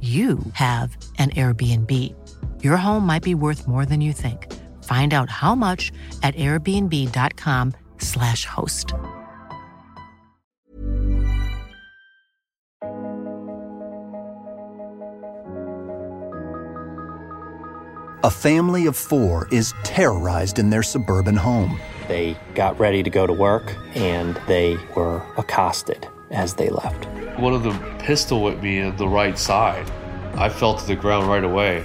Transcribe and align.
you 0.00 0.40
have 0.52 0.94
an 1.18 1.30
Airbnb. 1.30 2.14
Your 2.62 2.76
home 2.76 3.06
might 3.06 3.22
be 3.22 3.34
worth 3.34 3.66
more 3.66 3.86
than 3.86 4.02
you 4.02 4.12
think. 4.12 4.52
Find 4.84 5.14
out 5.14 5.30
how 5.30 5.54
much 5.54 5.90
at 6.22 6.34
airbnb.com/slash 6.34 8.44
host. 8.44 8.92
A 18.26 18.30
family 18.30 18.86
of 18.86 18.96
four 18.96 19.46
is 19.52 19.72
terrorized 19.84 20.58
in 20.58 20.70
their 20.70 20.82
suburban 20.82 21.36
home. 21.36 21.78
They 22.08 22.36
got 22.54 22.76
ready 22.76 23.04
to 23.04 23.10
go 23.10 23.24
to 23.24 23.32
work 23.32 23.72
and 23.94 24.34
they 24.48 24.78
were 24.96 25.22
accosted 25.36 26.08
as 26.32 26.54
they 26.54 26.68
left. 26.68 27.06
One 27.38 27.52
of 27.52 27.62
them 27.62 27.98
pistol 27.98 28.48
at 28.48 28.62
me 28.62 28.78
in 28.78 28.96
the 28.96 29.06
right 29.06 29.38
side. 29.38 29.90
I 30.36 30.48
fell 30.48 30.74
to 30.74 30.86
the 30.86 30.96
ground 30.96 31.28
right 31.28 31.44
away. 31.44 31.84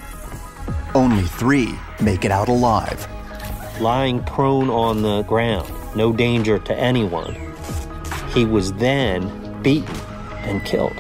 Only 0.96 1.24
three 1.24 1.76
make 2.02 2.24
it 2.24 2.32
out 2.32 2.48
alive. 2.48 3.06
Lying 3.82 4.24
prone 4.24 4.70
on 4.70 5.02
the 5.02 5.24
ground, 5.24 5.70
no 5.94 6.14
danger 6.14 6.58
to 6.58 6.74
anyone. 6.74 7.36
He 8.34 8.46
was 8.46 8.72
then 8.74 9.62
beaten 9.62 9.96
and 10.44 10.64
killed. 10.64 10.96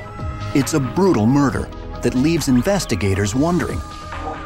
It's 0.54 0.74
a 0.74 0.82
brutal 0.82 1.28
murder 1.28 1.70
that 2.02 2.14
leaves 2.14 2.50
investigators 2.50 3.34
wondering 3.34 3.80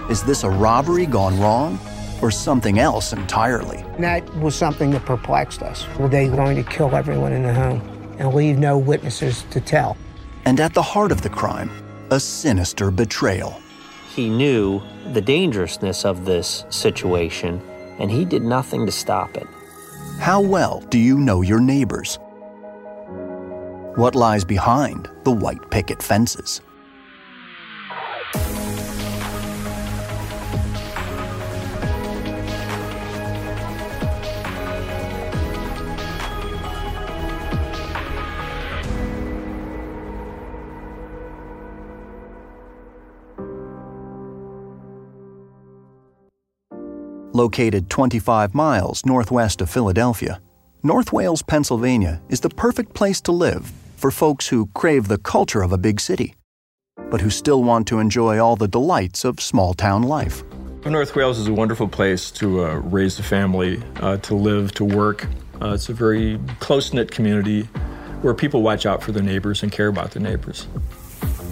is 0.08 0.22
this 0.22 0.44
a 0.44 0.50
robbery 0.50 1.08
gone 1.08 1.40
wrong 1.40 1.80
or 2.22 2.30
something 2.30 2.78
else 2.78 3.12
entirely? 3.12 3.84
That 3.98 4.24
was 4.36 4.54
something 4.56 4.92
that 4.92 5.04
perplexed 5.04 5.64
us. 5.64 5.88
Were 5.98 6.08
they 6.08 6.28
going 6.28 6.58
to 6.58 6.64
kill 6.64 6.94
everyone 6.96 7.34
in 7.34 7.42
the 7.42 7.54
home 7.56 7.95
and 8.20 8.34
leave 8.34 8.58
no 8.58 8.78
witnesses 8.78 9.44
to 9.52 9.62
tell? 9.62 9.98
And 10.46 10.60
at 10.60 10.74
the 10.74 10.82
heart 10.82 11.12
of 11.12 11.22
the 11.22 11.30
crime, 11.30 11.70
a 12.12 12.20
sinister 12.20 12.92
betrayal. 12.92 13.60
He 14.14 14.30
knew 14.30 14.82
the 15.14 15.22
dangerousness 15.22 16.06
of 16.06 16.26
this 16.26 16.66
situation, 16.70 17.62
and 18.00 18.10
he 18.10 18.26
did 18.26 18.44
nothing 18.44 18.86
to 18.86 18.92
stop 18.92 19.36
it. 19.36 19.48
How 20.20 20.40
well 20.40 20.82
do 20.90 20.98
you 20.98 21.18
know 21.20 21.42
your 21.42 21.60
neighbors? 21.60 22.20
What 23.96 24.16
lies 24.16 24.44
behind 24.44 25.10
the 25.24 25.32
white 25.32 25.70
picket 25.70 26.02
fences? 26.02 26.62
Located 47.36 47.90
25 47.90 48.56
miles 48.56 49.06
northwest 49.06 49.60
of 49.60 49.70
Philadelphia, 49.70 50.40
North 50.84 51.12
Wales, 51.12 51.42
Pennsylvania 51.42 52.22
is 52.30 52.40
the 52.40 52.50
perfect 52.50 52.94
place 52.94 53.20
to 53.20 53.34
live 53.34 53.74
for 53.98 54.10
folks 54.10 54.48
who 54.48 54.68
crave 54.68 55.10
the 55.10 55.18
culture 55.18 55.62
of 55.62 55.74
a 55.74 55.78
big 55.78 56.00
city, 56.00 56.36
but 57.12 57.20
who 57.20 57.30
still 57.30 57.62
want 57.62 57.90
to 57.90 58.00
enjoy 58.00 58.40
all 58.40 58.56
the 58.56 58.70
delights 58.70 59.26
of 59.26 59.42
small 59.42 59.74
town 59.74 60.04
life. 60.04 60.44
North 60.86 61.14
Wales 61.14 61.38
is 61.38 61.50
a 61.50 61.54
wonderful 61.54 61.90
place 61.90 62.32
to 62.32 62.64
uh, 62.64 62.76
raise 62.76 63.20
a 63.20 63.24
family, 63.24 63.84
uh, 63.98 64.16
to 64.16 64.34
live, 64.34 64.72
to 64.76 64.86
work. 64.86 65.28
Uh, 65.62 65.74
it's 65.74 65.90
a 65.90 65.94
very 65.94 66.40
close 66.62 66.94
knit 66.94 67.12
community 67.12 67.64
where 68.22 68.34
people 68.34 68.62
watch 68.62 68.86
out 68.86 69.04
for 69.04 69.12
their 69.12 69.24
neighbors 69.24 69.62
and 69.62 69.74
care 69.74 69.90
about 69.90 70.12
their 70.12 70.24
neighbors. 70.24 70.70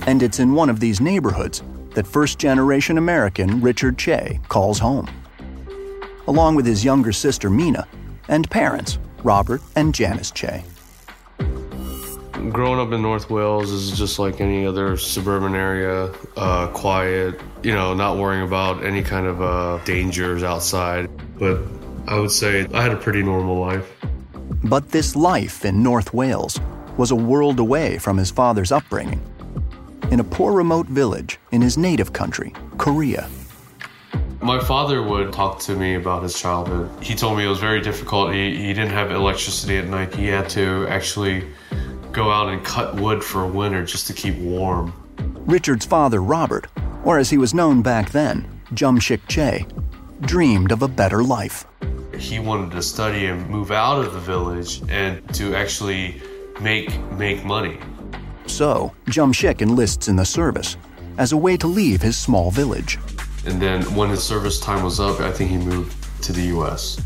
And 0.08 0.24
it's 0.24 0.40
in 0.40 0.54
one 0.54 0.70
of 0.70 0.80
these 0.80 1.02
neighborhoods 1.02 1.62
that 1.94 2.08
first 2.08 2.40
generation 2.40 2.98
American 2.98 3.60
Richard 3.60 3.98
Che 3.98 4.40
calls 4.48 4.80
home 4.80 5.10
along 6.28 6.56
with 6.56 6.66
his 6.66 6.84
younger 6.84 7.12
sister 7.12 7.50
Mina, 7.50 7.88
and 8.28 8.50
parents, 8.50 9.00
Robert 9.24 9.62
and 9.76 9.94
Janice 9.94 10.32
Che. 10.32 10.64
Growing 12.52 12.80
up 12.80 12.92
in 12.92 13.02
North 13.02 13.30
Wales 13.30 13.72
is 13.72 13.98
just 13.98 14.20
like 14.20 14.42
any 14.42 14.66
other 14.66 14.98
suburban 14.98 15.56
area, 15.56 16.14
uh, 16.36 16.68
quiet, 16.68 17.40
you 17.64 17.74
know, 17.74 17.94
not 17.94 18.18
worrying 18.18 18.44
about 18.44 18.84
any 18.84 19.02
kind 19.02 19.28
of 19.28 19.42
uh, 19.42 19.80
dangers 19.86 20.44
outside. 20.44 21.10
But 21.40 21.62
I 22.08 22.20
would 22.20 22.32
say 22.32 22.68
I 22.74 22.82
had 22.82 22.92
a 22.92 22.98
pretty 22.98 23.24
normal 23.24 23.60
life. 23.60 23.90
But 24.64 24.90
this 24.90 25.16
life 25.16 25.64
in 25.64 25.82
North 25.82 26.14
Wales 26.14 26.60
was 26.98 27.12
a 27.12 27.16
world 27.16 27.60
away 27.60 27.98
from 27.98 28.18
his 28.18 28.30
father's 28.30 28.72
upbringing. 28.72 29.22
In 30.12 30.20
a 30.20 30.24
poor 30.24 30.52
remote 30.52 30.88
village 30.88 31.40
in 31.52 31.62
his 31.62 31.78
native 31.78 32.12
country, 32.14 32.54
Korea. 32.78 33.30
My 34.44 34.59
father 34.59 35.02
would 35.02 35.31
talk 35.31 35.59
to 35.59 35.74
me 35.74 35.96
about 35.96 36.22
his 36.22 36.38
childhood. 36.38 36.92
He 37.02 37.16
told 37.16 37.38
me 37.38 37.46
it 37.46 37.48
was 37.48 37.59
very 37.59 37.80
difficult. 37.80 38.34
He, 38.34 38.58
he 38.58 38.74
didn't 38.74 38.92
have 38.92 39.09
electricity 39.09 39.78
at 39.78 39.88
night. 39.88 40.14
He 40.14 40.28
had 40.28 40.50
to 40.50 40.86
actually 40.90 41.48
go 42.12 42.30
out 42.30 42.50
and 42.50 42.62
cut 42.62 42.96
wood 42.96 43.24
for 43.24 43.48
winter 43.48 43.86
just 43.86 44.06
to 44.08 44.14
keep 44.14 44.36
warm. 44.36 44.92
Richard's 45.46 45.86
father, 45.86 46.22
Robert, 46.22 46.68
or 47.06 47.20
as 47.20 47.30
he 47.30 47.38
was 47.38 47.54
known 47.54 47.81
back 47.81 48.12
then, 48.12 48.46
Jumshik 48.74 49.22
Che, 49.30 49.66
dreamed 50.20 50.74
of 50.74 50.81
a 50.81 50.90
better 50.90 51.24
life. 51.24 51.66
He 52.18 52.40
wanted 52.40 52.72
to 52.72 52.84
study 52.84 53.28
and 53.28 53.50
move 53.50 53.72
out 53.72 54.04
of 54.06 54.12
the 54.12 54.20
village 54.20 54.81
and 54.90 55.34
to 55.36 55.56
actually 55.56 56.22
make 56.60 56.94
make 57.14 57.46
money. 57.46 57.80
So, 58.48 58.92
Jumshik 59.06 59.62
enlists 59.62 60.10
in 60.10 60.18
the 60.18 60.25
service 60.25 60.75
as 61.18 61.31
a 61.31 61.38
way 61.38 61.56
to 61.56 61.68
leave 61.68 62.01
his 62.01 62.18
small 62.18 62.51
village. 62.51 62.98
And 63.45 63.62
then 63.62 63.84
when 63.95 64.10
his 64.10 64.24
service 64.24 64.60
time 64.60 64.84
was 64.84 65.00
up, 65.00 65.19
I 65.19 65.31
think 65.31 65.50
he 65.51 65.57
moved 65.57 65.95
to 66.24 66.31
the 66.31 66.44
US. 66.57 67.01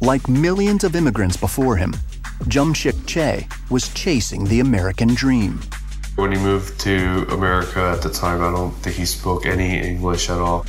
Like 0.00 0.28
millions 0.28 0.84
of 0.84 0.96
immigrants 0.96 1.36
before 1.36 1.76
him, 1.76 1.94
Jumshik 2.44 3.06
Che 3.06 3.46
was 3.70 3.92
chasing 3.94 4.44
the 4.44 4.60
American 4.60 5.14
dream. 5.14 5.60
When 6.16 6.32
he 6.32 6.38
moved 6.38 6.80
to 6.80 7.26
America 7.30 7.80
at 7.80 8.02
the 8.02 8.10
time, 8.10 8.42
I 8.42 8.50
don't 8.50 8.72
think 8.82 8.96
he 8.96 9.06
spoke 9.06 9.46
any 9.46 9.78
English 9.78 10.28
at 10.28 10.38
all. 10.38 10.66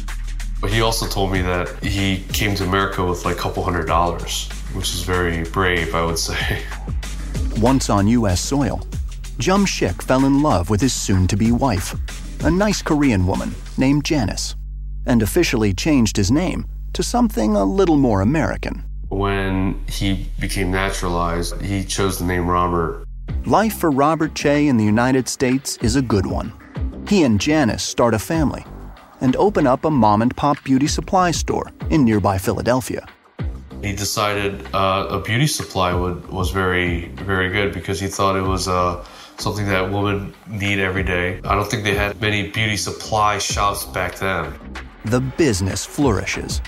But 0.62 0.72
he 0.72 0.82
also 0.82 1.08
told 1.08 1.32
me 1.32 1.42
that 1.42 1.84
he 1.84 2.24
came 2.34 2.56
to 2.56 2.64
America 2.64 3.04
with 3.04 3.26
like 3.26 3.38
a 3.38 3.40
couple 3.40 3.64
hundred 3.64 3.88
dollars, 3.88 4.50
which 4.74 4.94
is 4.94 5.02
very 5.02 5.44
brave, 5.46 5.96
I 5.96 6.06
would 6.06 6.20
say. 6.30 6.64
Once 7.58 7.90
on 7.90 8.08
U.S. 8.08 8.42
soil, 8.42 8.82
Jumshik 9.40 10.02
fell 10.02 10.26
in 10.26 10.42
love 10.42 10.70
with 10.70 10.82
his 10.82 10.94
soon 10.94 11.28
to 11.28 11.38
be 11.38 11.52
wife, 11.52 11.96
a 12.44 12.52
nice 12.52 12.82
Korean 12.82 13.26
woman 13.26 13.54
named 13.78 14.04
Janice 14.04 14.57
and 15.08 15.24
officially 15.24 15.74
changed 15.74 16.18
his 16.18 16.30
name 16.30 16.68
to 16.94 17.02
something 17.02 17.56
a 17.56 17.64
little 17.66 17.98
more 17.98 18.22
American. 18.22 18.84
When 19.10 19.82
he 19.88 20.30
became 20.40 20.70
naturalized, 20.72 21.62
he 21.62 21.84
chose 21.84 22.20
the 22.20 22.26
name 22.26 22.48
Robert. 22.48 23.06
Life 23.46 23.78
for 23.78 23.90
Robert 23.90 24.36
Che 24.36 24.68
in 24.68 24.78
the 24.78 24.84
United 24.84 25.28
States 25.30 25.78
is 25.78 25.96
a 25.96 26.02
good 26.02 26.26
one. 26.26 26.52
he 27.08 27.24
and 27.24 27.40
Janice 27.40 27.84
start 27.84 28.14
a 28.14 28.20
family 28.20 28.66
and 29.22 29.36
open 29.38 29.66
up 29.66 29.86
a 29.86 29.90
mom 29.90 30.22
and 30.22 30.36
pop 30.36 30.62
beauty 30.64 30.88
supply 30.88 31.32
store 31.32 31.72
in 31.90 32.04
nearby 32.04 32.38
Philadelphia. 32.38 33.08
He 33.82 33.94
decided 33.94 34.66
uh, 34.74 35.08
a 35.10 35.22
beauty 35.22 35.48
supply 35.48 35.94
would, 35.94 36.28
was 36.28 36.52
very, 36.52 37.08
very 37.10 37.50
good 37.50 37.74
because 37.74 38.00
he 38.00 38.08
thought 38.08 38.36
it 38.36 38.42
was 38.42 38.68
uh, 38.68 39.06
something 39.38 39.68
that 39.68 39.92
women 39.92 40.34
need 40.48 40.80
every 40.80 41.04
day. 41.04 41.40
I 41.44 41.56
don't 41.56 41.70
think 41.70 41.84
they 41.84 41.96
had 41.96 42.20
many 42.20 42.50
beauty 42.50 42.76
supply 42.76 43.38
shops 43.38 43.86
back 43.86 44.16
then. 44.16 44.54
The 45.08 45.22
business 45.22 45.86
flourishes, 45.86 46.62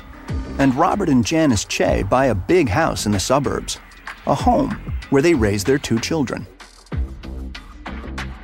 and 0.59 0.73
Robert 0.73 1.09
and 1.09 1.25
Janice 1.25 1.65
Che 1.65 2.03
buy 2.03 2.27
a 2.27 2.33
big 2.35 2.69
house 2.69 3.05
in 3.05 3.11
the 3.11 3.19
suburbs, 3.19 3.79
a 4.25 4.33
home 4.33 4.71
where 5.09 5.21
they 5.21 5.33
raise 5.33 5.65
their 5.65 5.77
two 5.77 5.99
children. 5.99 6.47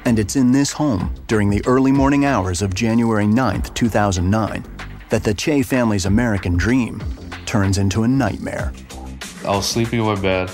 And 0.04 0.20
it's 0.20 0.36
in 0.36 0.52
this 0.52 0.74
home, 0.74 1.16
during 1.28 1.50
the 1.50 1.64
early 1.66 1.94
morning 1.94 2.26
hours 2.26 2.62
of 2.62 2.74
January 2.74 3.24
9th, 3.24 3.74
2009, 3.74 4.66
that 5.12 5.24
the 5.24 5.34
Che 5.34 5.62
family's 5.62 6.06
American 6.06 6.58
dream 6.58 7.02
turns 7.46 7.78
into 7.78 8.04
a 8.04 8.08
nightmare. 8.08 8.74
I 9.46 9.56
was 9.56 9.66
sleeping 9.66 10.02
in 10.02 10.06
my 10.08 10.20
bed, 10.20 10.52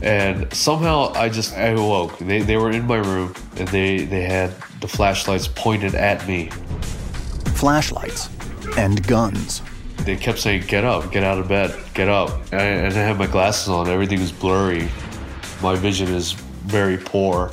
and 0.00 0.50
somehow 0.50 1.12
I 1.12 1.28
just 1.28 1.52
I 1.58 1.72
awoke. 1.72 2.16
They, 2.20 2.40
they 2.40 2.56
were 2.56 2.70
in 2.70 2.86
my 2.86 2.96
room, 2.96 3.34
and 3.58 3.68
they, 3.68 4.06
they 4.06 4.22
had 4.22 4.54
the 4.80 4.88
flashlights 4.88 5.46
pointed 5.46 5.94
at 5.94 6.26
me. 6.26 6.48
Flashlights 7.54 8.30
and 8.76 9.06
guns. 9.06 9.62
They 10.04 10.16
kept 10.16 10.38
saying, 10.38 10.64
"Get 10.66 10.84
up, 10.84 11.12
get 11.12 11.22
out 11.22 11.38
of 11.38 11.48
bed, 11.48 11.78
get 11.94 12.08
up." 12.08 12.30
And 12.52 12.60
I, 12.60 12.64
and 12.64 12.94
I 12.94 13.02
had 13.02 13.18
my 13.18 13.26
glasses 13.26 13.68
on. 13.68 13.88
Everything 13.88 14.20
was 14.20 14.32
blurry. 14.32 14.88
My 15.62 15.76
vision 15.76 16.08
is 16.08 16.32
very 16.32 16.96
poor. 16.96 17.52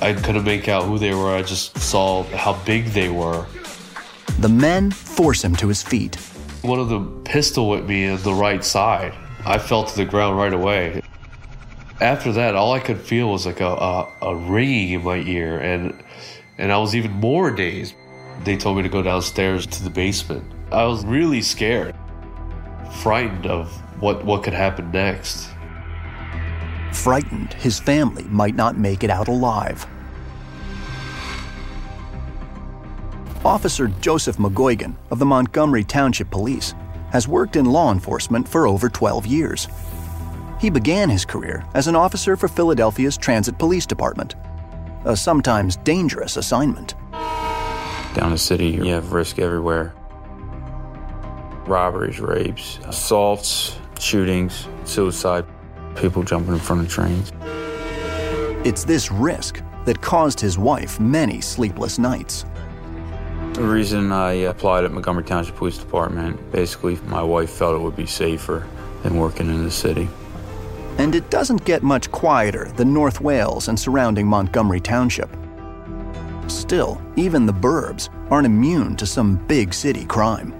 I 0.00 0.14
couldn't 0.14 0.44
make 0.44 0.68
out 0.68 0.84
who 0.84 0.98
they 0.98 1.14
were. 1.14 1.34
I 1.34 1.42
just 1.42 1.76
saw 1.78 2.22
how 2.22 2.54
big 2.64 2.86
they 2.86 3.10
were. 3.10 3.44
The 4.38 4.48
men 4.48 4.90
force 4.90 5.44
him 5.44 5.54
to 5.56 5.68
his 5.68 5.82
feet. 5.82 6.16
One 6.62 6.78
of 6.78 6.88
them 6.88 7.22
pistol 7.24 7.68
whipped 7.68 7.88
me 7.88 8.04
in 8.04 8.22
the 8.22 8.32
right 8.32 8.64
side. 8.64 9.12
I 9.44 9.58
fell 9.58 9.84
to 9.84 9.96
the 9.96 10.04
ground 10.04 10.38
right 10.38 10.52
away. 10.52 11.02
After 12.00 12.32
that, 12.32 12.54
all 12.54 12.72
I 12.72 12.80
could 12.80 13.00
feel 13.00 13.30
was 13.30 13.44
like 13.44 13.60
a, 13.60 13.66
a, 13.66 14.08
a 14.22 14.36
ringing 14.36 14.90
in 14.92 15.04
my 15.04 15.16
ear, 15.16 15.58
and 15.58 16.02
and 16.58 16.72
I 16.72 16.78
was 16.78 16.94
even 16.94 17.10
more 17.12 17.50
dazed. 17.50 17.94
They 18.44 18.56
told 18.56 18.76
me 18.76 18.82
to 18.82 18.88
go 18.88 19.02
downstairs 19.02 19.66
to 19.66 19.82
the 19.82 19.90
basement. 19.90 20.44
I 20.72 20.84
was 20.84 21.04
really 21.04 21.42
scared, 21.42 21.94
frightened 23.02 23.46
of 23.46 23.70
what, 24.00 24.24
what 24.24 24.42
could 24.42 24.54
happen 24.54 24.90
next. 24.90 25.48
Frightened 26.92 27.54
his 27.54 27.78
family 27.78 28.24
might 28.24 28.54
not 28.54 28.76
make 28.76 29.04
it 29.04 29.10
out 29.10 29.28
alive. 29.28 29.86
Officer 33.44 33.88
Joseph 34.00 34.36
McGuigan 34.36 34.94
of 35.10 35.18
the 35.18 35.26
Montgomery 35.26 35.82
Township 35.82 36.30
Police 36.30 36.74
has 37.10 37.26
worked 37.28 37.56
in 37.56 37.64
law 37.66 37.92
enforcement 37.92 38.48
for 38.48 38.66
over 38.66 38.88
12 38.88 39.26
years. 39.26 39.68
He 40.60 40.70
began 40.70 41.10
his 41.10 41.24
career 41.24 41.64
as 41.74 41.88
an 41.88 41.96
officer 41.96 42.36
for 42.36 42.46
Philadelphia's 42.46 43.16
Transit 43.16 43.58
Police 43.58 43.84
Department, 43.84 44.36
a 45.04 45.16
sometimes 45.16 45.76
dangerous 45.76 46.36
assignment. 46.36 46.94
Down 48.14 48.30
the 48.30 48.38
city, 48.38 48.68
you 48.68 48.86
have 48.86 49.12
risk 49.12 49.38
everywhere 49.38 49.94
robberies, 51.66 52.20
rapes, 52.20 52.78
assaults, 52.86 53.78
shootings, 53.98 54.68
suicide, 54.84 55.44
people 55.96 56.22
jumping 56.22 56.54
in 56.54 56.60
front 56.60 56.82
of 56.82 56.88
trains. 56.88 57.32
It's 58.66 58.84
this 58.84 59.10
risk 59.10 59.62
that 59.84 60.00
caused 60.00 60.40
his 60.40 60.58
wife 60.58 61.00
many 61.00 61.40
sleepless 61.40 61.98
nights. 61.98 62.44
The 63.54 63.62
reason 63.62 64.12
I 64.12 64.32
applied 64.32 64.84
at 64.84 64.92
Montgomery 64.92 65.24
Township 65.24 65.56
Police 65.56 65.78
Department, 65.78 66.52
basically, 66.52 66.96
my 67.06 67.22
wife 67.22 67.50
felt 67.50 67.74
it 67.74 67.82
would 67.82 67.96
be 67.96 68.06
safer 68.06 68.66
than 69.02 69.16
working 69.16 69.48
in 69.48 69.64
the 69.64 69.70
city. 69.70 70.08
And 70.98 71.14
it 71.14 71.28
doesn't 71.30 71.64
get 71.64 71.82
much 71.82 72.10
quieter 72.10 72.70
than 72.76 72.92
North 72.92 73.20
Wales 73.20 73.68
and 73.68 73.78
surrounding 73.78 74.26
Montgomery 74.26 74.80
Township. 74.80 75.34
Still, 76.48 77.00
even 77.16 77.46
the 77.46 77.52
burbs 77.52 78.08
aren't 78.30 78.46
immune 78.46 78.96
to 78.96 79.06
some 79.06 79.36
big 79.46 79.72
city 79.74 80.04
crime. 80.04 80.52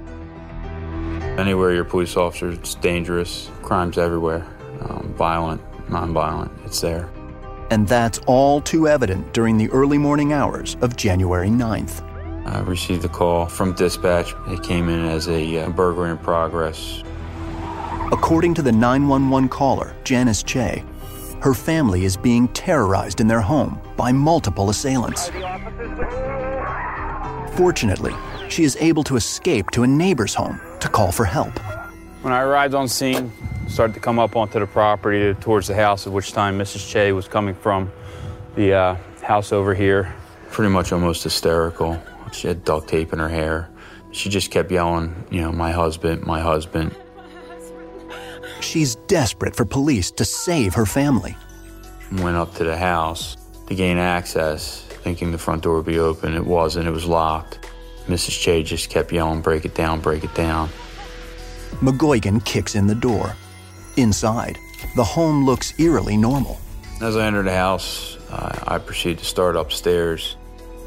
Anywhere 1.38 1.72
you're 1.72 1.84
police 1.84 2.16
officer, 2.16 2.50
it's 2.50 2.74
dangerous. 2.74 3.50
Crime's 3.62 3.98
everywhere. 3.98 4.46
Um, 4.80 5.14
violent, 5.16 5.60
non-violent, 5.88 6.50
it's 6.64 6.80
there. 6.80 7.08
And 7.70 7.88
that's 7.88 8.18
all 8.26 8.60
too 8.60 8.86
evident 8.86 9.32
during 9.32 9.56
the 9.56 9.70
early 9.70 9.96
morning 9.96 10.32
hours 10.32 10.76
of 10.82 10.96
January 10.96 11.48
9th. 11.48 12.02
I 12.46 12.60
received 12.60 13.04
a 13.04 13.08
call 13.08 13.46
from 13.46 13.72
dispatch. 13.72 14.34
It 14.48 14.62
came 14.62 14.88
in 14.88 15.06
as 15.06 15.28
a 15.28 15.60
uh, 15.60 15.70
burglary 15.70 16.10
in 16.10 16.18
progress. 16.18 17.02
According 18.12 18.52
to 18.54 18.62
the 18.62 18.72
911 18.72 19.48
caller, 19.48 19.96
Janice 20.04 20.42
Che, 20.42 20.84
her 21.42 21.54
family 21.54 22.04
is 22.04 22.16
being 22.16 22.46
terrorized 22.48 23.20
in 23.20 23.26
their 23.26 23.40
home 23.40 23.80
by 23.96 24.12
multiple 24.12 24.70
assailants. 24.70 25.28
Fortunately, 27.56 28.14
she 28.48 28.62
is 28.62 28.76
able 28.76 29.02
to 29.02 29.16
escape 29.16 29.68
to 29.70 29.82
a 29.82 29.86
neighbor's 29.86 30.34
home 30.34 30.60
to 30.78 30.88
call 30.88 31.10
for 31.10 31.24
help. 31.24 31.58
When 32.22 32.32
I 32.32 32.42
arrived 32.42 32.74
on 32.74 32.86
scene, 32.86 33.32
started 33.66 33.94
to 33.94 34.00
come 34.00 34.20
up 34.20 34.36
onto 34.36 34.60
the 34.60 34.68
property 34.68 35.34
towards 35.34 35.66
the 35.66 35.74
house, 35.74 36.06
at 36.06 36.12
which 36.12 36.32
time 36.32 36.56
Mrs. 36.58 36.88
Che 36.88 37.10
was 37.10 37.26
coming 37.26 37.56
from 37.56 37.90
the 38.54 38.72
uh, 38.72 38.96
house 39.22 39.52
over 39.52 39.74
here. 39.74 40.14
Pretty 40.52 40.70
much 40.70 40.92
almost 40.92 41.24
hysterical. 41.24 42.00
She 42.32 42.46
had 42.46 42.64
duct 42.64 42.88
tape 42.88 43.12
in 43.12 43.18
her 43.18 43.28
hair. 43.28 43.68
She 44.12 44.28
just 44.28 44.52
kept 44.52 44.70
yelling, 44.70 45.24
you 45.30 45.40
know, 45.40 45.50
my 45.50 45.72
husband, 45.72 46.22
my 46.24 46.38
husband. 46.38 46.94
She's 48.72 48.94
desperate 49.06 49.54
for 49.54 49.66
police 49.66 50.10
to 50.12 50.24
save 50.24 50.72
her 50.72 50.86
family. 50.86 51.36
Went 52.10 52.38
up 52.38 52.54
to 52.54 52.64
the 52.64 52.74
house 52.74 53.36
to 53.66 53.74
gain 53.74 53.98
access, 53.98 54.80
thinking 55.04 55.30
the 55.30 55.36
front 55.36 55.64
door 55.64 55.76
would 55.76 55.84
be 55.84 55.98
open. 55.98 56.32
It 56.32 56.46
wasn't, 56.46 56.88
it 56.88 56.90
was 56.90 57.04
locked. 57.04 57.68
Mrs. 58.06 58.40
Che 58.40 58.62
just 58.62 58.88
kept 58.88 59.12
yelling, 59.12 59.42
break 59.42 59.66
it 59.66 59.74
down, 59.74 60.00
break 60.00 60.24
it 60.24 60.34
down. 60.34 60.70
McGuigan 61.82 62.42
kicks 62.46 62.74
in 62.74 62.86
the 62.86 62.94
door. 62.94 63.36
Inside, 63.98 64.58
the 64.96 65.04
home 65.04 65.44
looks 65.44 65.78
eerily 65.78 66.16
normal. 66.16 66.58
As 67.02 67.14
I 67.14 67.26
enter 67.26 67.42
the 67.42 67.52
house, 67.52 68.16
uh, 68.30 68.58
I 68.66 68.78
proceed 68.78 69.18
to 69.18 69.24
start 69.26 69.54
upstairs. 69.54 70.38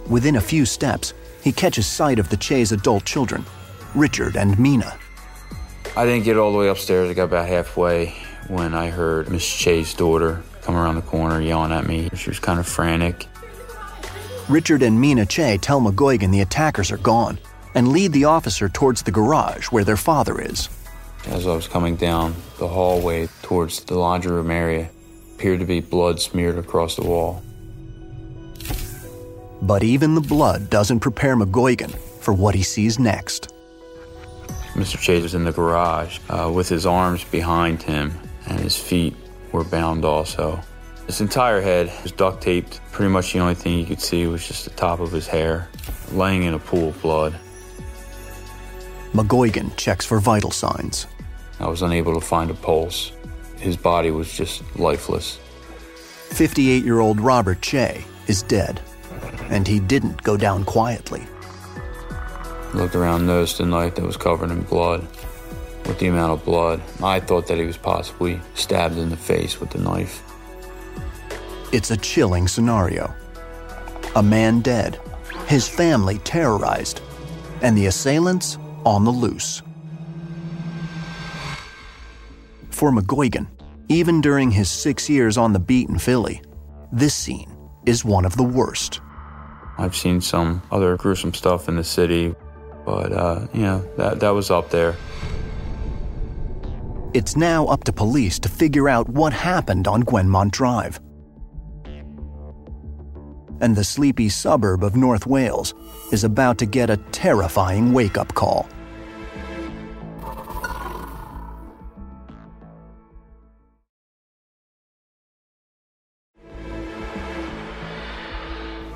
Within 0.09 0.37
a 0.37 0.41
few 0.41 0.65
steps, 0.65 1.13
he 1.43 1.51
catches 1.51 1.85
sight 1.85 2.17
of 2.17 2.29
the 2.29 2.37
Che's 2.37 2.71
adult 2.71 3.05
children, 3.05 3.45
Richard 3.93 4.37
and 4.37 4.57
Mina. 4.57 4.97
I 5.97 6.05
didn't 6.05 6.25
get 6.25 6.37
all 6.37 6.51
the 6.51 6.57
way 6.57 6.67
upstairs. 6.67 7.09
I 7.09 7.13
got 7.13 7.25
about 7.25 7.47
halfway 7.47 8.13
when 8.49 8.73
I 8.73 8.89
heard 8.89 9.29
Miss 9.29 9.47
Che's 9.47 9.93
daughter 9.93 10.43
come 10.61 10.75
around 10.75 10.95
the 10.95 11.01
corner 11.01 11.39
yelling 11.39 11.71
at 11.71 11.87
me. 11.87 12.09
She 12.15 12.29
was 12.29 12.39
kind 12.39 12.59
of 12.59 12.67
frantic. 12.67 13.27
Richard 14.49 14.83
and 14.83 14.99
Mina 14.99 15.25
Che 15.25 15.57
tell 15.57 15.79
McGuigan 15.79 16.31
the 16.31 16.41
attackers 16.41 16.91
are 16.91 16.97
gone 16.97 17.39
and 17.75 17.87
lead 17.87 18.11
the 18.11 18.25
officer 18.25 18.67
towards 18.67 19.03
the 19.03 19.11
garage 19.11 19.67
where 19.67 19.85
their 19.85 19.97
father 19.97 20.41
is. 20.41 20.69
As 21.27 21.47
I 21.47 21.55
was 21.55 21.67
coming 21.67 21.95
down 21.95 22.35
the 22.59 22.67
hallway 22.67 23.27
towards 23.41 23.83
the 23.85 23.97
laundry 23.97 24.33
room 24.33 24.51
area, 24.51 24.89
appeared 25.35 25.61
to 25.61 25.65
be 25.65 25.79
blood 25.79 26.21
smeared 26.21 26.57
across 26.57 26.95
the 26.95 27.03
wall. 27.03 27.41
But 29.61 29.83
even 29.83 30.13
the 30.13 30.21
blood 30.21 30.69
doesn't 30.69 30.99
prepare 30.99 31.35
McGuigan 31.37 31.95
for 32.19 32.33
what 32.33 32.53
he 32.53 32.63
sees 32.63 32.99
next. 32.99 33.54
Mr. 34.75 34.99
Chase 34.99 35.23
was 35.23 35.35
in 35.35 35.45
the 35.45 35.53
garage 35.53 36.19
uh, 36.29 36.51
with 36.53 36.67
his 36.67 36.85
arms 36.85 37.23
behind 37.23 37.81
him, 37.81 38.13
and 38.47 38.59
his 38.59 38.77
feet 38.77 39.15
were 39.53 39.63
bound 39.63 40.03
also. 40.03 40.59
His 41.07 41.21
entire 41.21 41.61
head 41.61 41.91
was 42.03 42.11
duct 42.11 42.43
taped. 42.43 42.81
Pretty 42.91 43.09
much 43.09 43.31
the 43.31 43.39
only 43.39 43.55
thing 43.55 43.79
you 43.79 43.85
could 43.85 44.01
see 44.01 44.27
was 44.27 44.45
just 44.45 44.65
the 44.65 44.71
top 44.71 44.99
of 44.99 45.13
his 45.13 45.27
hair, 45.27 45.69
laying 46.11 46.43
in 46.43 46.53
a 46.53 46.59
pool 46.59 46.89
of 46.89 47.01
blood. 47.01 47.39
McGuigan 49.13 49.75
checks 49.77 50.05
for 50.05 50.19
vital 50.19 50.51
signs. 50.51 51.07
I 51.61 51.69
was 51.69 51.81
unable 51.81 52.13
to 52.13 52.25
find 52.25 52.51
a 52.51 52.53
pulse. 52.53 53.13
His 53.57 53.77
body 53.77 54.11
was 54.11 54.35
just 54.35 54.61
lifeless. 54.77 55.39
58 56.31 56.83
year 56.83 56.99
old 56.99 57.21
Robert 57.21 57.61
Che 57.61 58.03
is 58.27 58.43
dead, 58.43 58.81
and 59.49 59.65
he 59.65 59.79
didn't 59.79 60.21
go 60.23 60.35
down 60.35 60.65
quietly. 60.65 61.25
Looked 62.75 62.95
around, 62.95 63.25
noticed 63.25 63.61
a 63.61 63.65
knife 63.65 63.95
that 63.95 64.03
was 64.03 64.17
covered 64.17 64.51
in 64.51 64.61
blood. 64.63 65.07
With 65.85 65.97
the 65.97 66.07
amount 66.07 66.33
of 66.33 66.43
blood, 66.43 66.81
I 67.01 67.21
thought 67.21 67.47
that 67.47 67.57
he 67.57 67.65
was 67.65 67.77
possibly 67.77 68.41
stabbed 68.53 68.97
in 68.97 69.09
the 69.09 69.15
face 69.15 69.61
with 69.61 69.69
the 69.69 69.79
knife. 69.79 70.21
It's 71.71 71.91
a 71.91 71.95
chilling 71.95 72.49
scenario. 72.49 73.13
A 74.17 74.21
man 74.21 74.59
dead, 74.59 74.99
his 75.47 75.69
family 75.69 76.17
terrorized, 76.19 76.99
and 77.61 77.77
the 77.77 77.85
assailants 77.85 78.57
on 78.85 79.05
the 79.05 79.11
loose. 79.11 79.61
For 82.71 82.91
McGuigan, 82.91 83.47
even 83.87 84.19
during 84.19 84.51
his 84.51 84.69
six 84.69 85.09
years 85.09 85.37
on 85.37 85.53
the 85.53 85.59
beat 85.59 85.87
in 85.87 85.97
Philly, 85.97 86.41
this 86.91 87.13
scene 87.13 87.55
is 87.85 88.03
one 88.03 88.25
of 88.25 88.35
the 88.35 88.43
worst. 88.43 88.99
I've 89.77 89.95
seen 89.95 90.19
some 90.19 90.61
other 90.71 90.97
gruesome 90.97 91.33
stuff 91.33 91.69
in 91.69 91.77
the 91.77 91.83
city, 91.85 92.35
but 92.85 93.11
uh, 93.11 93.47
you 93.53 93.61
know 93.61 93.83
that 93.97 94.19
that 94.19 94.29
was 94.29 94.51
up 94.51 94.69
there. 94.69 94.95
It's 97.13 97.35
now 97.35 97.65
up 97.67 97.85
to 97.85 97.93
police 97.93 98.39
to 98.39 98.49
figure 98.49 98.89
out 98.89 99.07
what 99.09 99.33
happened 99.33 99.87
on 99.87 100.03
Gwenmont 100.03 100.51
Drive. 100.51 100.99
And 103.61 103.75
the 103.75 103.85
sleepy 103.85 104.27
suburb 104.27 104.83
of 104.83 104.97
North 104.97 105.25
Wales 105.25 105.73
is 106.11 106.25
about 106.25 106.57
to 106.57 106.65
get 106.65 106.89
a 106.89 106.97
terrifying 107.13 107.93
wake 107.93 108.17
up 108.17 108.33
call. 108.33 108.67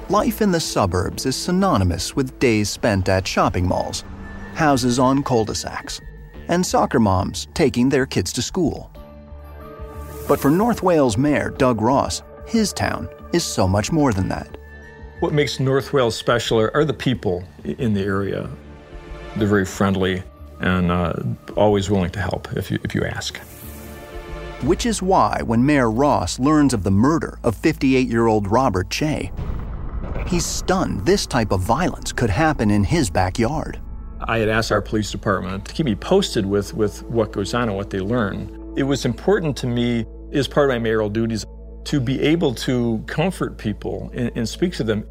Life 0.10 0.42
in 0.42 0.50
the 0.50 0.60
suburbs 0.60 1.28
is 1.28 1.36
synonymous 1.36 2.16
with 2.16 2.40
days 2.40 2.68
spent 2.68 3.08
at 3.10 3.28
shopping 3.28 3.68
malls, 3.68 4.04
houses 4.56 4.98
on 4.98 5.22
cul 5.22 5.46
de 5.46 5.54
sacs, 5.54 6.02
and 6.48 6.66
soccer 6.66 7.00
moms 7.00 7.48
taking 7.54 7.90
their 7.90 8.08
kids 8.08 8.34
to 8.34 8.42
school. 8.42 8.90
But 10.28 10.40
for 10.40 10.50
North 10.50 10.82
Wales 10.82 11.16
Mayor 11.16 11.52
Doug 11.52 11.80
Ross, 11.80 12.24
his 12.48 12.74
town 12.74 13.08
is 13.34 13.44
so 13.44 13.68
much 13.68 13.92
more 13.92 14.12
than 14.12 14.28
that. 14.30 14.58
What 15.20 15.32
makes 15.32 15.60
North 15.60 15.94
Wales 15.94 16.16
special 16.16 16.60
are, 16.60 16.76
are 16.76 16.86
the 16.86 16.94
people 16.94 17.44
in 17.64 17.94
the 17.94 18.02
area. 18.02 18.50
They're 19.36 19.48
very 19.48 19.66
friendly 19.66 20.24
and 20.60 20.90
uh, 20.90 21.14
always 21.56 21.92
willing 21.92 22.10
to 22.12 22.20
help 22.20 22.52
if 22.58 22.72
you, 22.72 22.80
if 22.84 22.96
you 22.96 23.06
ask. 23.06 23.38
Which 24.64 24.88
is 24.88 25.04
why, 25.04 25.44
when 25.44 25.64
Mayor 25.64 25.92
Ross 25.92 26.40
learns 26.40 26.74
of 26.74 26.84
the 26.84 26.90
murder 26.90 27.38
of 27.44 27.56
58 27.56 28.08
year 28.08 28.26
old 28.26 28.48
Robert 28.48 28.90
Che, 28.90 29.32
he's 30.30 30.46
stunned 30.46 31.06
this 31.06 31.26
type 31.26 31.52
of 31.52 31.62
violence 31.62 32.12
could 32.12 32.30
happen 32.30 32.70
in 32.70 32.84
his 32.84 33.10
backyard. 33.10 33.80
I 34.22 34.38
had 34.38 34.50
asked 34.50 34.72
our 34.72 34.82
police 34.82 35.12
department 35.12 35.66
to 35.66 35.74
keep 35.74 35.86
me 35.86 35.96
posted 35.96 36.46
with, 36.46 36.74
with 36.74 37.04
what 37.04 37.32
goes 37.32 37.54
on 37.54 37.70
and 37.70 37.76
what 37.76 37.90
they 37.90 38.00
learn. 38.00 38.74
It 38.78 38.84
was 38.84 39.06
important 39.06 39.58
to 39.58 39.68
me, 39.68 40.06
as 40.32 40.48
part 40.48 40.70
of 40.70 40.76
my 40.76 40.80
mayoral 40.80 41.10
duties, 41.10 41.46
to 41.86 42.00
be 42.00 42.22
able 42.22 42.54
to 42.54 43.04
comfort 43.08 43.58
people 43.58 44.12
and, 44.14 44.32
and 44.36 44.48
speak 44.48 44.74
to 44.74 44.84
them. 44.84 45.08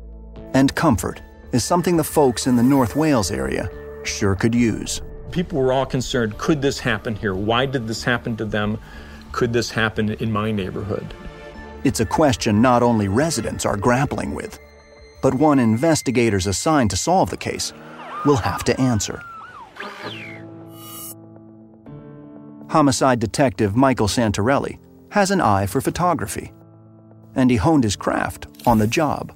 And 0.54 0.74
comfort 0.74 1.20
is 1.52 1.64
something 1.64 1.96
the 1.96 2.04
folks 2.04 2.46
in 2.46 2.56
the 2.56 2.62
North 2.62 2.94
Wales 2.94 3.30
area 3.30 3.68
sure 4.04 4.34
could 4.34 4.54
use. 4.54 5.02
People 5.32 5.58
were 5.58 5.72
all 5.72 5.86
concerned 5.86 6.38
could 6.38 6.62
this 6.62 6.78
happen 6.78 7.16
here? 7.16 7.34
Why 7.34 7.66
did 7.66 7.88
this 7.88 8.04
happen 8.04 8.36
to 8.36 8.44
them? 8.44 8.78
Could 9.32 9.52
this 9.52 9.70
happen 9.70 10.10
in 10.10 10.30
my 10.30 10.52
neighborhood? 10.52 11.06
It's 11.84 12.00
a 12.00 12.06
question 12.06 12.62
not 12.62 12.82
only 12.82 13.08
residents 13.08 13.66
are 13.66 13.76
grappling 13.76 14.34
with, 14.34 14.58
but 15.22 15.34
one 15.34 15.58
investigators 15.58 16.46
assigned 16.46 16.90
to 16.90 16.96
solve 16.96 17.30
the 17.30 17.36
case 17.36 17.72
will 18.24 18.36
have 18.36 18.64
to 18.64 18.80
answer. 18.80 19.22
Homicide 22.68 23.18
detective 23.18 23.76
Michael 23.76 24.08
Santarelli 24.08 24.78
has 25.10 25.30
an 25.30 25.40
eye 25.40 25.66
for 25.66 25.80
photography, 25.80 26.52
and 27.34 27.50
he 27.50 27.56
honed 27.56 27.84
his 27.84 27.96
craft 27.96 28.46
on 28.66 28.78
the 28.78 28.86
job. 28.86 29.34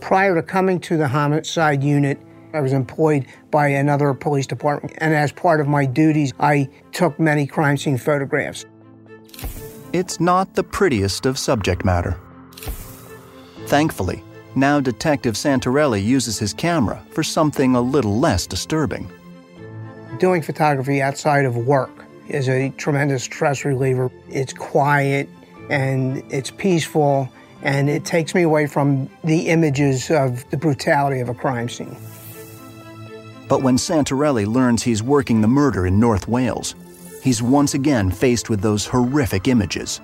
Prior 0.00 0.36
to 0.36 0.42
coming 0.42 0.78
to 0.80 0.96
the 0.96 1.08
homicide 1.08 1.82
unit, 1.82 2.20
I 2.54 2.60
was 2.60 2.72
employed 2.72 3.26
by 3.50 3.68
another 3.68 4.14
police 4.14 4.46
department, 4.46 4.96
and 4.98 5.14
as 5.14 5.32
part 5.32 5.60
of 5.60 5.68
my 5.68 5.84
duties, 5.84 6.32
I 6.38 6.68
took 6.92 7.18
many 7.18 7.46
crime 7.46 7.76
scene 7.76 7.98
photographs. 7.98 8.64
It's 9.92 10.20
not 10.20 10.54
the 10.54 10.62
prettiest 10.62 11.26
of 11.26 11.38
subject 11.38 11.84
matter. 11.84 12.18
Thankfully, 13.66 14.22
now 14.58 14.80
Detective 14.80 15.34
Santarelli 15.34 16.02
uses 16.04 16.38
his 16.38 16.52
camera 16.52 17.02
for 17.10 17.22
something 17.22 17.74
a 17.74 17.80
little 17.80 18.18
less 18.18 18.46
disturbing. 18.46 19.10
Doing 20.18 20.42
photography 20.42 21.00
outside 21.00 21.44
of 21.44 21.56
work 21.56 22.04
is 22.28 22.48
a 22.48 22.70
tremendous 22.70 23.24
stress 23.24 23.64
reliever. 23.64 24.10
It's 24.28 24.52
quiet 24.52 25.28
and 25.70 26.22
it's 26.32 26.50
peaceful 26.50 27.28
and 27.62 27.90
it 27.90 28.04
takes 28.04 28.34
me 28.34 28.42
away 28.42 28.66
from 28.66 29.10
the 29.24 29.48
images 29.48 30.10
of 30.10 30.48
the 30.50 30.56
brutality 30.56 31.20
of 31.20 31.28
a 31.28 31.34
crime 31.34 31.68
scene. 31.68 31.96
But 33.48 33.62
when 33.62 33.76
Santarelli 33.76 34.46
learns 34.46 34.82
he's 34.82 35.02
working 35.02 35.40
the 35.40 35.48
murder 35.48 35.86
in 35.86 35.98
North 35.98 36.28
Wales, 36.28 36.74
he's 37.22 37.42
once 37.42 37.74
again 37.74 38.10
faced 38.10 38.50
with 38.50 38.60
those 38.60 38.86
horrific 38.86 39.48
images. 39.48 40.00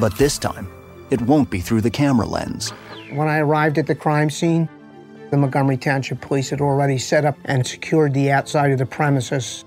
But 0.00 0.16
this 0.16 0.38
time, 0.38 0.66
it 1.12 1.20
won't 1.20 1.50
be 1.50 1.60
through 1.60 1.82
the 1.82 1.90
camera 1.90 2.26
lens. 2.26 2.70
When 3.12 3.28
I 3.28 3.38
arrived 3.38 3.76
at 3.76 3.86
the 3.86 3.94
crime 3.94 4.30
scene, 4.30 4.68
the 5.30 5.36
Montgomery 5.36 5.76
Township 5.76 6.22
Police 6.22 6.48
had 6.48 6.62
already 6.62 6.96
set 6.96 7.26
up 7.26 7.36
and 7.44 7.66
secured 7.66 8.14
the 8.14 8.30
outside 8.30 8.70
of 8.70 8.78
the 8.78 8.86
premises. 8.86 9.64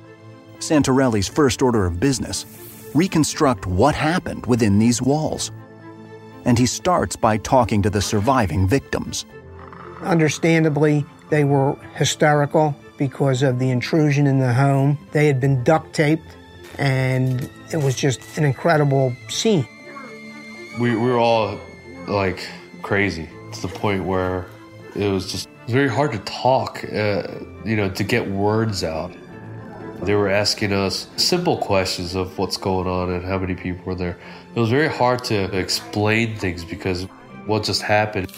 Santarelli's 0.57 1.27
first 1.27 1.61
order 1.61 1.85
of 1.85 1.99
business 1.99 2.45
reconstruct 2.95 3.67
what 3.67 3.93
happened 3.93 4.45
within 4.47 4.79
these 4.79 5.01
walls. 5.01 5.51
And 6.45 6.57
he 6.57 6.65
starts 6.65 7.15
by 7.15 7.37
talking 7.37 7.81
to 7.83 7.89
the 7.89 8.01
surviving 8.01 8.67
victims. 8.67 9.25
Understandably, 10.01 11.05
they 11.29 11.43
were 11.43 11.75
hysterical 11.95 12.75
because 12.97 13.43
of 13.43 13.59
the 13.59 13.69
intrusion 13.69 14.25
in 14.25 14.39
the 14.39 14.53
home. 14.53 14.97
They 15.11 15.27
had 15.27 15.39
been 15.39 15.63
duct 15.63 15.93
taped, 15.93 16.37
and 16.79 17.49
it 17.71 17.77
was 17.77 17.95
just 17.95 18.37
an 18.37 18.45
incredible 18.45 19.13
scene. 19.29 19.67
We, 20.79 20.91
we 20.91 21.07
were 21.07 21.19
all 21.19 21.59
like 22.07 22.47
crazy 22.81 23.29
to 23.53 23.61
the 23.61 23.67
point 23.67 24.03
where 24.03 24.45
it 24.95 25.09
was 25.09 25.31
just 25.31 25.49
very 25.67 25.87
hard 25.87 26.11
to 26.11 26.19
talk, 26.19 26.83
uh, 26.83 27.23
you 27.63 27.75
know, 27.75 27.89
to 27.89 28.03
get 28.03 28.29
words 28.29 28.83
out. 28.83 29.13
They 30.01 30.13
were 30.13 30.29
asking 30.29 30.73
us 30.73 31.07
simple 31.15 31.57
questions 31.57 32.15
of 32.15 32.37
what's 32.37 32.57
going 32.57 32.87
on 32.87 33.11
and 33.11 33.25
how 33.25 33.39
many 33.39 33.55
people 33.55 33.85
were 33.85 33.95
there. 33.95 34.17
It 34.53 34.59
was 34.59 34.69
very 34.69 34.89
hard 34.89 35.23
to 35.25 35.57
explain 35.57 36.35
things 36.37 36.63
because 36.63 37.03
what 37.45 37.63
just 37.63 37.81
happened. 37.81 38.31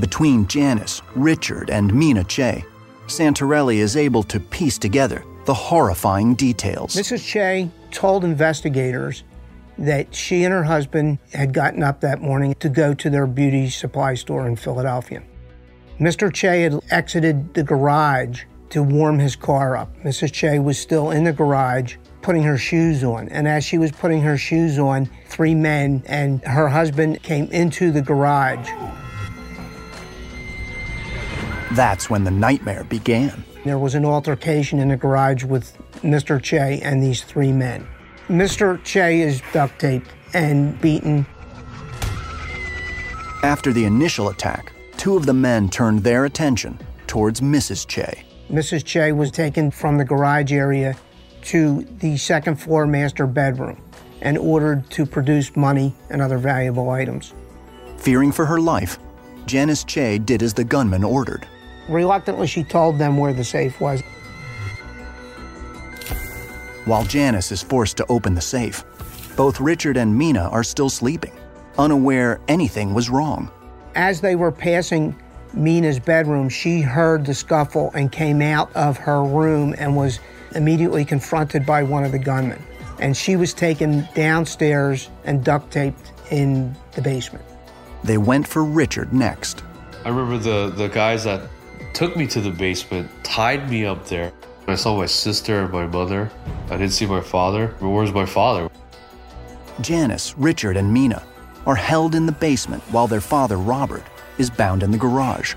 Between 0.00 0.46
Janice, 0.46 1.02
Richard, 1.14 1.70
and 1.70 1.92
Mina 1.92 2.24
Che, 2.24 2.64
Santarelli 3.06 3.76
is 3.76 3.96
able 3.96 4.22
to 4.24 4.40
piece 4.40 4.78
together 4.78 5.24
the 5.44 5.54
horrifying 5.54 6.34
details. 6.34 6.94
Mrs. 6.94 7.26
Che 7.26 7.70
told 7.90 8.24
investigators 8.24 9.24
that 9.78 10.14
she 10.14 10.44
and 10.44 10.52
her 10.52 10.64
husband 10.64 11.18
had 11.32 11.52
gotten 11.52 11.82
up 11.82 12.00
that 12.00 12.20
morning 12.20 12.54
to 12.60 12.68
go 12.68 12.94
to 12.94 13.10
their 13.10 13.26
beauty 13.26 13.68
supply 13.68 14.14
store 14.14 14.46
in 14.46 14.56
Philadelphia. 14.56 15.22
Mr. 15.98 16.32
Che 16.32 16.62
had 16.62 16.80
exited 16.90 17.54
the 17.54 17.62
garage 17.62 18.44
to 18.70 18.82
warm 18.82 19.18
his 19.18 19.36
car 19.36 19.76
up. 19.76 19.96
Mrs. 20.02 20.32
Che 20.32 20.58
was 20.58 20.78
still 20.78 21.10
in 21.10 21.24
the 21.24 21.32
garage 21.32 21.96
putting 22.22 22.42
her 22.42 22.58
shoes 22.58 23.04
on. 23.04 23.28
And 23.28 23.46
as 23.46 23.64
she 23.64 23.78
was 23.78 23.92
putting 23.92 24.22
her 24.22 24.36
shoes 24.36 24.78
on, 24.78 25.08
three 25.26 25.54
men 25.54 26.02
and 26.06 26.42
her 26.44 26.68
husband 26.68 27.22
came 27.22 27.46
into 27.52 27.92
the 27.92 28.02
garage. 28.02 28.68
That's 31.72 32.08
when 32.08 32.24
the 32.24 32.30
nightmare 32.30 32.84
began. 32.84 33.44
There 33.64 33.78
was 33.78 33.94
an 33.94 34.04
altercation 34.04 34.78
in 34.78 34.88
the 34.88 34.96
garage 34.96 35.44
with 35.44 35.76
Mr. 36.02 36.42
Che 36.42 36.80
and 36.82 37.02
these 37.02 37.22
three 37.22 37.52
men. 37.52 37.86
Mr. 38.28 38.82
Che 38.84 39.20
is 39.20 39.42
duct 39.52 39.78
taped 39.78 40.10
and 40.32 40.80
beaten. 40.80 41.26
After 43.42 43.72
the 43.72 43.84
initial 43.84 44.30
attack, 44.30 44.72
two 44.96 45.16
of 45.16 45.26
the 45.26 45.34
men 45.34 45.68
turned 45.68 46.02
their 46.02 46.24
attention 46.24 46.78
towards 47.06 47.42
Mrs. 47.42 47.86
Che. 47.86 48.24
Mrs. 48.50 48.84
Che 48.84 49.12
was 49.12 49.30
taken 49.30 49.70
from 49.70 49.98
the 49.98 50.04
garage 50.04 50.52
area 50.52 50.96
to 51.42 51.86
the 51.98 52.16
second 52.16 52.56
floor 52.56 52.86
master 52.86 53.26
bedroom 53.26 53.80
and 54.22 54.38
ordered 54.38 54.88
to 54.90 55.04
produce 55.04 55.54
money 55.54 55.94
and 56.08 56.22
other 56.22 56.38
valuable 56.38 56.88
items. 56.88 57.34
Fearing 57.98 58.32
for 58.32 58.46
her 58.46 58.58
life, 58.58 58.98
Janice 59.44 59.84
Che 59.84 60.18
did 60.18 60.42
as 60.42 60.54
the 60.54 60.64
gunman 60.64 61.04
ordered. 61.04 61.46
Reluctantly, 61.90 62.46
she 62.46 62.64
told 62.64 62.98
them 62.98 63.18
where 63.18 63.34
the 63.34 63.44
safe 63.44 63.78
was. 63.82 64.02
While 66.84 67.04
Janice 67.04 67.50
is 67.50 67.62
forced 67.62 67.96
to 67.96 68.06
open 68.10 68.34
the 68.34 68.42
safe, 68.42 68.84
both 69.36 69.58
Richard 69.58 69.96
and 69.96 70.16
Mina 70.16 70.48
are 70.50 70.62
still 70.62 70.90
sleeping, 70.90 71.32
unaware 71.78 72.40
anything 72.46 72.92
was 72.92 73.08
wrong. 73.08 73.50
As 73.94 74.20
they 74.20 74.36
were 74.36 74.52
passing 74.52 75.16
Mina's 75.54 75.98
bedroom, 75.98 76.50
she 76.50 76.82
heard 76.82 77.24
the 77.24 77.32
scuffle 77.32 77.90
and 77.94 78.12
came 78.12 78.42
out 78.42 78.74
of 78.76 78.98
her 78.98 79.24
room 79.24 79.74
and 79.78 79.96
was 79.96 80.20
immediately 80.54 81.06
confronted 81.06 81.64
by 81.64 81.82
one 81.82 82.04
of 82.04 82.12
the 82.12 82.18
gunmen. 82.18 82.62
And 82.98 83.16
she 83.16 83.36
was 83.36 83.54
taken 83.54 84.06
downstairs 84.14 85.08
and 85.24 85.42
duct 85.42 85.72
taped 85.72 86.12
in 86.30 86.76
the 86.92 87.00
basement. 87.00 87.44
They 88.04 88.18
went 88.18 88.46
for 88.46 88.62
Richard 88.62 89.12
next. 89.12 89.62
I 90.04 90.10
remember 90.10 90.36
the, 90.36 90.70
the 90.70 90.88
guys 90.88 91.24
that 91.24 91.48
took 91.94 92.14
me 92.14 92.26
to 92.26 92.42
the 92.42 92.50
basement, 92.50 93.10
tied 93.22 93.70
me 93.70 93.86
up 93.86 94.06
there. 94.06 94.32
I 94.66 94.76
saw 94.76 94.96
my 94.96 95.06
sister 95.06 95.60
and 95.60 95.72
my 95.72 95.86
mother. 95.86 96.30
I 96.66 96.76
didn't 96.78 96.92
see 96.92 97.06
my 97.06 97.20
father. 97.20 97.68
Where's 97.80 98.12
my 98.12 98.24
father? 98.24 98.70
Janice, 99.80 100.34
Richard, 100.38 100.76
and 100.76 100.92
Mina 100.92 101.22
are 101.66 101.74
held 101.74 102.14
in 102.14 102.24
the 102.24 102.32
basement 102.32 102.82
while 102.90 103.06
their 103.06 103.20
father, 103.20 103.58
Robert, 103.58 104.04
is 104.38 104.48
bound 104.48 104.82
in 104.82 104.90
the 104.90 104.98
garage. 104.98 105.54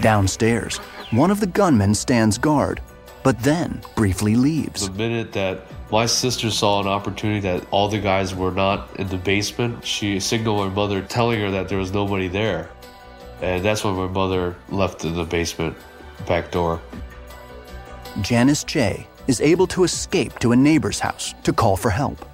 Downstairs, 0.00 0.78
one 1.12 1.30
of 1.30 1.38
the 1.38 1.46
gunmen 1.46 1.94
stands 1.94 2.38
guard, 2.38 2.80
but 3.22 3.38
then 3.40 3.80
briefly 3.94 4.34
leaves. 4.34 4.88
The 4.88 4.94
minute 4.94 5.32
that 5.32 5.66
my 5.92 6.06
sister 6.06 6.50
saw 6.50 6.80
an 6.80 6.88
opportunity 6.88 7.40
that 7.40 7.64
all 7.70 7.88
the 7.88 8.00
guys 8.00 8.34
were 8.34 8.50
not 8.50 8.88
in 8.98 9.06
the 9.08 9.16
basement, 9.16 9.86
she 9.86 10.18
signaled 10.18 10.58
my 10.58 10.74
mother 10.74 11.02
telling 11.02 11.40
her 11.40 11.50
that 11.52 11.68
there 11.68 11.78
was 11.78 11.92
nobody 11.92 12.26
there. 12.26 12.68
And 13.40 13.64
that's 13.64 13.84
when 13.84 13.94
my 13.94 14.08
mother 14.08 14.56
left 14.70 15.04
in 15.04 15.14
the 15.14 15.24
basement 15.24 15.76
back 16.26 16.50
door. 16.50 16.80
Janice 18.20 18.64
Che 18.64 19.06
is 19.26 19.40
able 19.40 19.66
to 19.68 19.84
escape 19.84 20.38
to 20.38 20.52
a 20.52 20.56
neighbor's 20.56 21.00
house 21.00 21.34
to 21.42 21.52
call 21.52 21.76
for 21.76 21.90
help. 21.90 22.28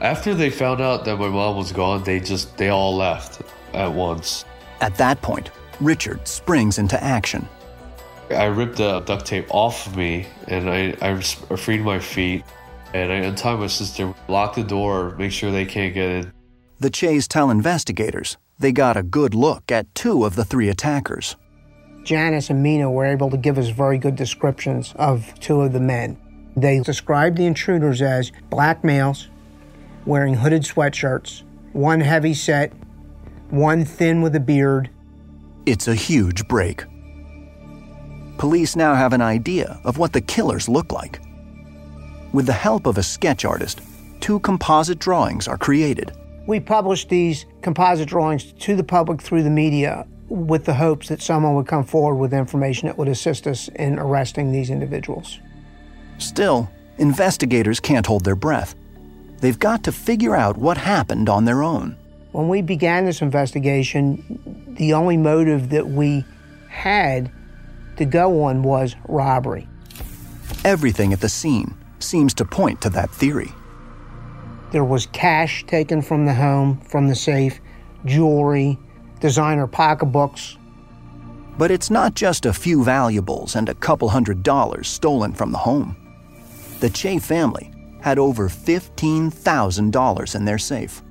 After 0.00 0.34
they 0.34 0.50
found 0.50 0.80
out 0.80 1.04
that 1.04 1.16
my 1.16 1.28
mom 1.28 1.56
was 1.56 1.72
gone, 1.72 2.02
they 2.02 2.18
just 2.18 2.56
they 2.56 2.68
all 2.68 2.96
left 2.96 3.42
at 3.72 3.92
once. 3.92 4.44
At 4.80 4.96
that 4.96 5.22
point, 5.22 5.50
Richard 5.80 6.26
springs 6.26 6.78
into 6.78 7.02
action. 7.02 7.48
I 8.30 8.46
ripped 8.46 8.76
the 8.76 9.00
duct 9.00 9.26
tape 9.26 9.46
off 9.50 9.86
of 9.86 9.96
me 9.96 10.26
and 10.48 10.68
I, 10.68 10.94
I 11.00 11.20
freed 11.20 11.82
my 11.82 11.98
feet 11.98 12.44
and 12.94 13.12
I 13.12 13.16
untied 13.16 13.58
my 13.58 13.66
sister, 13.66 14.12
locked 14.28 14.56
the 14.56 14.64
door, 14.64 15.14
make 15.16 15.32
sure 15.32 15.50
they 15.50 15.66
can't 15.66 15.94
get 15.94 16.08
in. 16.08 16.32
The 16.80 16.90
Che's 16.90 17.28
tell 17.28 17.50
investigators 17.50 18.36
they 18.58 18.72
got 18.72 18.96
a 18.96 19.02
good 19.02 19.34
look 19.34 19.70
at 19.70 19.94
two 19.94 20.24
of 20.24 20.34
the 20.34 20.44
three 20.44 20.68
attackers. 20.68 21.36
Janice 22.04 22.50
and 22.50 22.62
Mina 22.62 22.90
were 22.90 23.04
able 23.04 23.30
to 23.30 23.36
give 23.36 23.58
us 23.58 23.68
very 23.68 23.98
good 23.98 24.16
descriptions 24.16 24.92
of 24.96 25.32
two 25.38 25.60
of 25.60 25.72
the 25.72 25.80
men. 25.80 26.18
They 26.56 26.80
described 26.80 27.38
the 27.38 27.46
intruders 27.46 28.02
as 28.02 28.32
black 28.50 28.82
males 28.84 29.28
wearing 30.04 30.34
hooded 30.34 30.62
sweatshirts, 30.62 31.42
one 31.72 32.00
heavy 32.00 32.34
set, 32.34 32.72
one 33.50 33.84
thin 33.84 34.20
with 34.20 34.34
a 34.34 34.40
beard. 34.40 34.90
It's 35.64 35.86
a 35.86 35.94
huge 35.94 36.48
break. 36.48 36.84
Police 38.38 38.74
now 38.74 38.94
have 38.94 39.12
an 39.12 39.22
idea 39.22 39.80
of 39.84 39.98
what 39.98 40.12
the 40.12 40.20
killers 40.20 40.68
look 40.68 40.90
like. 40.92 41.20
With 42.32 42.46
the 42.46 42.52
help 42.52 42.86
of 42.86 42.98
a 42.98 43.02
sketch 43.02 43.44
artist, 43.44 43.80
two 44.20 44.40
composite 44.40 44.98
drawings 44.98 45.46
are 45.46 45.58
created. 45.58 46.12
We 46.46 46.58
published 46.58 47.08
these 47.08 47.46
composite 47.60 48.08
drawings 48.08 48.52
to 48.52 48.74
the 48.74 48.82
public 48.82 49.22
through 49.22 49.44
the 49.44 49.50
media 49.50 50.06
with 50.32 50.64
the 50.64 50.74
hopes 50.74 51.08
that 51.08 51.20
someone 51.20 51.54
would 51.54 51.66
come 51.66 51.84
forward 51.84 52.16
with 52.16 52.32
information 52.32 52.86
that 52.86 52.96
would 52.96 53.08
assist 53.08 53.46
us 53.46 53.68
in 53.68 53.98
arresting 53.98 54.50
these 54.50 54.70
individuals. 54.70 55.38
Still, 56.16 56.70
investigators 56.96 57.80
can't 57.80 58.06
hold 58.06 58.24
their 58.24 58.36
breath. 58.36 58.74
They've 59.40 59.58
got 59.58 59.84
to 59.84 59.92
figure 59.92 60.34
out 60.34 60.56
what 60.56 60.78
happened 60.78 61.28
on 61.28 61.44
their 61.44 61.62
own. 61.62 61.96
When 62.30 62.48
we 62.48 62.62
began 62.62 63.04
this 63.04 63.20
investigation, 63.20 64.74
the 64.78 64.94
only 64.94 65.18
motive 65.18 65.68
that 65.70 65.88
we 65.88 66.24
had 66.68 67.30
to 67.98 68.06
go 68.06 68.44
on 68.44 68.62
was 68.62 68.96
robbery. 69.08 69.68
Everything 70.64 71.12
at 71.12 71.20
the 71.20 71.28
scene 71.28 71.74
seems 71.98 72.32
to 72.34 72.44
point 72.46 72.80
to 72.80 72.90
that 72.90 73.10
theory. 73.10 73.52
There 74.70 74.84
was 74.84 75.06
cash 75.06 75.66
taken 75.66 76.00
from 76.00 76.24
the 76.24 76.32
home, 76.32 76.80
from 76.80 77.08
the 77.08 77.14
safe, 77.14 77.60
jewelry, 78.06 78.78
designer 79.22 79.68
pocketbooks. 79.68 80.58
But 81.56 81.70
it's 81.70 81.90
not 81.90 82.14
just 82.14 82.44
a 82.44 82.52
few 82.52 82.82
valuables 82.82 83.54
and 83.54 83.68
a 83.68 83.74
couple 83.74 84.08
hundred 84.08 84.42
dollars 84.42 84.88
stolen 84.88 85.32
from 85.32 85.52
the 85.52 85.58
home. 85.58 85.96
The 86.80 86.90
Che 86.90 87.20
family 87.20 87.72
had 88.00 88.18
over 88.18 88.48
$15,000 88.48 90.34
in 90.34 90.44
their 90.44 90.58
safe. 90.58 91.02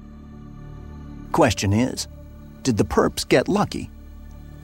Question 1.31 1.71
is 1.71 2.07
did 2.63 2.77
the 2.77 2.83
perps 2.83 3.27
get 3.27 3.47
lucky? 3.47 3.89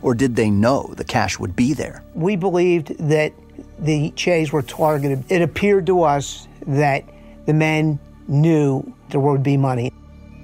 Or 0.01 0.13
did 0.13 0.35
they 0.35 0.51
know 0.51 0.93
the 0.95 1.05
cash 1.05 1.39
would 1.39 1.55
be 1.55 1.73
there? 1.73 2.03
We 2.13 2.35
believed 2.35 2.97
that 3.09 3.33
the 3.79 4.11
Che's 4.11 4.51
were 4.51 4.61
targeted. 4.61 5.23
It 5.31 5.41
appeared 5.41 5.85
to 5.87 6.03
us 6.03 6.47
that 6.67 7.05
the 7.45 7.53
men 7.53 7.97
knew 8.27 8.83
there 9.09 9.21
would 9.21 9.41
be 9.41 9.55
money. 9.55 9.93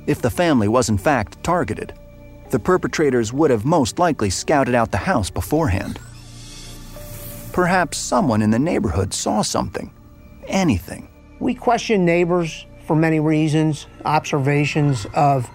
If 0.08 0.22
the 0.22 0.32
family 0.32 0.68
was 0.70 0.90
in 0.90 0.98
fact 0.98 1.44
targeted, 1.44 1.94
the 2.54 2.60
perpetrators 2.60 3.34
would 3.34 3.50
have 3.50 3.66
most 3.66 3.98
likely 3.98 4.30
scouted 4.30 4.76
out 4.76 4.92
the 4.92 4.98
house 4.98 5.32
beforehand. 5.32 6.00
Perhaps 7.52 7.98
someone 7.98 8.44
in 8.44 8.52
the 8.52 8.60
neighborhood 8.60 9.12
saw 9.12 9.42
something, 9.42 9.92
anything. 10.46 11.10
We 11.40 11.56
question 11.56 12.06
neighbors 12.06 12.68
for 12.86 12.96
many 12.96 13.20
reasons, 13.20 13.88
observations 14.06 15.08
of 15.16 15.50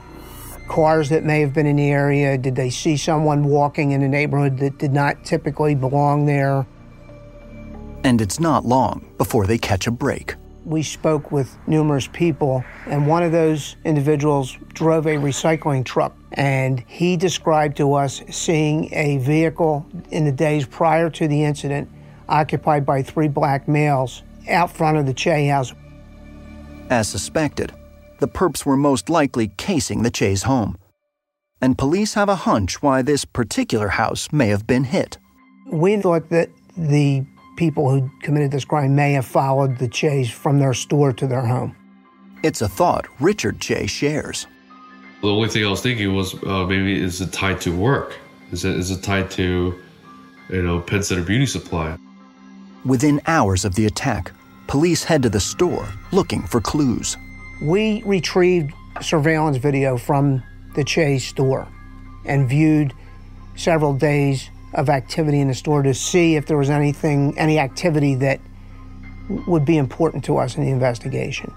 cars 0.68 1.08
that 1.11 1.22
may 1.22 1.40
have 1.40 1.54
been 1.54 1.66
in 1.66 1.76
the 1.76 1.88
area. 1.88 2.37
Did 2.37 2.56
they 2.56 2.68
see 2.68 2.96
someone 2.96 3.44
walking 3.44 3.92
in 3.92 4.02
a 4.02 4.08
neighborhood 4.08 4.58
that 4.58 4.78
did 4.78 4.92
not 4.92 5.24
typically 5.24 5.76
belong 5.76 6.26
there? 6.26 6.66
And 8.02 8.20
it's 8.20 8.40
not 8.40 8.64
long 8.64 9.08
before 9.18 9.46
they 9.46 9.56
catch 9.56 9.87
a 9.87 9.92
break. 9.92 10.34
We 10.64 10.82
spoke 10.82 11.30
with 11.30 11.56
numerous 11.68 12.08
people, 12.12 12.64
and 12.87 13.06
one 13.06 13.22
of 13.22 13.30
those 13.30 13.76
individuals 13.84 14.58
drove 14.74 15.06
a 15.06 15.14
recycling 15.14 15.84
truck. 15.84 16.17
And 16.38 16.85
he 16.87 17.16
described 17.16 17.77
to 17.79 17.94
us 17.94 18.22
seeing 18.31 18.94
a 18.94 19.18
vehicle 19.18 19.85
in 20.11 20.24
the 20.24 20.33
days 20.33 20.66
prior 20.66 21.11
to 21.11 21.27
the 21.27 21.44
incident 21.44 21.90
occupied 22.29 22.87
by 22.87 23.03
three 23.03 23.27
black 23.27 23.66
males 23.66 24.22
out 24.48 24.70
front 24.70 24.96
of 24.98 25.07
the 25.07 25.12
Che 25.12 25.48
house. 25.48 25.74
As 26.90 27.09
suspected, 27.09 27.72
the 28.20 28.29
perps 28.29 28.64
were 28.64 28.77
most 28.77 29.11
likely 29.11 29.48
casing 29.57 30.03
the 30.03 30.11
Che's 30.11 30.44
home. 30.44 30.79
And 31.61 31.77
police 31.77 32.14
have 32.14 32.29
a 32.29 32.37
hunch 32.37 32.81
why 32.83 33.03
this 33.03 33.24
particular 33.24 33.88
house 33.88 34.29
may 34.31 34.46
have 34.48 34.64
been 34.64 34.85
hit. 34.85 35.18
We 35.66 35.96
thought 35.96 36.29
that 36.31 36.51
the 36.77 37.27
people 37.57 37.90
who 37.90 38.09
committed 38.22 38.53
this 38.53 38.64
crime 38.64 38.94
may 38.94 39.12
have 39.14 39.27
followed 39.27 39.79
the 39.79 39.88
Che's 39.88 40.31
from 40.31 40.61
their 40.61 40.72
store 40.72 41.12
to 41.14 41.27
their 41.27 41.44
home. 41.44 41.74
It's 42.44 42.62
a 42.62 42.68
thought 42.68 43.07
Richard 43.18 43.61
Che 43.61 43.88
shares. 43.88 44.46
The 45.20 45.28
only 45.28 45.48
thing 45.48 45.64
I 45.64 45.68
was 45.68 45.83
thinking 45.83 46.14
was 46.14 46.40
uh, 46.44 46.64
maybe 46.66 47.00
is 47.00 47.20
it 47.20 47.33
tied 47.33 47.61
to 47.62 47.76
work? 47.76 48.16
Is 48.52 48.64
it 48.64 48.76
is 48.76 48.90
it 48.90 49.02
tied 49.02 49.31
to, 49.33 49.74
you 50.48 50.62
know, 50.62 50.81
Penn 50.81 51.02
Center 51.02 51.22
Beauty 51.22 51.46
Supply? 51.46 51.98
Within 52.85 53.20
hours 53.26 53.64
of 53.64 53.74
the 53.74 53.87
attack, 53.87 54.33
police 54.68 55.02
head 55.02 55.22
to 55.24 55.28
the 55.28 55.40
store 55.40 55.88
looking 56.12 56.42
for 56.42 56.61
clues. 56.61 57.16
We 57.61 58.02
retrieved 58.04 58.72
surveillance 59.00 59.57
video 59.57 59.96
from 59.96 60.42
the 60.74 60.85
Che's 60.85 61.26
store 61.26 61.66
and 62.24 62.48
viewed 62.48 62.94
several 63.57 63.94
days 63.94 64.50
of 64.74 64.88
activity 64.88 65.40
in 65.40 65.48
the 65.48 65.54
store 65.54 65.83
to 65.83 65.94
see 65.94 66.37
if 66.37 66.46
there 66.46 66.57
was 66.57 66.70
anything, 66.70 67.37
any 67.38 67.59
activity 67.59 68.14
that 68.16 68.40
would 69.46 69.64
be 69.64 69.76
important 69.76 70.24
to 70.24 70.37
us 70.37 70.57
in 70.57 70.64
the 70.64 70.70
investigation. 70.70 71.52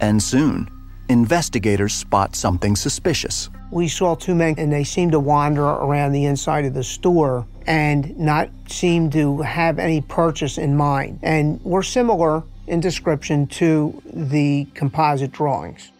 And 0.00 0.22
soon, 0.22 0.70
investigators 1.12 1.94
spot 1.94 2.34
something 2.34 2.74
suspicious. 2.74 3.50
We 3.70 3.88
saw 3.88 4.16
two 4.16 4.34
men 4.34 4.54
and 4.58 4.72
they 4.72 4.84
seemed 4.84 5.12
to 5.12 5.20
wander 5.20 5.64
around 5.64 6.12
the 6.12 6.24
inside 6.24 6.64
of 6.64 6.74
the 6.74 6.82
store 6.82 7.46
and 7.66 8.18
not 8.18 8.50
seem 8.66 9.10
to 9.10 9.42
have 9.42 9.78
any 9.78 10.00
purchase 10.00 10.58
in 10.58 10.76
mind 10.76 11.20
and 11.22 11.62
were 11.64 11.82
similar 11.82 12.42
in 12.66 12.80
description 12.80 13.46
to 13.46 14.02
the 14.06 14.66
composite 14.74 15.32
drawings. 15.32 15.92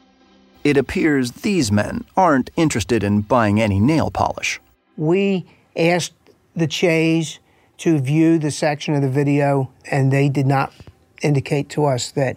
It 0.65 0.77
appears 0.77 1.33
these 1.33 1.73
men 1.73 2.05
aren't 2.17 2.51
interested 2.57 3.03
in 3.03 3.23
buying 3.23 3.61
any 3.61 3.81
nail 3.81 4.11
polish. 4.11 4.61
We 4.97 5.47
asked 5.77 6.15
the 6.55 6.67
Che's 6.67 7.39
to 7.79 7.99
view 7.99 8.39
the 8.39 8.51
section 8.51 8.95
of 8.95 9.03
the 9.03 9.09
video, 9.09 9.71
and 9.91 10.13
they 10.13 10.29
did 10.29 10.47
not 10.47 10.73
indicate 11.21 11.69
to 11.71 11.85
us 11.87 12.13
that 12.13 12.37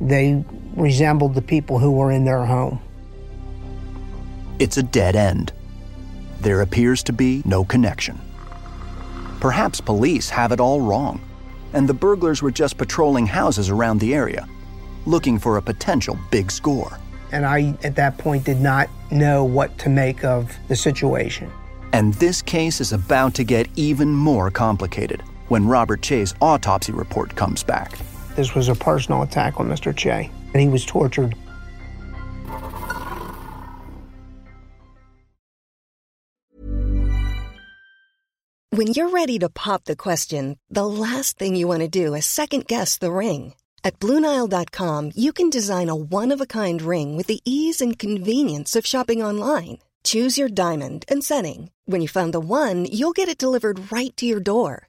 they 0.00 0.44
resembled 0.76 1.34
the 1.34 1.42
people 1.42 1.78
who 1.78 1.92
were 1.92 2.10
in 2.10 2.24
their 2.24 2.44
home. 2.44 2.80
It's 4.58 4.76
a 4.76 4.82
dead 4.82 5.16
end. 5.16 5.52
There 6.40 6.60
appears 6.60 7.02
to 7.04 7.12
be 7.12 7.42
no 7.44 7.64
connection. 7.64 8.20
Perhaps 9.40 9.80
police 9.80 10.30
have 10.30 10.52
it 10.52 10.60
all 10.60 10.80
wrong, 10.80 11.20
and 11.72 11.88
the 11.88 11.94
burglars 11.94 12.42
were 12.42 12.50
just 12.50 12.76
patrolling 12.76 13.26
houses 13.26 13.68
around 13.70 13.98
the 13.98 14.14
area, 14.14 14.48
looking 15.06 15.38
for 15.38 15.56
a 15.56 15.62
potential 15.62 16.18
big 16.30 16.50
score. 16.50 16.98
And 17.32 17.44
I, 17.44 17.76
at 17.82 17.96
that 17.96 18.16
point, 18.16 18.44
did 18.44 18.60
not 18.60 18.88
know 19.10 19.44
what 19.44 19.76
to 19.78 19.88
make 19.88 20.24
of 20.24 20.56
the 20.68 20.76
situation. 20.76 21.50
And 21.92 22.14
this 22.14 22.42
case 22.42 22.80
is 22.80 22.92
about 22.92 23.34
to 23.34 23.44
get 23.44 23.68
even 23.76 24.10
more 24.10 24.50
complicated 24.50 25.22
when 25.48 25.66
Robert 25.66 26.02
Che's 26.02 26.34
autopsy 26.40 26.92
report 26.92 27.34
comes 27.36 27.62
back. 27.62 27.98
This 28.36 28.54
was 28.54 28.68
a 28.68 28.74
personal 28.74 29.22
attack 29.22 29.60
on 29.60 29.68
Mr. 29.68 29.94
Che, 29.94 30.30
and 30.52 30.60
he 30.60 30.68
was 30.68 30.84
tortured. 30.84 31.34
When 38.70 38.88
you're 38.88 39.10
ready 39.10 39.38
to 39.38 39.48
pop 39.48 39.84
the 39.84 39.94
question, 39.94 40.58
the 40.68 40.84
last 40.84 41.38
thing 41.38 41.54
you 41.54 41.68
want 41.68 41.82
to 41.82 41.88
do 41.88 42.12
is 42.14 42.26
second 42.26 42.66
guess 42.66 42.98
the 42.98 43.12
ring. 43.12 43.54
At 43.84 44.00
Bluenile.com, 44.00 45.12
you 45.14 45.32
can 45.32 45.48
design 45.48 45.88
a 45.88 45.94
one 45.94 46.32
of 46.32 46.40
a 46.40 46.46
kind 46.46 46.82
ring 46.82 47.16
with 47.16 47.28
the 47.28 47.40
ease 47.44 47.80
and 47.80 47.96
convenience 47.96 48.74
of 48.74 48.84
shopping 48.84 49.22
online. 49.22 49.78
Choose 50.02 50.36
your 50.36 50.48
diamond 50.48 51.04
and 51.06 51.22
setting. 51.22 51.70
When 51.84 52.00
you 52.02 52.08
find 52.08 52.34
the 52.34 52.40
one, 52.40 52.86
you'll 52.90 53.12
get 53.12 53.28
it 53.28 53.38
delivered 53.38 53.92
right 53.92 54.14
to 54.16 54.26
your 54.26 54.40
door. 54.40 54.88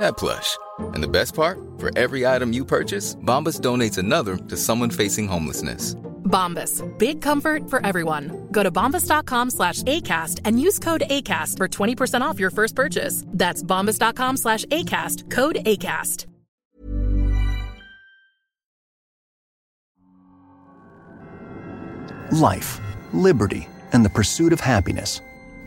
that 0.00 0.16
plush. 0.16 0.56
And 0.78 1.02
the 1.02 1.08
best 1.08 1.34
part? 1.34 1.58
For 1.78 1.90
every 1.98 2.26
item 2.26 2.52
you 2.52 2.64
purchase, 2.64 3.14
Bombas 3.16 3.60
donates 3.60 3.98
another 3.98 4.36
to 4.36 4.56
someone 4.56 4.90
facing 4.90 5.28
homelessness. 5.28 5.94
Bombas. 6.24 6.82
Big 6.98 7.20
comfort 7.22 7.70
for 7.70 7.84
everyone. 7.86 8.48
Go 8.50 8.62
to 8.62 8.70
bombas.com 8.70 9.50
slash 9.50 9.82
ACAST 9.82 10.40
and 10.44 10.60
use 10.60 10.78
code 10.78 11.04
ACAST 11.08 11.58
for 11.58 11.68
20% 11.68 12.22
off 12.22 12.40
your 12.40 12.50
first 12.50 12.74
purchase. 12.74 13.24
That's 13.28 13.62
bombas.com 13.62 14.36
slash 14.36 14.64
ACAST. 14.66 15.30
Code 15.30 15.56
ACAST. 15.64 16.26
Life, 22.32 22.80
liberty, 23.12 23.68
and 23.92 24.04
the 24.04 24.10
pursuit 24.10 24.52
of 24.52 24.58
happiness 24.58 25.20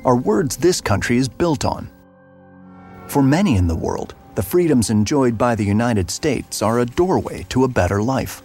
are 0.04 0.18
words 0.18 0.58
this 0.58 0.82
country 0.82 1.16
is 1.18 1.30
built 1.30 1.64
on. 1.64 1.90
For 3.08 3.24
many 3.24 3.56
in 3.56 3.68
the 3.68 3.76
world, 3.76 4.16
the 4.36 4.44
freedoms 4.44 4.90
enjoyed 4.90 5.38
by 5.38 5.56
the 5.56 5.64
United 5.64 6.12
States 6.12 6.62
are 6.62 6.80
a 6.80 6.86
doorway 6.86 7.46
to 7.50 7.64
a 7.64 7.70
better 7.70 8.04
life. 8.04 8.44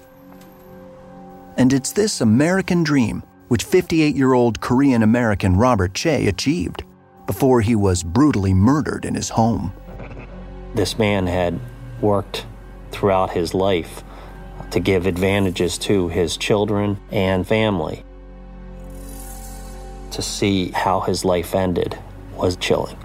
And 1.56 1.72
it's 1.72 1.92
this 1.92 2.20
American 2.20 2.84
dream 2.84 3.24
which 3.48 3.64
58 3.64 4.14
year 4.14 4.32
old 4.32 4.60
Korean 4.60 5.02
American 5.02 5.56
Robert 5.56 5.94
Che 5.94 6.28
achieved 6.28 6.84
before 7.26 7.60
he 7.60 7.74
was 7.74 8.02
brutally 8.02 8.54
murdered 8.54 9.04
in 9.04 9.14
his 9.14 9.30
home. 9.30 9.72
This 10.74 10.96
man 10.96 11.26
had 11.26 11.58
worked 12.00 12.46
throughout 12.92 13.32
his 13.32 13.54
life 13.54 14.04
to 14.70 14.80
give 14.80 15.06
advantages 15.06 15.76
to 15.78 16.08
his 16.08 16.36
children 16.36 16.98
and 17.10 17.46
family. 17.46 18.04
To 20.12 20.22
see 20.22 20.70
how 20.70 21.00
his 21.00 21.24
life 21.24 21.54
ended 21.54 21.98
was 22.36 22.56
chilling. 22.56 22.96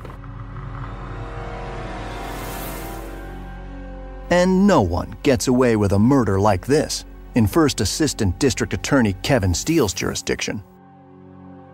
And 4.30 4.68
no 4.68 4.82
one 4.82 5.16
gets 5.24 5.48
away 5.48 5.76
with 5.76 5.94
a 5.94 6.00
murder 6.00 6.40
like 6.40 6.66
this 6.66 7.06
in 7.36 7.48
First 7.48 7.82
Assistant 7.82 8.40
District 8.40 8.74
Attorney 8.74 9.14
Kevin 9.24 9.54
Steele's 9.54 9.94
jurisdiction. 9.94 10.64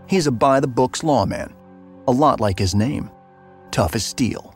He's 0.07 0.27
a 0.27 0.31
by 0.31 0.59
the 0.59 0.67
books 0.67 1.03
lawman, 1.03 1.53
a 2.07 2.11
lot 2.11 2.39
like 2.39 2.59
his 2.59 2.75
name 2.75 3.09
tough 3.73 3.95
as 3.95 4.05
steel. 4.05 4.53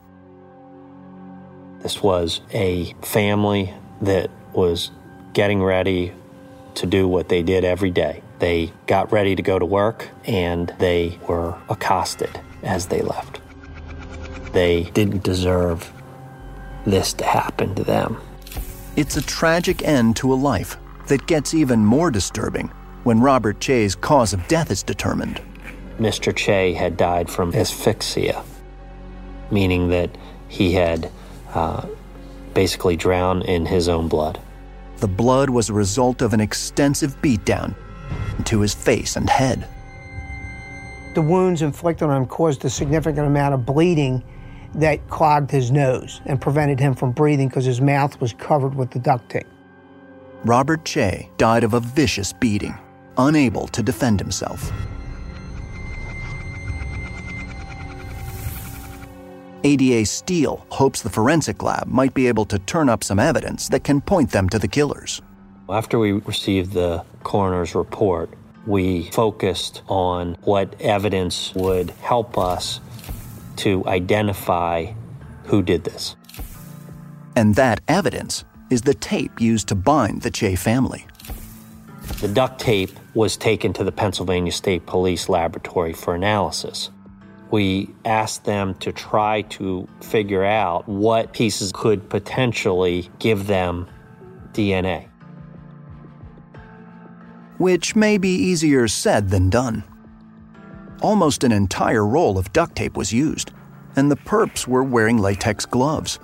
This 1.80 2.02
was 2.02 2.42
a 2.52 2.94
family 3.02 3.74
that 4.02 4.30
was 4.54 4.92
getting 5.34 5.62
ready 5.62 6.14
to 6.76 6.86
do 6.86 7.08
what 7.08 7.28
they 7.28 7.42
did 7.42 7.66
every 7.66 7.90
day. 7.90 8.22
They 8.40 8.72
got 8.86 9.12
ready 9.12 9.36
to 9.36 9.42
go 9.42 9.58
to 9.58 9.66
work 9.66 10.08
and 10.26 10.74
they 10.78 11.20
were 11.28 11.58
accosted 11.70 12.40
as 12.62 12.88
they 12.88 13.02
left. 13.02 13.42
They 14.54 14.84
didn't 14.94 15.24
deserve 15.24 15.92
this 16.86 17.14
to 17.14 17.26
happen 17.26 17.76
to 17.76 17.84
them. 17.84 18.18
It's 18.96 19.18
a 19.18 19.22
tragic 19.22 19.84
end 19.84 20.16
to 20.18 20.34
a 20.34 20.36
life 20.36 20.78
that 21.08 21.28
gets 21.28 21.54
even 21.54 21.86
more 21.86 22.12
disturbing 22.12 22.68
when 23.04 23.20
Robert 23.20 23.60
Che's 23.60 23.96
cause 23.96 24.34
of 24.34 24.48
death 24.48 24.72
is 24.72 24.84
determined. 24.84 25.42
Mr. 26.00 26.36
Che 26.36 26.74
had 26.74 26.98
died 26.98 27.30
from 27.30 27.54
asphyxia, 27.54 28.44
meaning 29.52 29.90
that 29.90 30.16
he 30.48 30.74
had 30.74 31.10
uh, 31.54 31.86
basically 32.54 32.96
drowned 32.96 33.44
in 33.44 33.66
his 33.66 33.88
own 33.88 34.08
blood. 34.08 34.40
The 34.98 35.08
blood 35.08 35.50
was 35.50 35.70
a 35.70 35.74
result 35.74 36.22
of 36.22 36.34
an 36.34 36.40
extensive 36.40 37.22
beatdown 37.22 37.76
to 38.46 38.62
his 38.62 38.74
face 38.74 39.16
and 39.16 39.30
head. 39.30 39.68
The 41.14 41.22
wounds 41.22 41.62
inflicted 41.62 42.10
on 42.10 42.22
him 42.22 42.28
caused 42.28 42.64
a 42.66 42.70
significant 42.70 43.28
amount 43.28 43.54
of 43.54 43.66
bleeding 43.66 44.24
that 44.78 45.10
clogged 45.10 45.52
his 45.52 45.72
nose 45.72 46.22
and 46.26 46.40
prevented 46.40 46.80
him 46.80 46.94
from 46.94 47.12
breathing 47.12 47.50
because 47.50 47.66
his 47.66 47.82
mouth 47.82 48.20
was 48.22 48.34
covered 48.34 48.76
with 48.76 48.92
the 48.92 49.00
duct 49.00 49.30
tape. 49.30 49.48
Robert 50.46 50.86
Che 50.86 51.30
died 51.38 51.64
of 51.64 51.74
a 51.74 51.80
vicious 51.80 52.32
beating, 52.32 52.78
unable 53.18 53.68
to 53.70 53.84
defend 53.84 54.20
himself. 54.20 54.72
ADA 59.64 60.06
Steele 60.06 60.66
hopes 60.70 61.02
the 61.02 61.10
forensic 61.10 61.62
lab 61.64 61.88
might 61.88 62.14
be 62.14 62.28
able 62.28 62.46
to 62.46 62.60
turn 62.60 62.88
up 62.88 63.04
some 63.04 63.20
evidence 63.20 63.68
that 63.70 63.84
can 63.84 64.00
point 64.00 64.32
them 64.32 64.48
to 64.50 64.60
the 64.60 64.68
killers. 64.68 65.22
After 65.68 66.00
we 66.00 66.14
received 66.14 66.74
the 66.74 67.04
coroner's 67.24 67.76
report, 67.76 68.30
we 68.66 69.10
focused 69.12 69.82
on 69.88 70.38
what 70.44 70.80
evidence 70.80 71.54
would 71.56 71.90
help 72.02 72.38
us 72.38 72.80
to 73.58 73.86
identify 73.88 74.94
who 75.46 75.62
did 75.62 75.84
this. 75.84 76.16
And 77.36 77.56
that 77.56 77.82
evidence 77.88 78.46
is 78.70 78.82
the 78.82 78.94
tape 78.94 79.40
used 79.40 79.68
to 79.70 79.76
bind 79.76 80.22
the 80.22 80.32
Che 80.32 80.56
family. 80.56 81.06
The 82.22 82.28
duct 82.28 82.60
tape 82.60 82.92
was 83.14 83.38
taken 83.38 83.74
to 83.74 83.84
the 83.84 83.92
Pennsylvania 83.92 84.52
State 84.52 84.86
Police 84.86 85.30
Laboratory 85.30 85.94
for 85.94 86.16
analysis. 86.16 86.90
We 87.52 87.90
asked 88.06 88.46
them 88.46 88.74
to 88.76 88.92
try 88.92 89.44
to 89.44 89.88
figure 90.02 90.44
out 90.44 90.88
what 90.88 91.34
pieces 91.34 91.72
could 91.74 92.10
potentially 92.10 93.10
give 93.20 93.48
them 93.48 93.88
DNA. 94.54 95.08
Which 97.58 97.96
may 97.96 98.18
be 98.18 98.30
easier 98.30 98.88
said 98.88 99.30
than 99.30 99.50
done. 99.50 99.84
Almost 101.02 101.44
an 101.44 101.52
entire 101.52 102.06
roll 102.06 102.40
of 102.40 102.52
duct 102.54 102.76
tape 102.76 102.98
was 102.98 103.14
used, 103.14 103.52
and 103.96 104.10
the 104.10 104.16
perps 104.16 104.68
were 104.68 104.84
wearing 104.84 105.20
latex 105.20 105.66
gloves. 105.66 106.18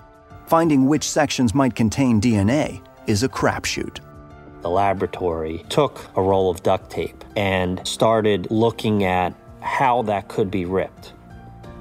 Finding 0.47 0.87
which 0.87 1.07
sections 1.07 1.53
might 1.53 1.75
contain 1.75 2.19
DNA 2.19 2.81
is 3.05 3.21
a 3.21 3.29
crapshoot. 3.29 3.99
The 4.61 4.69
laboratory 4.69 5.63
took 5.69 6.09
a 6.15 6.21
roll 6.21 6.49
of 6.49 6.63
duct 6.63 6.89
tape 6.89 7.23
and 7.35 7.85
started 7.87 8.49
looking 8.49 9.03
at 9.03 9.33
how 9.61 10.01
that 10.03 10.27
could 10.27 10.49
be 10.49 10.65
ripped. 10.65 11.13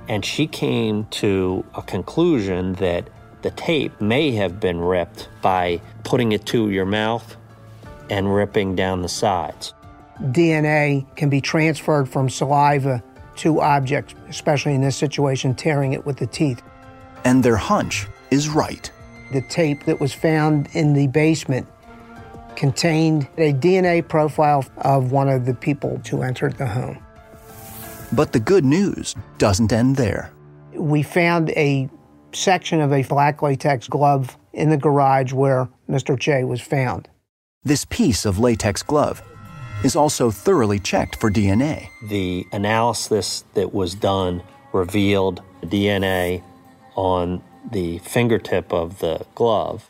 And 0.09 0.25
she 0.25 0.47
came 0.47 1.07
to 1.13 1.65
a 1.75 1.83
conclusion 1.83 2.75
that 2.75 3.09
The 3.43 3.51
tape 3.51 4.01
may 4.01 4.31
have 4.33 4.61
been 4.61 4.81
ripped 4.81 5.29
by 5.41 5.81
putting 6.05 6.31
it 6.31 6.47
to 6.47 6.71
your 6.71 6.87
mouth 6.87 7.37
and 8.09 8.33
ripping 8.33 8.77
down 8.77 9.03
the 9.03 9.09
sides. 9.09 9.75
DNA 10.21 11.07
can 11.17 11.29
be 11.29 11.41
transferred 11.41 12.09
from 12.09 12.29
saliva 12.29 13.03
to 13.37 13.61
objects, 13.61 14.15
especially 14.29 14.75
in 14.75 14.81
this 14.81 14.97
situation, 14.97 15.55
tearing 15.55 15.93
it 15.93 16.05
with 16.05 16.19
the 16.19 16.27
teeth. 16.27 16.63
And 17.25 17.43
their 17.43 17.57
hunch 17.57 18.07
is 18.31 18.49
right. 18.49 18.91
The 19.33 19.43
tape 19.43 19.85
that 19.87 20.01
was 20.01 20.13
found 20.13 20.69
in 20.73 20.93
the 20.93 21.07
basement 21.07 21.67
contained 22.57 23.27
a 23.39 23.53
DNA 23.53 24.07
profile 24.07 24.65
of 24.79 25.13
one 25.13 25.29
of 25.29 25.47
the 25.47 25.55
people 25.55 26.01
who 26.11 26.23
entered 26.23 26.59
the 26.59 26.67
home. 26.67 27.03
But 28.13 28.33
the 28.33 28.41
good 28.41 28.65
news 28.65 29.15
doesn't 29.39 29.73
end 29.73 29.97
there. 29.97 30.33
We 30.75 31.03
found 31.03 31.51
a 31.51 31.89
section 32.33 32.81
of 32.81 32.93
a 32.93 33.03
black 33.05 33.41
latex 33.41 33.89
glove 33.89 34.37
in 34.53 34.69
the 34.69 34.77
garage 34.77 35.33
where 35.33 35.69
Mr. 35.89 36.19
Che 36.19 36.45
was 36.45 36.61
found. 36.61 37.09
This 37.65 37.85
piece 37.87 38.27
of 38.27 38.39
latex 38.39 38.83
glove 38.83 39.23
is 39.85 39.97
also 39.97 40.31
thoroughly 40.31 40.79
checked 40.79 41.17
for 41.17 41.31
DNA. 41.31 41.89
The 42.03 42.47
analysis 42.53 43.45
that 43.55 43.75
was 43.75 43.95
done 43.95 44.43
revealed 44.73 45.43
DNA 45.63 46.43
on 46.95 47.43
the 47.71 47.99
fingertip 47.99 48.73
of 48.73 49.01
the 49.01 49.27
glove. 49.35 49.89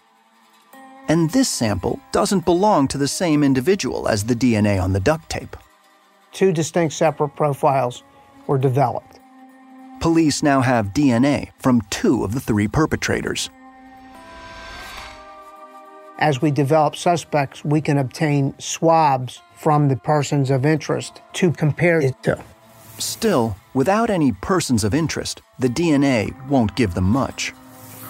And 1.09 1.31
this 1.31 1.49
sample 1.49 2.01
doesn't 2.13 2.45
belong 2.45 2.89
to 2.89 2.99
the 2.99 3.09
same 3.09 3.43
individual 3.43 4.09
as 4.09 4.25
the 4.25 4.35
DNA 4.35 4.83
on 4.83 4.93
the 4.93 5.01
duct 5.01 5.29
tape. 5.29 5.57
Two 6.33 6.53
distinct 6.53 6.95
separate 6.95 7.31
profiles 7.31 8.03
were 8.47 8.59
developed. 8.59 9.21
Police 10.01 10.43
now 10.43 10.61
have 10.61 10.95
DNA 10.95 11.51
from 11.59 11.83
two 11.91 12.25
of 12.25 12.33
the 12.33 12.41
three 12.41 12.67
perpetrators. 12.67 13.51
As 16.19 16.41
we 16.41 16.51
develop 16.51 16.97
suspects, 16.97 17.65
we 17.65 17.81
can 17.81 17.99
obtain 17.99 18.55
swabs 18.59 19.41
from 19.63 19.87
the 19.87 19.97
persons 19.97 20.51
of 20.51 20.67
interest 20.67 21.23
to 21.33 21.53
compare 21.53 22.01
it 22.01 22.21
to. 22.25 22.43
Still, 22.99 23.57
without 23.75 24.11
any 24.11 24.33
persons 24.33 24.83
of 24.83 24.93
interest, 24.93 25.41
the 25.61 25.69
DNA 25.69 26.35
won't 26.49 26.75
give 26.75 26.95
them 26.95 27.05
much. 27.05 27.53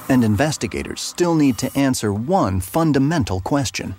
And 0.08 0.24
investigators 0.24 1.02
still 1.02 1.34
need 1.34 1.58
to 1.58 1.70
answer 1.78 2.10
one 2.10 2.60
fundamental 2.60 3.40
question 3.40 3.94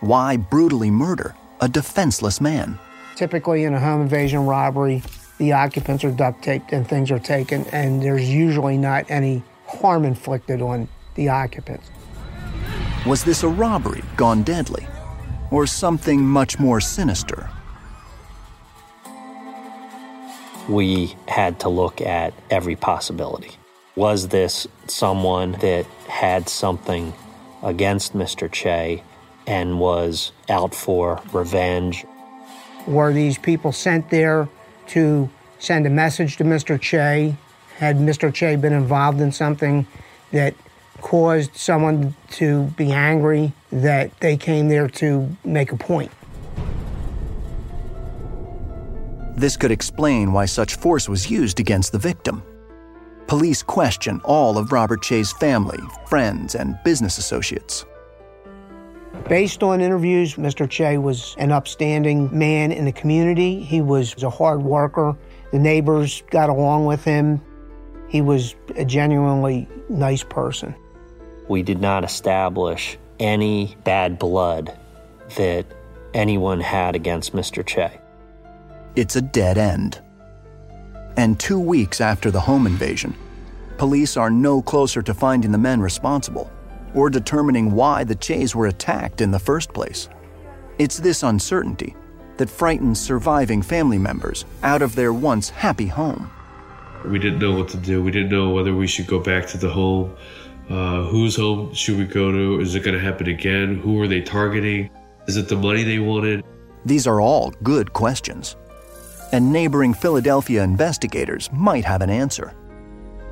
why 0.00 0.36
brutally 0.36 0.90
murder 0.90 1.36
a 1.60 1.68
defenseless 1.68 2.40
man? 2.40 2.76
Typically, 3.14 3.62
in 3.62 3.72
a 3.72 3.80
home 3.80 4.02
invasion 4.02 4.44
robbery, 4.44 5.00
the 5.38 5.52
occupants 5.52 6.02
are 6.02 6.10
duct 6.10 6.42
taped 6.42 6.72
and 6.72 6.88
things 6.88 7.12
are 7.12 7.20
taken, 7.20 7.64
and 7.66 8.02
there's 8.02 8.28
usually 8.28 8.76
not 8.76 9.08
any 9.08 9.44
harm 9.68 10.04
inflicted 10.04 10.60
on 10.60 10.88
the 11.14 11.28
occupants. 11.28 11.88
Was 13.06 13.22
this 13.22 13.44
a 13.44 13.48
robbery 13.48 14.02
gone 14.16 14.42
deadly? 14.42 14.86
Or 15.56 15.66
something 15.66 16.20
much 16.22 16.58
more 16.58 16.82
sinister? 16.82 17.48
We 20.68 21.16
had 21.26 21.60
to 21.60 21.70
look 21.70 22.02
at 22.02 22.34
every 22.50 22.76
possibility. 22.76 23.52
Was 23.94 24.28
this 24.28 24.66
someone 24.86 25.52
that 25.52 25.86
had 26.08 26.50
something 26.50 27.14
against 27.62 28.12
Mr. 28.14 28.52
Che 28.52 29.02
and 29.46 29.80
was 29.80 30.32
out 30.50 30.74
for 30.74 31.22
revenge? 31.32 32.04
Were 32.86 33.14
these 33.14 33.38
people 33.38 33.72
sent 33.72 34.10
there 34.10 34.50
to 34.88 35.30
send 35.58 35.86
a 35.86 35.90
message 35.90 36.36
to 36.36 36.44
Mr. 36.44 36.78
Che? 36.78 37.34
Had 37.78 37.96
Mr. 37.96 38.30
Che 38.30 38.56
been 38.56 38.74
involved 38.74 39.22
in 39.22 39.32
something 39.32 39.86
that 40.32 40.54
caused 41.00 41.56
someone 41.56 42.14
to 42.32 42.64
be 42.76 42.92
angry 42.92 43.52
that 43.72 44.18
they 44.20 44.36
came 44.36 44.68
there 44.68 44.88
to 44.88 45.36
make 45.44 45.72
a 45.72 45.76
point? 45.76 46.10
This 49.36 49.56
could 49.56 49.70
explain 49.70 50.32
why 50.32 50.46
such 50.46 50.76
force 50.76 51.08
was 51.08 51.30
used 51.30 51.60
against 51.60 51.92
the 51.92 51.98
victim. 51.98 52.42
Police 53.26 53.62
question 53.62 54.20
all 54.24 54.56
of 54.56 54.72
Robert 54.72 55.02
Che's 55.02 55.32
family, 55.32 55.78
friends, 56.06 56.54
and 56.54 56.78
business 56.84 57.18
associates. 57.18 57.84
Based 59.28 59.62
on 59.62 59.80
interviews, 59.80 60.36
Mr. 60.36 60.70
Che 60.70 60.98
was 60.98 61.34
an 61.38 61.50
upstanding 61.50 62.30
man 62.36 62.70
in 62.70 62.84
the 62.84 62.92
community. 62.92 63.60
He 63.60 63.80
was 63.80 64.22
a 64.22 64.30
hard 64.30 64.62
worker. 64.62 65.16
The 65.50 65.58
neighbors 65.58 66.22
got 66.30 66.48
along 66.48 66.86
with 66.86 67.02
him. 67.02 67.42
He 68.08 68.20
was 68.20 68.54
a 68.76 68.84
genuinely 68.84 69.68
nice 69.88 70.22
person. 70.22 70.74
We 71.48 71.62
did 71.62 71.80
not 71.80 72.04
establish 72.04 72.98
any 73.18 73.76
bad 73.84 74.18
blood 74.18 74.76
that 75.36 75.66
anyone 76.14 76.60
had 76.60 76.94
against 76.94 77.34
Mr. 77.34 77.64
Che. 77.64 78.00
It's 78.94 79.16
a 79.16 79.22
dead 79.22 79.58
end. 79.58 80.00
And 81.16 81.38
two 81.38 81.60
weeks 81.60 82.00
after 82.00 82.30
the 82.30 82.40
home 82.40 82.66
invasion, 82.66 83.14
police 83.78 84.16
are 84.16 84.30
no 84.30 84.62
closer 84.62 85.02
to 85.02 85.14
finding 85.14 85.52
the 85.52 85.58
men 85.58 85.80
responsible 85.80 86.50
or 86.94 87.10
determining 87.10 87.72
why 87.72 88.04
the 88.04 88.14
Che's 88.14 88.54
were 88.54 88.66
attacked 88.66 89.20
in 89.20 89.30
the 89.30 89.38
first 89.38 89.72
place. 89.72 90.08
It's 90.78 90.98
this 90.98 91.22
uncertainty 91.22 91.94
that 92.36 92.50
frightens 92.50 93.00
surviving 93.00 93.62
family 93.62 93.98
members 93.98 94.44
out 94.62 94.82
of 94.82 94.94
their 94.94 95.12
once 95.12 95.48
happy 95.48 95.86
home. 95.86 96.30
We 97.04 97.18
didn't 97.18 97.38
know 97.38 97.56
what 97.56 97.68
to 97.68 97.76
do. 97.76 98.02
We 98.02 98.10
didn't 98.10 98.30
know 98.30 98.50
whether 98.50 98.74
we 98.74 98.86
should 98.86 99.06
go 99.06 99.20
back 99.20 99.46
to 99.48 99.58
the 99.58 99.70
home. 99.70 100.16
Uh, 100.68 101.04
whose 101.04 101.36
home 101.36 101.72
should 101.72 101.96
we 101.96 102.04
go 102.04 102.32
to? 102.32 102.60
Is 102.60 102.74
it 102.74 102.82
going 102.82 102.96
to 102.96 103.00
happen 103.00 103.28
again? 103.28 103.78
Who 103.78 104.00
are 104.02 104.08
they 104.08 104.20
targeting? 104.20 104.90
Is 105.28 105.36
it 105.36 105.48
the 105.48 105.56
money 105.56 105.84
they 105.84 106.00
wanted? 106.00 106.44
These 106.84 107.06
are 107.06 107.20
all 107.20 107.50
good 107.62 107.92
questions. 107.92 108.56
And 109.32 109.52
neighboring 109.52 109.94
Philadelphia 109.94 110.62
investigators 110.62 111.50
might 111.52 111.84
have 111.84 112.02
an 112.02 112.10
answer. 112.10 112.54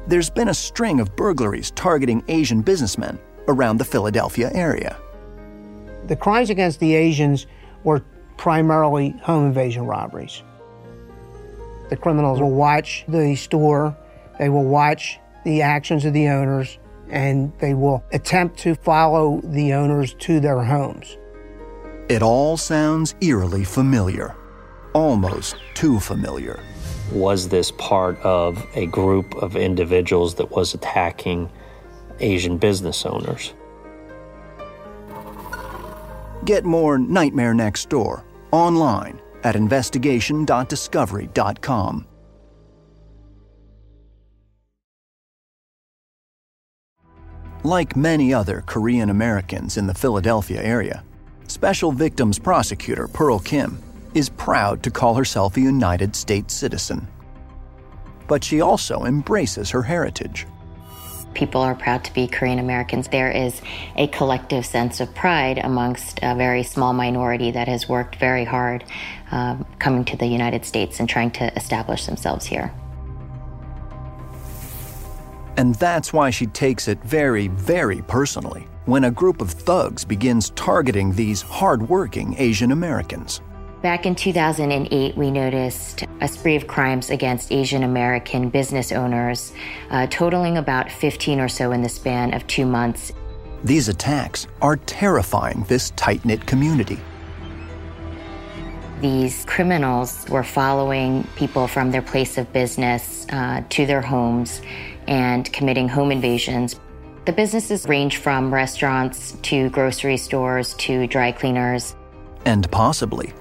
There's 0.06 0.30
been 0.30 0.48
a 0.48 0.54
string 0.54 1.00
of 1.00 1.16
burglaries 1.16 1.70
targeting 1.72 2.22
Asian 2.28 2.62
businessmen 2.62 3.18
around 3.48 3.78
the 3.78 3.84
Philadelphia 3.84 4.50
area. 4.54 4.96
The 6.06 6.16
crimes 6.16 6.50
against 6.50 6.78
the 6.78 6.94
Asians 6.94 7.46
were 7.82 8.02
primarily 8.36 9.10
home 9.22 9.46
invasion 9.46 9.86
robberies. 9.86 10.42
The 11.90 11.96
criminals 11.96 12.40
will 12.40 12.50
watch 12.50 13.04
the 13.08 13.34
store, 13.34 13.96
they 14.38 14.48
will 14.48 14.64
watch 14.64 15.18
the 15.44 15.62
actions 15.62 16.04
of 16.04 16.12
the 16.12 16.28
owners, 16.28 16.78
and 17.14 17.50
they 17.60 17.72
will 17.72 18.04
attempt 18.12 18.58
to 18.58 18.74
follow 18.74 19.40
the 19.44 19.72
owners 19.72 20.12
to 20.14 20.40
their 20.40 20.62
homes. 20.62 21.16
It 22.08 22.22
all 22.22 22.56
sounds 22.56 23.14
eerily 23.20 23.62
familiar, 23.64 24.34
almost 24.92 25.54
too 25.74 26.00
familiar. 26.00 26.58
Was 27.12 27.48
this 27.48 27.70
part 27.70 28.18
of 28.22 28.66
a 28.74 28.86
group 28.86 29.36
of 29.36 29.54
individuals 29.56 30.34
that 30.34 30.50
was 30.50 30.74
attacking 30.74 31.48
Asian 32.18 32.58
business 32.58 33.06
owners? 33.06 33.54
Get 36.44 36.64
more 36.64 36.98
Nightmare 36.98 37.54
Next 37.54 37.88
Door 37.88 38.24
online 38.50 39.20
at 39.44 39.54
investigation.discovery.com. 39.54 42.06
Like 47.64 47.96
many 47.96 48.34
other 48.34 48.62
Korean 48.66 49.08
Americans 49.08 49.78
in 49.78 49.86
the 49.86 49.94
Philadelphia 49.94 50.62
area, 50.62 51.02
Special 51.46 51.92
Victims 51.92 52.38
Prosecutor 52.38 53.08
Pearl 53.08 53.38
Kim 53.38 53.82
is 54.12 54.28
proud 54.28 54.82
to 54.82 54.90
call 54.90 55.14
herself 55.14 55.56
a 55.56 55.62
United 55.62 56.14
States 56.14 56.52
citizen. 56.52 57.08
But 58.28 58.44
she 58.44 58.60
also 58.60 59.04
embraces 59.04 59.70
her 59.70 59.80
heritage. 59.80 60.46
People 61.32 61.62
are 61.62 61.74
proud 61.74 62.04
to 62.04 62.12
be 62.12 62.26
Korean 62.26 62.58
Americans. 62.58 63.08
There 63.08 63.30
is 63.30 63.62
a 63.96 64.08
collective 64.08 64.66
sense 64.66 65.00
of 65.00 65.14
pride 65.14 65.56
amongst 65.56 66.18
a 66.22 66.34
very 66.34 66.64
small 66.64 66.92
minority 66.92 67.50
that 67.52 67.66
has 67.66 67.88
worked 67.88 68.16
very 68.16 68.44
hard 68.44 68.84
um, 69.30 69.64
coming 69.78 70.04
to 70.04 70.18
the 70.18 70.26
United 70.26 70.66
States 70.66 71.00
and 71.00 71.08
trying 71.08 71.30
to 71.30 71.50
establish 71.56 72.04
themselves 72.04 72.44
here. 72.44 72.74
And 75.56 75.74
that's 75.76 76.12
why 76.12 76.30
she 76.30 76.46
takes 76.46 76.88
it 76.88 77.02
very, 77.02 77.48
very 77.48 78.02
personally 78.02 78.66
when 78.86 79.04
a 79.04 79.10
group 79.10 79.40
of 79.40 79.50
thugs 79.50 80.04
begins 80.04 80.50
targeting 80.50 81.12
these 81.12 81.40
hardworking 81.40 82.34
Asian 82.38 82.70
Americans. 82.70 83.40
Back 83.82 84.06
in 84.06 84.14
2008, 84.14 85.16
we 85.16 85.30
noticed 85.30 86.04
a 86.20 86.28
spree 86.28 86.56
of 86.56 86.66
crimes 86.66 87.10
against 87.10 87.52
Asian 87.52 87.82
American 87.82 88.48
business 88.48 88.92
owners, 88.92 89.52
uh, 89.90 90.06
totaling 90.06 90.56
about 90.56 90.90
15 90.90 91.38
or 91.38 91.48
so 91.48 91.72
in 91.72 91.82
the 91.82 91.88
span 91.88 92.32
of 92.32 92.46
two 92.46 92.64
months. 92.66 93.12
These 93.62 93.88
attacks 93.88 94.46
are 94.62 94.76
terrifying 94.76 95.64
this 95.68 95.90
tight 95.96 96.24
knit 96.24 96.46
community. 96.46 96.98
These 99.00 99.44
criminals 99.44 100.26
were 100.30 100.42
following 100.42 101.26
people 101.36 101.68
from 101.68 101.90
their 101.90 102.00
place 102.00 102.38
of 102.38 102.50
business 102.54 103.26
uh, 103.30 103.62
to 103.68 103.84
their 103.84 104.00
homes 104.00 104.62
and 105.06 105.52
committing 105.52 105.88
home 105.88 106.10
invasions. 106.12 106.78
The 107.24 107.32
businesses 107.32 107.86
range 107.86 108.18
from 108.18 108.52
restaurants 108.52 109.32
to 109.42 109.70
grocery 109.70 110.16
stores 110.16 110.74
to 110.74 111.06
dry 111.06 111.32
cleaners. 111.32 111.96
And 112.44 112.70
possibly 112.70 113.32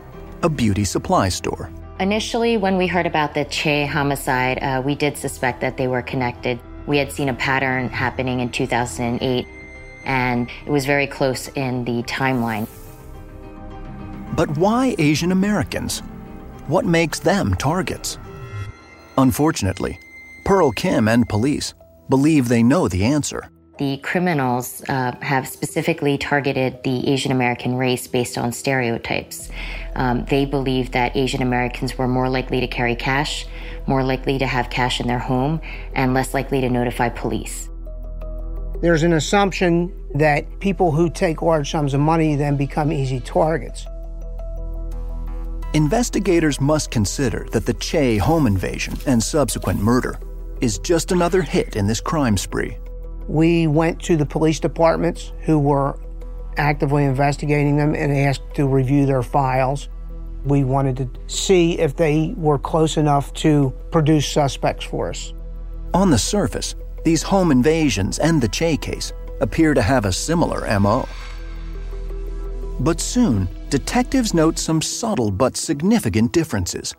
a 0.44 0.50
beauty 0.50 0.84
supply 0.84 1.30
store. 1.30 1.72
Initially, 2.00 2.58
when 2.58 2.78
we 2.78 2.86
heard 2.86 3.06
about 3.06 3.34
the 3.34 3.46
Che 3.46 3.86
homicide, 3.86 4.62
uh, 4.62 4.82
we 4.84 4.94
did 4.94 5.18
suspect 5.18 5.62
that 5.62 5.78
they 5.78 5.88
were 5.88 6.02
connected. 6.02 6.60
We 6.86 6.98
had 6.98 7.12
seen 7.12 7.30
a 7.30 7.34
pattern 7.34 7.90
happening 7.90 8.42
in 8.42 8.50
2008, 8.50 9.48
and 10.06 10.50
it 10.66 10.70
was 10.70 10.86
very 10.86 11.08
close 11.08 11.48
in 11.50 11.86
the 11.86 12.04
timeline. 12.04 12.68
But 14.36 14.58
why 14.58 14.96
Asian 14.98 15.32
Americans? 15.32 16.00
What 16.68 16.86
makes 16.86 17.20
them 17.20 17.56
targets? 17.56 18.18
Unfortunately, 19.18 20.00
Pearl 20.44 20.72
Kim 20.72 21.08
and 21.08 21.28
police 21.28 21.74
believe 22.10 22.50
they 22.50 22.64
know 22.64 22.90
the 22.90 23.06
answer. 23.06 23.50
The 23.80 23.98
criminals 23.98 24.84
uh, 24.90 25.16
have 25.22 25.48
specifically 25.48 26.18
targeted 26.18 26.84
the 26.84 27.10
Asian 27.10 27.32
American 27.32 27.76
race 27.76 28.08
based 28.08 28.38
on 28.38 28.52
stereotypes. 28.52 29.50
Um, 29.96 30.26
they 30.26 30.46
believe 30.46 30.92
that 30.92 31.16
Asian 31.16 31.42
Americans 31.42 31.98
were 31.98 32.08
more 32.08 32.30
likely 32.30 32.60
to 32.60 32.68
carry 32.68 32.96
cash, 32.96 33.48
more 33.88 34.04
likely 34.04 34.38
to 34.38 34.46
have 34.46 34.70
cash 34.70 35.00
in 35.00 35.08
their 35.08 35.18
home, 35.20 35.62
and 35.96 36.14
less 36.14 36.34
likely 36.34 36.62
to 36.62 36.70
notify 36.70 37.10
police. 37.10 37.70
There's 38.82 39.04
an 39.04 39.14
assumption 39.14 39.92
that 40.14 40.60
people 40.60 40.92
who 40.92 41.10
take 41.10 41.42
large 41.42 41.72
sums 41.72 41.94
of 41.94 42.02
money 42.02 42.36
then 42.36 42.58
become 42.58 42.92
easy 42.92 43.22
targets. 43.22 43.88
Investigators 45.74 46.62
must 46.62 46.92
consider 46.92 47.48
that 47.54 47.66
the 47.66 47.74
Che 47.76 48.18
home 48.18 48.46
invasion 48.46 48.96
and 49.08 49.24
subsequent 49.24 49.80
murder 49.80 50.20
is 50.64 50.80
just 50.80 51.12
another 51.12 51.42
hit 51.42 51.76
in 51.76 51.88
this 51.88 52.00
crime 52.00 52.38
spree. 52.38 52.78
We 53.28 53.68
went 53.68 54.02
to 54.04 54.16
the 54.16 54.26
police 54.26 54.62
departments 54.62 55.34
who 55.42 55.60
were 55.60 56.00
actively 56.56 57.04
investigating 57.04 57.76
them 57.76 57.94
and 57.94 58.14
asked 58.14 58.56
to 58.56 58.66
review 58.66 59.06
their 59.06 59.24
files. 59.24 59.90
We 60.46 60.64
wanted 60.64 60.98
to 60.98 61.10
see 61.28 61.78
if 61.80 61.98
they 61.98 62.34
were 62.38 62.58
close 62.58 62.96
enough 62.96 63.34
to 63.36 63.74
produce 63.92 64.26
suspects 64.26 64.86
for 64.86 65.10
us. 65.10 65.34
On 65.94 66.10
the 66.10 66.18
surface, 66.18 66.76
these 67.04 67.24
home 67.24 67.52
invasions 67.52 68.18
and 68.20 68.42
the 68.42 68.48
Che 68.48 68.78
case 68.78 69.12
appear 69.42 69.74
to 69.74 69.82
have 69.82 70.06
a 70.06 70.14
similar 70.14 70.80
MO. 70.80 71.08
But 72.80 73.02
soon, 73.02 73.50
detectives 73.70 74.34
note 74.34 74.58
some 74.58 74.82
subtle 74.82 75.30
but 75.30 75.58
significant 75.58 76.32
differences. 76.32 76.96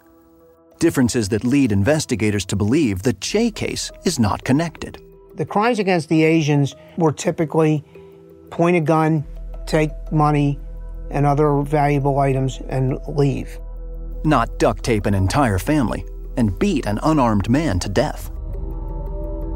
Differences 0.79 1.29
that 1.31 1.45
lead 1.45 1.73
investigators 1.73 2.45
to 2.47 2.57
believe 2.57 3.03
the 3.03 3.13
Che 3.15 3.51
case 3.51 3.91
is 4.05 4.19
not 4.19 4.45
connected. 4.45 5.01
The 5.37 5.47
crimes 5.47 5.79
against 5.79 6.09
the 6.09 6.25
Asians 6.25 6.75
were 6.97 7.13
typically 7.13 7.85
point 8.51 8.77
a 8.77 8.81
gun, 8.81 9.25
take 9.67 9.91
money 10.13 10.59
and 11.11 11.27
other 11.27 11.63
valuable 11.63 12.19
items, 12.19 12.61
and 12.69 12.99
leave. 13.09 13.59
Not 14.25 14.59
duct 14.59 14.83
tape 14.85 15.07
an 15.07 15.15
entire 15.15 15.59
family 15.59 16.05
and 16.37 16.59
beat 16.59 16.87
an 16.87 16.99
unarmed 17.03 17.49
man 17.49 17.79
to 17.81 17.89
death. 17.89 18.31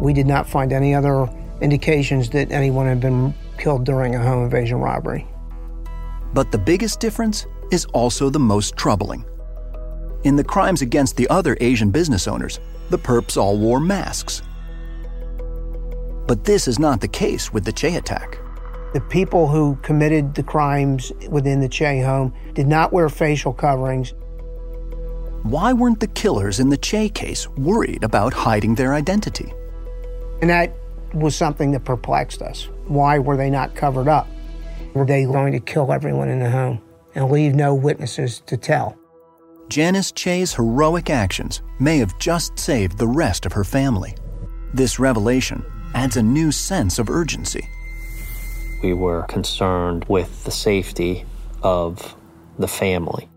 We 0.01 0.13
did 0.13 0.27
not 0.27 0.49
find 0.49 0.73
any 0.73 0.95
other 0.95 1.29
indications 1.61 2.31
that 2.31 2.53
anyone 2.53 2.87
had 2.87 3.01
been 3.01 3.35
killed 3.59 3.85
during 3.85 4.15
a 4.15 4.23
home 4.23 4.45
invasion 4.45 4.79
robbery. 4.79 5.27
But 6.33 6.53
the 6.53 6.59
biggest 6.59 7.01
difference 7.01 7.47
is 7.71 7.85
also 7.87 8.31
the 8.31 8.39
most 8.39 8.77
troubling. 8.77 9.25
In 10.25 10.37
the 10.37 10.45
crimes 10.45 10.83
against 10.83 11.17
the 11.17 11.29
other 11.29 11.57
Asian 11.61 11.91
business 11.91 12.27
owners, 12.27 12.59
the 12.91 12.99
perps 12.99 13.37
all 13.37 13.57
wore 13.57 13.79
masks. 13.79 14.43
But 16.27 16.45
this 16.45 16.67
is 16.67 16.79
not 16.79 17.01
the 17.01 17.09
case 17.09 17.53
with 17.53 17.65
the 17.65 17.73
Che 17.73 17.97
attack. 17.97 18.39
The 18.95 19.01
people 19.01 19.47
who 19.47 19.77
committed 19.83 20.35
the 20.35 20.43
crimes 20.43 21.13
within 21.29 21.61
the 21.61 21.69
Che 21.69 22.01
home 22.01 22.35
did 22.55 22.67
not 22.67 22.93
wear 22.93 23.09
facial 23.09 23.53
coverings. 23.53 24.13
Why 25.45 25.73
weren't 25.73 26.01
the 26.01 26.09
killers 26.09 26.59
in 26.59 26.69
the 26.69 26.77
Che 26.77 27.09
case 27.09 27.49
worried 27.51 28.03
about 28.03 28.33
hiding 28.33 28.75
their 28.75 28.95
identity? 28.95 29.53
And 30.41 30.51
that 30.51 30.75
was 31.15 31.37
something 31.37 31.71
that 31.73 31.85
perplexed 31.85 32.43
us. 32.43 32.69
Why 32.87 33.19
were 33.19 33.37
they 33.37 33.51
not 33.51 33.75
covered 33.75 34.09
up? 34.09 34.27
Were 34.95 35.07
they 35.07 35.25
going 35.25 35.53
to 35.53 35.61
kill 35.61 35.93
everyone 35.93 36.29
in 36.29 36.41
the 36.41 36.51
home 36.51 36.81
and 37.15 37.31
leave 37.31 37.55
no 37.55 37.75
witnesses 37.75 38.43
to 38.47 38.57
tell? 38.57 38.99
Janice 39.69 40.13
Che's 40.13 40.55
heroic 40.55 41.11
actions 41.11 41.61
may 41.79 41.99
have 41.99 42.19
just 42.19 42.59
saved 42.59 42.97
the 42.97 43.07
rest 43.07 43.45
of 43.45 43.53
her 43.53 43.65
family. 43.65 44.15
This 44.73 44.99
revelation 44.99 45.63
adds 45.95 46.17
a 46.17 46.23
new 46.23 46.51
sense 46.51 46.99
of 46.99 47.11
urgency. 47.11 47.69
We 48.83 48.95
were 48.95 49.25
concerned 49.25 50.07
with 50.09 50.45
the 50.45 50.51
safety 50.51 51.27
of 51.63 52.17
the 52.59 52.69
family. 52.69 53.29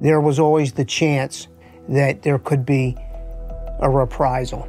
There 0.00 0.20
was 0.20 0.38
always 0.38 0.72
the 0.72 0.84
chance 0.84 1.48
that 1.88 2.22
there 2.22 2.38
could 2.38 2.66
be 2.66 2.94
a 3.80 3.88
reprisal. 3.88 4.68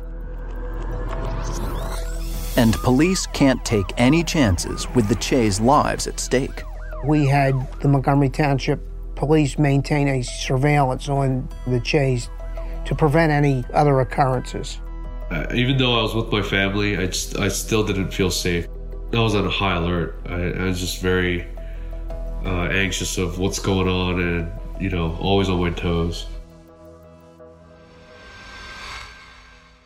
And 2.55 2.73
police 2.75 3.27
can't 3.27 3.63
take 3.65 3.85
any 3.97 4.23
chances 4.23 4.87
with 4.95 5.09
the 5.09 5.15
Che's 5.15 5.59
lives 5.59 6.07
at 6.07 6.19
stake. 6.19 6.63
We 7.05 7.25
had 7.27 7.55
the 7.81 7.89
Montgomery 7.89 8.29
Township 8.29 8.88
Police 9.19 9.59
maintain 9.59 10.07
a 10.07 10.21
surveillance 10.21 11.09
on 11.09 11.49
the 11.67 11.81
Che's 11.81 12.29
to 12.85 12.95
prevent 12.95 13.33
any 13.33 13.65
other 13.73 13.99
occurrences. 13.99 14.79
Uh, 15.29 15.45
even 15.53 15.75
though 15.75 15.99
I 15.99 16.03
was 16.03 16.15
with 16.15 16.31
my 16.31 16.41
family, 16.41 16.97
I, 16.97 17.07
just, 17.07 17.37
I 17.37 17.49
still 17.49 17.83
didn't 17.83 18.11
feel 18.11 18.31
safe. 18.31 18.65
I 19.11 19.19
was 19.19 19.35
on 19.35 19.45
a 19.45 19.49
high 19.49 19.75
alert. 19.75 20.21
I, 20.25 20.53
I 20.53 20.63
was 20.63 20.79
just 20.79 21.01
very 21.01 21.45
uh, 22.45 22.69
anxious 22.71 23.17
of 23.17 23.39
what's 23.39 23.59
going 23.59 23.89
on 23.89 24.21
and, 24.21 24.81
you 24.81 24.89
know, 24.89 25.17
always 25.19 25.49
on 25.49 25.59
my 25.59 25.71
toes. 25.71 26.25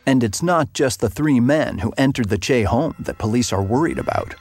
And 0.06 0.24
it's 0.24 0.44
not 0.44 0.74
just 0.74 1.00
the 1.00 1.10
three 1.10 1.40
men 1.40 1.80
who 1.80 1.92
entered 1.98 2.30
the 2.30 2.38
Che 2.38 2.62
home 2.62 2.94
that 3.00 3.18
police 3.18 3.52
are 3.52 3.64
worried 3.64 3.98
about. 3.98 4.36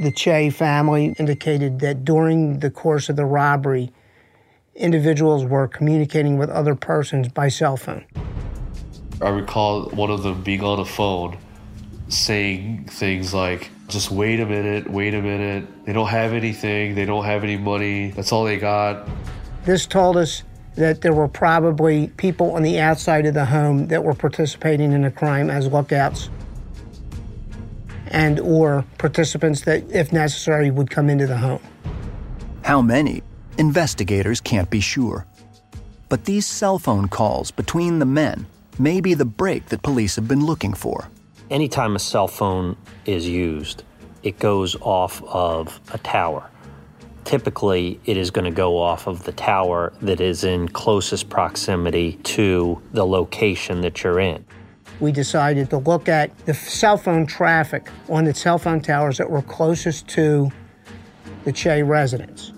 The 0.00 0.10
Che 0.10 0.48
family 0.48 1.14
indicated 1.18 1.80
that 1.80 2.06
during 2.06 2.60
the 2.60 2.70
course 2.70 3.10
of 3.10 3.16
the 3.16 3.26
robbery, 3.26 3.92
individuals 4.74 5.44
were 5.44 5.68
communicating 5.68 6.38
with 6.38 6.48
other 6.48 6.74
persons 6.74 7.28
by 7.28 7.48
cell 7.48 7.76
phone. 7.76 8.06
I 9.20 9.28
recall 9.28 9.90
one 9.90 10.10
of 10.10 10.22
them 10.22 10.42
being 10.42 10.64
on 10.64 10.78
the 10.78 10.86
phone 10.86 11.36
saying 12.08 12.86
things 12.86 13.34
like, 13.34 13.70
just 13.88 14.10
wait 14.10 14.40
a 14.40 14.46
minute, 14.46 14.90
wait 14.90 15.12
a 15.12 15.20
minute. 15.20 15.66
They 15.84 15.92
don't 15.92 16.08
have 16.08 16.32
anything, 16.32 16.94
they 16.94 17.04
don't 17.04 17.26
have 17.26 17.44
any 17.44 17.58
money, 17.58 18.10
that's 18.12 18.32
all 18.32 18.44
they 18.44 18.56
got. 18.56 19.06
This 19.66 19.84
told 19.84 20.16
us 20.16 20.44
that 20.76 21.02
there 21.02 21.12
were 21.12 21.28
probably 21.28 22.06
people 22.16 22.52
on 22.52 22.62
the 22.62 22.78
outside 22.78 23.26
of 23.26 23.34
the 23.34 23.44
home 23.44 23.88
that 23.88 24.02
were 24.02 24.14
participating 24.14 24.92
in 24.92 25.02
the 25.02 25.10
crime 25.10 25.50
as 25.50 25.66
lookouts 25.66 26.30
and 28.10 28.40
or 28.40 28.84
participants 28.98 29.62
that 29.62 29.90
if 29.90 30.12
necessary 30.12 30.70
would 30.70 30.90
come 30.90 31.08
into 31.08 31.26
the 31.26 31.38
home. 31.38 31.60
How 32.62 32.82
many? 32.82 33.22
Investigators 33.58 34.40
can't 34.40 34.70
be 34.70 34.80
sure. 34.80 35.26
But 36.08 36.24
these 36.24 36.46
cell 36.46 36.78
phone 36.78 37.08
calls 37.08 37.50
between 37.50 37.98
the 38.00 38.06
men 38.06 38.46
may 38.78 39.00
be 39.00 39.14
the 39.14 39.24
break 39.24 39.66
that 39.66 39.82
police 39.82 40.16
have 40.16 40.26
been 40.26 40.44
looking 40.44 40.74
for. 40.74 41.08
Anytime 41.50 41.96
a 41.96 41.98
cell 41.98 42.28
phone 42.28 42.76
is 43.06 43.28
used, 43.28 43.84
it 44.22 44.38
goes 44.38 44.76
off 44.76 45.22
of 45.24 45.80
a 45.92 45.98
tower. 45.98 46.48
Typically, 47.24 48.00
it 48.06 48.16
is 48.16 48.30
going 48.30 48.44
to 48.44 48.50
go 48.50 48.78
off 48.78 49.06
of 49.06 49.24
the 49.24 49.32
tower 49.32 49.92
that 50.00 50.20
is 50.20 50.42
in 50.42 50.68
closest 50.68 51.28
proximity 51.28 52.14
to 52.24 52.80
the 52.92 53.06
location 53.06 53.82
that 53.82 54.02
you're 54.02 54.18
in. 54.18 54.44
We 55.00 55.12
decided 55.12 55.70
to 55.70 55.78
look 55.78 56.08
at 56.08 56.36
the 56.46 56.52
cell 56.52 56.98
phone 56.98 57.26
traffic 57.26 57.90
on 58.08 58.24
the 58.24 58.34
cell 58.34 58.58
phone 58.58 58.80
towers 58.80 59.16
that 59.18 59.30
were 59.30 59.42
closest 59.42 60.06
to 60.08 60.50
the 61.44 61.52
Che 61.52 61.82
residence. 61.82 62.52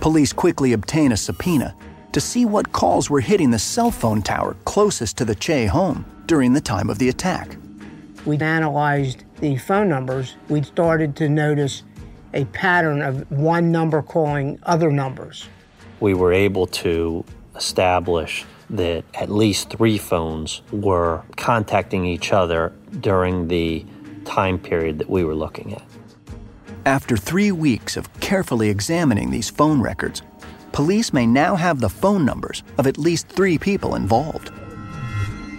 Police 0.00 0.32
quickly 0.32 0.72
obtain 0.72 1.12
a 1.12 1.16
subpoena 1.16 1.74
to 2.12 2.20
see 2.20 2.44
what 2.44 2.72
calls 2.72 3.10
were 3.10 3.20
hitting 3.20 3.50
the 3.50 3.58
cell 3.58 3.90
phone 3.90 4.22
tower 4.22 4.56
closest 4.64 5.18
to 5.18 5.24
the 5.24 5.34
Che 5.34 5.66
home 5.66 6.04
during 6.26 6.52
the 6.52 6.60
time 6.60 6.88
of 6.88 6.98
the 6.98 7.08
attack. 7.08 7.56
We 8.24 8.38
analyzed 8.38 9.24
the 9.40 9.56
phone 9.56 9.88
numbers. 9.88 10.36
We 10.48 10.62
started 10.62 11.16
to 11.16 11.28
notice 11.28 11.82
a 12.34 12.44
pattern 12.46 13.02
of 13.02 13.28
one 13.30 13.72
number 13.72 14.02
calling 14.02 14.58
other 14.62 14.92
numbers. 14.92 15.48
We 15.98 16.14
were 16.14 16.32
able 16.32 16.66
to 16.68 17.24
establish 17.56 18.44
that 18.70 19.04
at 19.14 19.28
least 19.28 19.70
three 19.70 19.98
phones 19.98 20.62
were 20.72 21.22
contacting 21.36 22.06
each 22.06 22.32
other 22.32 22.72
during 23.00 23.48
the 23.48 23.84
time 24.24 24.58
period 24.58 24.98
that 24.98 25.10
we 25.10 25.24
were 25.24 25.34
looking 25.34 25.74
at. 25.74 25.82
After 26.86 27.16
three 27.16 27.52
weeks 27.52 27.96
of 27.96 28.12
carefully 28.20 28.70
examining 28.70 29.30
these 29.30 29.50
phone 29.50 29.80
records, 29.80 30.22
police 30.72 31.12
may 31.12 31.26
now 31.26 31.56
have 31.56 31.80
the 31.80 31.90
phone 31.90 32.24
numbers 32.24 32.62
of 32.78 32.86
at 32.86 32.96
least 32.96 33.28
three 33.28 33.58
people 33.58 33.96
involved. 33.96 34.50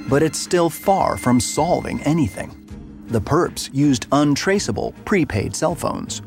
But 0.09 0.23
it's 0.23 0.39
still 0.39 0.69
far 0.69 1.17
from 1.17 1.39
solving 1.39 2.01
anything. 2.03 2.57
The 3.07 3.21
perps 3.21 3.69
used 3.73 4.07
untraceable 4.11 4.93
prepaid 5.05 5.55
cell 5.55 5.75
phones. 5.75 6.21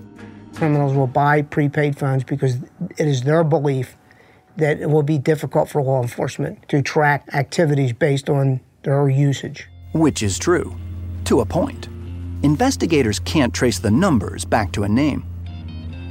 Criminals 0.54 0.94
will 0.94 1.06
buy 1.06 1.42
prepaid 1.42 1.98
phones 1.98 2.22
because 2.22 2.56
it 2.96 3.08
is 3.08 3.22
their 3.22 3.42
belief 3.42 3.96
that 4.56 4.80
it 4.80 4.88
will 4.88 5.02
be 5.02 5.18
difficult 5.18 5.68
for 5.68 5.82
law 5.82 6.00
enforcement 6.02 6.68
to 6.68 6.82
track 6.82 7.28
activities 7.32 7.92
based 7.92 8.30
on 8.30 8.60
their 8.82 9.08
usage. 9.08 9.68
Which 9.92 10.22
is 10.22 10.38
true, 10.38 10.76
to 11.24 11.40
a 11.40 11.46
point. 11.46 11.88
Investigators 12.42 13.18
can't 13.20 13.54
trace 13.54 13.78
the 13.78 13.90
numbers 13.90 14.44
back 14.44 14.70
to 14.72 14.84
a 14.84 14.88
name, 14.88 15.24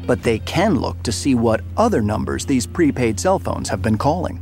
but 0.08 0.24
they 0.24 0.40
can 0.40 0.80
look 0.80 1.02
to 1.04 1.12
see 1.12 1.36
what 1.36 1.62
other 1.78 2.02
numbers 2.02 2.46
these 2.46 2.66
prepaid 2.66 3.20
cell 3.20 3.40
phones 3.40 3.70
have 3.70 3.82
been 3.82 3.98
calling. 3.98 4.40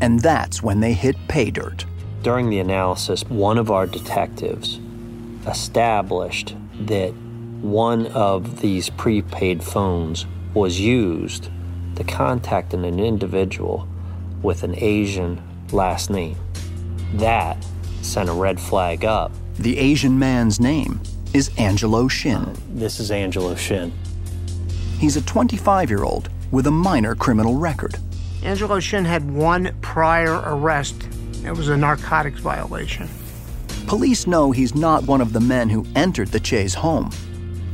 And 0.00 0.20
that's 0.20 0.62
when 0.62 0.80
they 0.80 0.92
hit 0.92 1.16
pay 1.28 1.50
dirt. 1.50 1.84
During 2.22 2.50
the 2.50 2.60
analysis, 2.60 3.24
one 3.24 3.58
of 3.58 3.70
our 3.70 3.86
detectives 3.86 4.80
established 5.46 6.56
that 6.80 7.12
one 7.60 8.06
of 8.08 8.60
these 8.60 8.90
prepaid 8.90 9.62
phones 9.62 10.26
was 10.54 10.78
used 10.78 11.50
to 11.96 12.04
contact 12.04 12.74
an 12.74 12.84
individual 12.84 13.88
with 14.42 14.62
an 14.62 14.74
Asian 14.76 15.42
last 15.72 16.10
name. 16.10 16.36
That 17.14 17.64
sent 18.02 18.28
a 18.28 18.32
red 18.32 18.60
flag 18.60 19.04
up. 19.04 19.32
The 19.58 19.78
Asian 19.78 20.18
man's 20.18 20.60
name 20.60 21.00
is 21.34 21.50
Angelo 21.58 22.08
Shin. 22.08 22.54
This 22.70 23.00
is 23.00 23.10
Angelo 23.10 23.54
Shin. 23.54 23.92
He's 24.98 25.16
a 25.16 25.22
25 25.22 25.90
year 25.90 26.04
old 26.04 26.30
with 26.50 26.66
a 26.66 26.70
minor 26.70 27.14
criminal 27.14 27.56
record. 27.56 27.96
Angelo 28.42 28.78
Shin 28.80 29.04
had 29.04 29.28
one 29.30 29.74
prior 29.80 30.40
arrest. 30.44 31.08
It 31.44 31.52
was 31.52 31.68
a 31.68 31.76
narcotics 31.76 32.40
violation. 32.40 33.08
Police 33.86 34.26
know 34.26 34.50
he's 34.50 34.74
not 34.74 35.04
one 35.04 35.20
of 35.20 35.32
the 35.32 35.40
men 35.40 35.68
who 35.68 35.86
entered 35.94 36.28
the 36.28 36.40
Che's 36.40 36.74
home, 36.74 37.10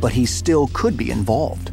but 0.01 0.12
he 0.12 0.27
still 0.27 0.68
could 0.68 0.97
be 0.97 1.11
involved. 1.11 1.70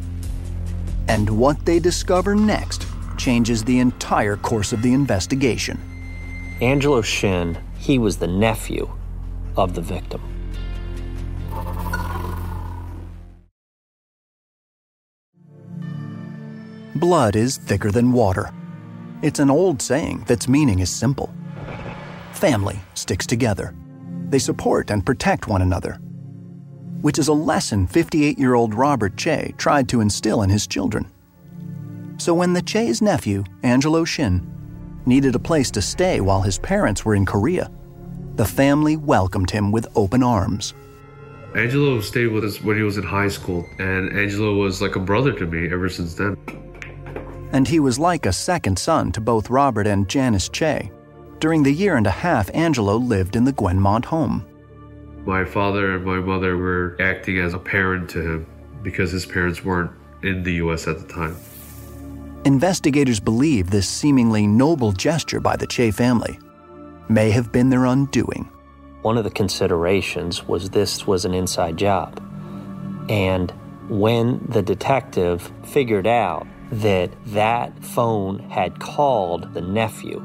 And 1.10 1.28
what 1.28 1.66
they 1.66 1.80
discover 1.80 2.36
next 2.36 2.86
changes 3.18 3.64
the 3.64 3.80
entire 3.80 4.36
course 4.36 4.72
of 4.72 4.80
the 4.80 4.92
investigation. 4.92 5.76
Angelo 6.60 7.02
Shin, 7.02 7.58
he 7.76 7.98
was 7.98 8.16
the 8.16 8.28
nephew 8.28 8.88
of 9.56 9.74
the 9.74 9.80
victim. 9.80 10.20
Blood 16.94 17.34
is 17.34 17.56
thicker 17.56 17.90
than 17.90 18.12
water. 18.12 18.52
It's 19.20 19.40
an 19.40 19.50
old 19.50 19.82
saying 19.82 20.22
that's 20.28 20.46
meaning 20.46 20.78
is 20.78 20.90
simple. 20.90 21.34
Family 22.30 22.78
sticks 22.94 23.26
together. 23.26 23.74
They 24.28 24.38
support 24.38 24.92
and 24.92 25.04
protect 25.04 25.48
one 25.48 25.62
another. 25.62 26.00
Which 27.02 27.18
is 27.18 27.28
a 27.28 27.32
lesson 27.32 27.86
58 27.86 28.38
year 28.38 28.54
old 28.54 28.74
Robert 28.74 29.16
Che 29.16 29.54
tried 29.56 29.88
to 29.88 30.00
instill 30.00 30.42
in 30.42 30.50
his 30.50 30.66
children. 30.66 31.10
So 32.18 32.34
when 32.34 32.52
the 32.52 32.62
Che's 32.62 33.00
nephew, 33.00 33.44
Angelo 33.62 34.04
Shin, 34.04 34.46
needed 35.06 35.34
a 35.34 35.38
place 35.38 35.70
to 35.70 35.80
stay 35.80 36.20
while 36.20 36.42
his 36.42 36.58
parents 36.58 37.04
were 37.04 37.14
in 37.14 37.24
Korea, 37.24 37.70
the 38.36 38.44
family 38.44 38.96
welcomed 38.96 39.50
him 39.50 39.72
with 39.72 39.86
open 39.96 40.22
arms. 40.22 40.74
Angelo 41.54 42.00
stayed 42.00 42.28
with 42.28 42.44
us 42.44 42.62
when 42.62 42.76
he 42.76 42.82
was 42.82 42.96
in 42.96 43.02
high 43.02 43.28
school, 43.28 43.64
and 43.78 44.12
Angelo 44.16 44.54
was 44.54 44.80
like 44.80 44.96
a 44.96 45.00
brother 45.00 45.32
to 45.32 45.46
me 45.46 45.72
ever 45.72 45.88
since 45.88 46.14
then. 46.14 46.36
And 47.52 47.66
he 47.66 47.80
was 47.80 47.98
like 47.98 48.26
a 48.26 48.32
second 48.32 48.78
son 48.78 49.10
to 49.12 49.20
both 49.20 49.50
Robert 49.50 49.86
and 49.86 50.08
Janice 50.08 50.48
Che. 50.48 50.92
During 51.40 51.62
the 51.62 51.72
year 51.72 51.96
and 51.96 52.06
a 52.06 52.10
half 52.10 52.50
Angelo 52.54 52.96
lived 52.96 53.34
in 53.34 53.44
the 53.44 53.52
Gwenmont 53.52 54.04
home. 54.04 54.46
My 55.26 55.44
father 55.44 55.94
and 55.94 56.04
my 56.04 56.18
mother 56.18 56.56
were 56.56 56.96
acting 56.98 57.38
as 57.38 57.54
a 57.54 57.58
parent 57.58 58.08
to 58.10 58.20
him 58.20 58.46
because 58.82 59.12
his 59.12 59.26
parents 59.26 59.64
weren't 59.64 59.90
in 60.22 60.42
the 60.42 60.54
US 60.54 60.88
at 60.88 60.98
the 60.98 61.06
time. 61.06 61.36
Investigators 62.46 63.20
believe 63.20 63.70
this 63.70 63.88
seemingly 63.88 64.46
noble 64.46 64.92
gesture 64.92 65.40
by 65.40 65.56
the 65.56 65.66
Che 65.66 65.90
family 65.90 66.38
may 67.10 67.30
have 67.30 67.52
been 67.52 67.68
their 67.68 67.84
undoing. 67.84 68.50
One 69.02 69.18
of 69.18 69.24
the 69.24 69.30
considerations 69.30 70.48
was 70.48 70.70
this 70.70 71.06
was 71.06 71.26
an 71.26 71.34
inside 71.34 71.76
job. 71.76 72.18
And 73.10 73.52
when 73.90 74.46
the 74.48 74.62
detective 74.62 75.52
figured 75.64 76.06
out 76.06 76.46
that 76.70 77.10
that 77.26 77.84
phone 77.84 78.38
had 78.38 78.78
called 78.78 79.52
the 79.52 79.60
nephew 79.60 80.22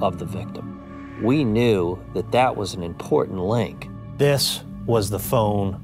of 0.00 0.18
the 0.18 0.24
victim, 0.26 1.20
we 1.22 1.42
knew 1.42 1.98
that 2.14 2.30
that 2.30 2.56
was 2.56 2.74
an 2.74 2.82
important 2.82 3.40
link. 3.40 3.89
This 4.20 4.62
was 4.84 5.08
the 5.08 5.18
phone 5.18 5.80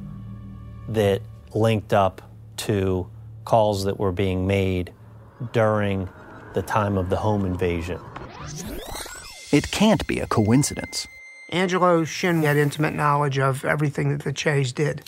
that 0.90 1.22
linked 1.54 1.94
up 1.94 2.20
to 2.58 3.08
calls 3.46 3.84
that 3.84 3.98
were 3.98 4.12
being 4.12 4.46
made 4.46 4.92
during 5.54 6.06
the 6.52 6.60
time 6.60 6.98
of 6.98 7.08
the 7.08 7.16
home 7.16 7.46
invasion. 7.46 7.98
It 9.52 9.70
can't 9.70 10.06
be 10.06 10.18
a 10.20 10.26
coincidence. 10.26 11.06
Angelo 11.48 12.04
Shin 12.04 12.42
had 12.42 12.58
intimate 12.58 12.92
knowledge 12.92 13.38
of 13.38 13.64
everything 13.64 14.10
that 14.10 14.22
the 14.22 14.34
Che's 14.34 14.70
did. 14.70 15.00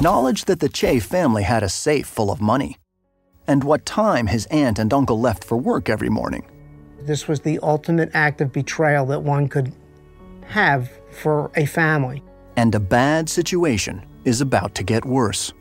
Knowledge 0.00 0.46
that 0.46 0.58
the 0.58 0.68
Che 0.68 0.98
family 0.98 1.44
had 1.44 1.62
a 1.62 1.68
safe 1.68 2.08
full 2.08 2.32
of 2.32 2.40
money, 2.40 2.76
and 3.46 3.62
what 3.62 3.86
time 3.86 4.26
his 4.26 4.46
aunt 4.46 4.80
and 4.80 4.92
uncle 4.92 5.20
left 5.20 5.44
for 5.44 5.56
work 5.56 5.88
every 5.88 6.08
morning. 6.08 6.50
This 7.02 7.28
was 7.28 7.38
the 7.38 7.60
ultimate 7.60 8.10
act 8.14 8.40
of 8.40 8.52
betrayal 8.52 9.06
that 9.06 9.22
one 9.22 9.48
could 9.48 9.72
have 10.48 10.90
for 11.12 11.52
a 11.54 11.66
family. 11.66 12.20
And 12.56 12.74
a 12.74 12.80
bad 12.80 13.28
situation 13.28 14.04
is 14.24 14.40
about 14.40 14.74
to 14.76 14.82
get 14.82 15.04
worse. 15.04 15.52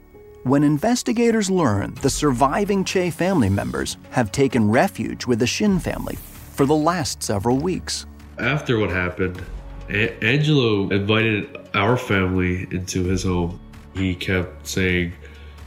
When 0.43 0.63
investigators 0.63 1.49
learn 1.49 1.93
the 2.01 2.09
surviving 2.09 2.83
Che 2.83 3.09
family 3.11 3.49
members 3.49 3.97
have 4.09 4.31
taken 4.31 4.69
refuge 4.69 5.25
with 5.25 5.39
the 5.39 5.47
Shin 5.47 5.79
family 5.79 6.17
for 6.53 6.65
the 6.65 6.75
last 6.75 7.23
several 7.23 7.57
weeks. 7.57 8.05
After 8.39 8.79
what 8.79 8.89
happened, 8.89 9.41
a- 9.89 10.23
Angelo 10.23 10.89
invited 10.89 11.57
our 11.73 11.95
family 11.95 12.67
into 12.71 13.03
his 13.03 13.23
home. 13.23 13.59
He 13.93 14.15
kept 14.15 14.67
saying, 14.67 15.13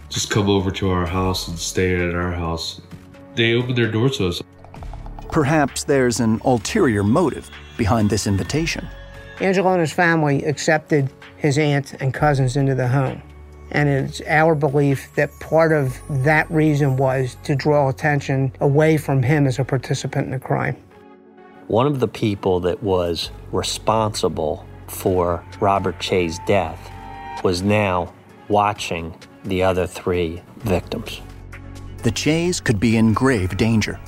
just 0.08 0.30
come 0.30 0.48
over 0.48 0.70
to 0.72 0.90
our 0.90 1.06
house 1.06 1.48
and 1.48 1.58
stay 1.58 1.96
at 2.08 2.14
our 2.14 2.32
house. 2.32 2.80
They 3.34 3.54
opened 3.54 3.78
their 3.78 3.90
doors 3.90 4.18
to 4.18 4.28
us. 4.28 4.42
Perhaps 5.30 5.84
there's 5.84 6.20
an 6.20 6.40
ulterior 6.44 7.02
motive 7.02 7.50
behind 7.76 8.10
this 8.10 8.26
invitation. 8.26 8.86
Angelo 9.41 9.72
and 9.72 9.80
his 9.80 9.93
family 9.93 10.45
accepted 10.45 11.11
his 11.37 11.59
aunt 11.59 11.95
and 12.01 12.14
cousins 12.14 12.57
into 12.57 12.74
the 12.74 12.89
home. 12.89 13.20
And 13.70 13.89
it's 13.89 14.20
our 14.28 14.55
belief 14.55 15.12
that 15.16 15.30
part 15.41 15.72
of 15.72 15.99
that 16.22 16.49
reason 16.51 16.97
was 16.97 17.37
to 17.45 17.57
draw 17.57 17.89
attention 17.89 18.53
away 18.61 18.97
from 18.97 19.22
him 19.22 19.47
as 19.47 19.59
a 19.59 19.64
participant 19.64 20.26
in 20.26 20.30
the 20.30 20.39
crime. 20.39 20.76
One 21.66 21.87
of 21.87 21.99
the 21.99 22.09
people 22.09 22.61
that 22.61 22.82
was 22.82 23.30
responsible 23.51 24.66
for 24.87 25.45
Robert 25.61 25.99
Che's 25.99 26.39
death 26.47 26.91
was 27.43 27.62
now 27.62 28.12
watching 28.49 29.16
the 29.45 29.62
other 29.62 29.87
three 29.87 30.43
victims. 30.59 31.20
The 32.03 32.11
Che's 32.11 32.61
could 32.61 32.78
be 32.78 32.97
in 32.97 33.14
grave 33.14 33.57
danger. 33.57 33.99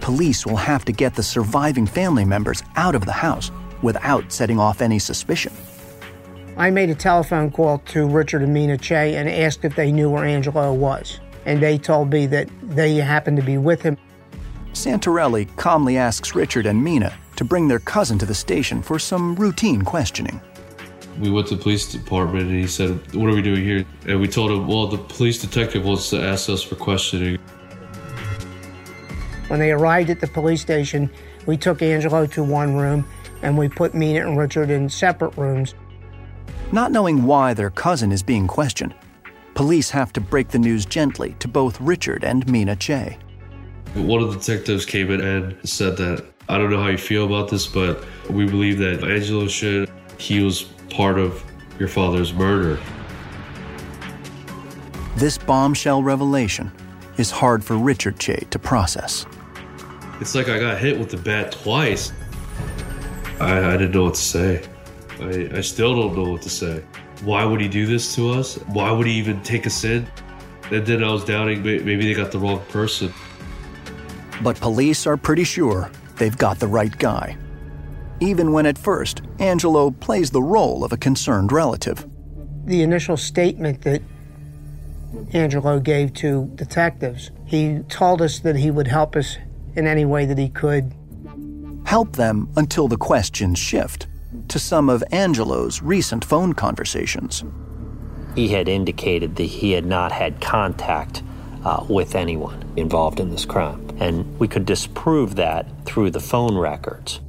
Police 0.00 0.44
will 0.44 0.56
have 0.56 0.84
to 0.86 0.92
get 0.92 1.14
the 1.14 1.22
surviving 1.22 1.86
family 1.86 2.24
members 2.24 2.62
out 2.76 2.94
of 2.94 3.06
the 3.06 3.12
house 3.12 3.50
without 3.82 4.32
setting 4.32 4.58
off 4.58 4.80
any 4.80 4.98
suspicion. 4.98 5.52
I 6.56 6.70
made 6.70 6.90
a 6.90 6.94
telephone 6.94 7.50
call 7.50 7.78
to 7.86 8.06
Richard 8.06 8.42
and 8.42 8.52
Mina 8.52 8.76
Che 8.76 9.16
and 9.16 9.28
asked 9.28 9.64
if 9.64 9.76
they 9.76 9.90
knew 9.90 10.10
where 10.10 10.24
Angelo 10.24 10.74
was. 10.74 11.18
And 11.46 11.62
they 11.62 11.78
told 11.78 12.12
me 12.12 12.26
that 12.26 12.48
they 12.62 12.96
happened 12.96 13.38
to 13.38 13.42
be 13.42 13.56
with 13.56 13.80
him. 13.80 13.96
Santorelli 14.72 15.46
calmly 15.56 15.96
asks 15.96 16.34
Richard 16.34 16.66
and 16.66 16.82
Mina 16.82 17.14
to 17.36 17.44
bring 17.44 17.66
their 17.66 17.78
cousin 17.78 18.18
to 18.18 18.26
the 18.26 18.34
station 18.34 18.82
for 18.82 18.98
some 18.98 19.34
routine 19.36 19.82
questioning. 19.82 20.40
We 21.18 21.30
went 21.30 21.48
to 21.48 21.56
the 21.56 21.62
police 21.62 21.90
department 21.90 22.48
and 22.48 22.60
he 22.60 22.66
said, 22.66 22.90
What 23.14 23.30
are 23.30 23.34
we 23.34 23.42
doing 23.42 23.64
here? 23.64 23.86
And 24.06 24.20
we 24.20 24.28
told 24.28 24.50
him, 24.50 24.66
Well, 24.66 24.86
the 24.86 24.98
police 24.98 25.40
detective 25.40 25.84
wants 25.84 26.10
to 26.10 26.22
ask 26.22 26.48
us 26.50 26.62
for 26.62 26.76
questioning. 26.76 27.38
When 29.48 29.58
they 29.58 29.72
arrived 29.72 30.10
at 30.10 30.20
the 30.20 30.28
police 30.28 30.60
station, 30.60 31.10
we 31.46 31.56
took 31.56 31.82
Angelo 31.82 32.26
to 32.26 32.44
one 32.44 32.76
room 32.76 33.04
and 33.42 33.56
we 33.56 33.68
put 33.68 33.94
Mina 33.94 34.26
and 34.26 34.38
Richard 34.38 34.70
in 34.70 34.88
separate 34.88 35.36
rooms. 35.36 35.74
Not 36.72 36.92
knowing 36.92 37.24
why 37.24 37.54
their 37.54 37.70
cousin 37.70 38.12
is 38.12 38.22
being 38.22 38.46
questioned, 38.46 38.94
police 39.54 39.90
have 39.90 40.12
to 40.12 40.20
break 40.20 40.48
the 40.48 40.58
news 40.58 40.86
gently 40.86 41.34
to 41.40 41.48
both 41.48 41.80
Richard 41.80 42.24
and 42.24 42.48
Mina 42.48 42.76
Che. 42.76 43.18
One 43.94 44.22
of 44.22 44.32
the 44.32 44.38
detectives 44.38 44.86
came 44.86 45.10
in 45.10 45.20
and 45.20 45.68
said 45.68 45.96
that, 45.96 46.24
I 46.48 46.58
don't 46.58 46.70
know 46.70 46.80
how 46.82 46.88
you 46.88 46.98
feel 46.98 47.26
about 47.26 47.48
this, 47.50 47.66
but 47.66 48.04
we 48.28 48.46
believe 48.46 48.78
that 48.78 49.02
Angelo 49.02 49.48
Shin, 49.48 49.88
he 50.18 50.42
was 50.42 50.62
part 50.90 51.18
of 51.18 51.44
your 51.78 51.88
father's 51.88 52.32
murder. 52.32 52.78
This 55.16 55.38
bombshell 55.38 56.02
revelation 56.02 56.70
is 57.16 57.30
hard 57.30 57.64
for 57.64 57.76
Richard 57.76 58.18
Che 58.18 58.46
to 58.50 58.58
process. 58.58 59.26
It's 60.20 60.34
like 60.34 60.48
I 60.48 60.58
got 60.58 60.78
hit 60.78 60.98
with 60.98 61.10
the 61.10 61.16
bat 61.16 61.52
twice. 61.52 62.12
I, 63.40 63.74
I 63.74 63.76
didn't 63.76 63.92
know 63.92 64.04
what 64.04 64.14
to 64.14 64.20
say. 64.20 64.62
I, 65.20 65.50
I 65.56 65.60
still 65.62 65.94
don't 65.94 66.16
know 66.16 66.32
what 66.32 66.42
to 66.42 66.50
say. 66.50 66.84
Why 67.24 67.44
would 67.44 67.60
he 67.60 67.68
do 67.68 67.86
this 67.86 68.14
to 68.14 68.30
us? 68.30 68.56
Why 68.68 68.92
would 68.92 69.06
he 69.06 69.14
even 69.14 69.42
take 69.42 69.66
us 69.66 69.84
in? 69.84 70.06
And 70.70 70.86
then 70.86 71.02
I 71.02 71.10
was 71.10 71.24
doubting 71.24 71.62
maybe 71.62 71.96
they 71.96 72.14
got 72.14 72.32
the 72.32 72.38
wrong 72.38 72.60
person. 72.68 73.12
But 74.42 74.60
police 74.60 75.06
are 75.06 75.16
pretty 75.16 75.44
sure 75.44 75.90
they've 76.16 76.36
got 76.36 76.60
the 76.60 76.68
right 76.68 76.96
guy. 76.96 77.36
Even 78.20 78.52
when 78.52 78.66
at 78.66 78.78
first, 78.78 79.22
Angelo 79.38 79.90
plays 79.90 80.30
the 80.30 80.42
role 80.42 80.84
of 80.84 80.92
a 80.92 80.96
concerned 80.96 81.50
relative. 81.50 82.06
The 82.66 82.82
initial 82.82 83.16
statement 83.16 83.82
that 83.82 84.02
Angelo 85.32 85.80
gave 85.80 86.12
to 86.14 86.50
detectives, 86.54 87.30
he 87.46 87.80
told 87.88 88.22
us 88.22 88.38
that 88.40 88.56
he 88.56 88.70
would 88.70 88.86
help 88.86 89.16
us 89.16 89.38
in 89.74 89.86
any 89.86 90.04
way 90.04 90.26
that 90.26 90.38
he 90.38 90.50
could. 90.50 90.94
Help 91.90 92.14
them 92.14 92.48
until 92.54 92.86
the 92.86 92.96
questions 92.96 93.58
shift 93.58 94.06
to 94.46 94.60
some 94.60 94.88
of 94.88 95.02
Angelo's 95.10 95.82
recent 95.82 96.24
phone 96.24 96.52
conversations. 96.52 97.42
He 98.36 98.46
had 98.46 98.68
indicated 98.68 99.34
that 99.34 99.42
he 99.42 99.72
had 99.72 99.86
not 99.86 100.12
had 100.12 100.40
contact 100.40 101.24
uh, 101.64 101.84
with 101.88 102.14
anyone 102.14 102.64
involved 102.76 103.18
in 103.18 103.30
this 103.30 103.44
crime, 103.44 103.84
and 103.98 104.38
we 104.38 104.46
could 104.46 104.66
disprove 104.66 105.34
that 105.34 105.66
through 105.84 106.12
the 106.12 106.20
phone 106.20 106.56
records. 106.56 107.20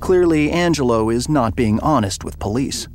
Clearly, 0.00 0.50
Angelo 0.50 1.10
is 1.10 1.28
not 1.28 1.54
being 1.54 1.78
honest 1.80 2.24
with 2.24 2.38
police. 2.38 2.88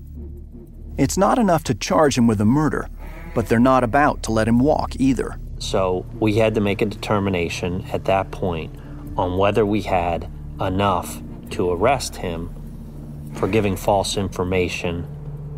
It's 0.98 1.20
not 1.20 1.38
enough 1.38 1.64
to 1.66 1.76
charge 1.76 2.18
him 2.18 2.26
with 2.26 2.42
a 2.42 2.46
murder, 2.46 2.90
but 3.36 3.48
they're 3.48 3.60
not 3.60 3.84
about 3.84 4.24
to 4.24 4.32
let 4.32 4.48
him 4.48 4.58
walk 4.58 4.96
either. 4.96 5.40
So 5.60 6.04
we 6.20 6.38
had 6.38 6.56
to 6.56 6.62
make 6.62 6.82
a 6.82 6.88
determination 6.88 7.86
at 7.94 8.06
that 8.06 8.32
point 8.32 8.76
on 9.16 9.38
whether 9.38 9.68
we 9.68 9.84
had 9.84 10.32
enough 10.60 11.22
to 11.52 11.72
arrest 11.72 12.16
him 12.16 12.50
for 13.36 13.48
giving 13.48 13.76
false 13.76 14.18
information 14.18 15.08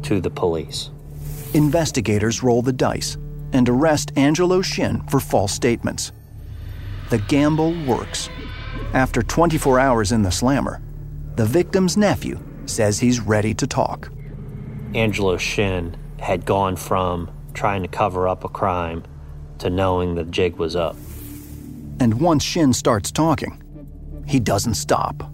to 0.03 0.19
the 0.19 0.29
police. 0.29 0.89
Investigators 1.53 2.43
roll 2.43 2.61
the 2.61 2.73
dice 2.73 3.17
and 3.53 3.69
arrest 3.69 4.11
Angelo 4.15 4.61
Shin 4.61 5.01
for 5.07 5.19
false 5.19 5.53
statements. 5.53 6.11
The 7.09 7.19
gamble 7.19 7.73
works. 7.85 8.29
After 8.93 9.21
24 9.21 9.79
hours 9.79 10.11
in 10.11 10.23
the 10.23 10.31
slammer, 10.31 10.81
the 11.35 11.45
victim's 11.45 11.97
nephew 11.97 12.39
says 12.65 12.99
he's 12.99 13.19
ready 13.19 13.53
to 13.53 13.67
talk. 13.67 14.11
Angelo 14.93 15.37
Shin 15.37 15.95
had 16.19 16.45
gone 16.45 16.75
from 16.75 17.31
trying 17.53 17.81
to 17.83 17.87
cover 17.87 18.27
up 18.27 18.43
a 18.43 18.49
crime 18.49 19.03
to 19.59 19.69
knowing 19.69 20.15
the 20.15 20.23
jig 20.23 20.57
was 20.57 20.75
up. 20.75 20.95
And 21.99 22.19
once 22.19 22.43
Shin 22.43 22.73
starts 22.73 23.11
talking, 23.11 23.61
he 24.27 24.39
doesn't 24.39 24.75
stop. 24.75 25.31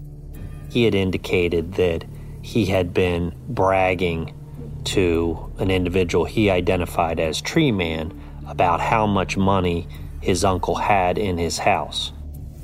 He 0.70 0.84
had 0.84 0.94
indicated 0.94 1.74
that 1.74 2.04
he 2.42 2.66
had 2.66 2.94
been 2.94 3.34
bragging 3.48 4.34
to 4.84 5.52
an 5.58 5.70
individual 5.70 6.24
he 6.24 6.50
identified 6.50 7.18
as 7.18 7.40
Tree 7.40 7.72
Man 7.72 8.20
about 8.46 8.80
how 8.80 9.06
much 9.06 9.36
money 9.36 9.88
his 10.20 10.44
uncle 10.44 10.74
had 10.74 11.18
in 11.18 11.38
his 11.38 11.58
house. 11.58 12.12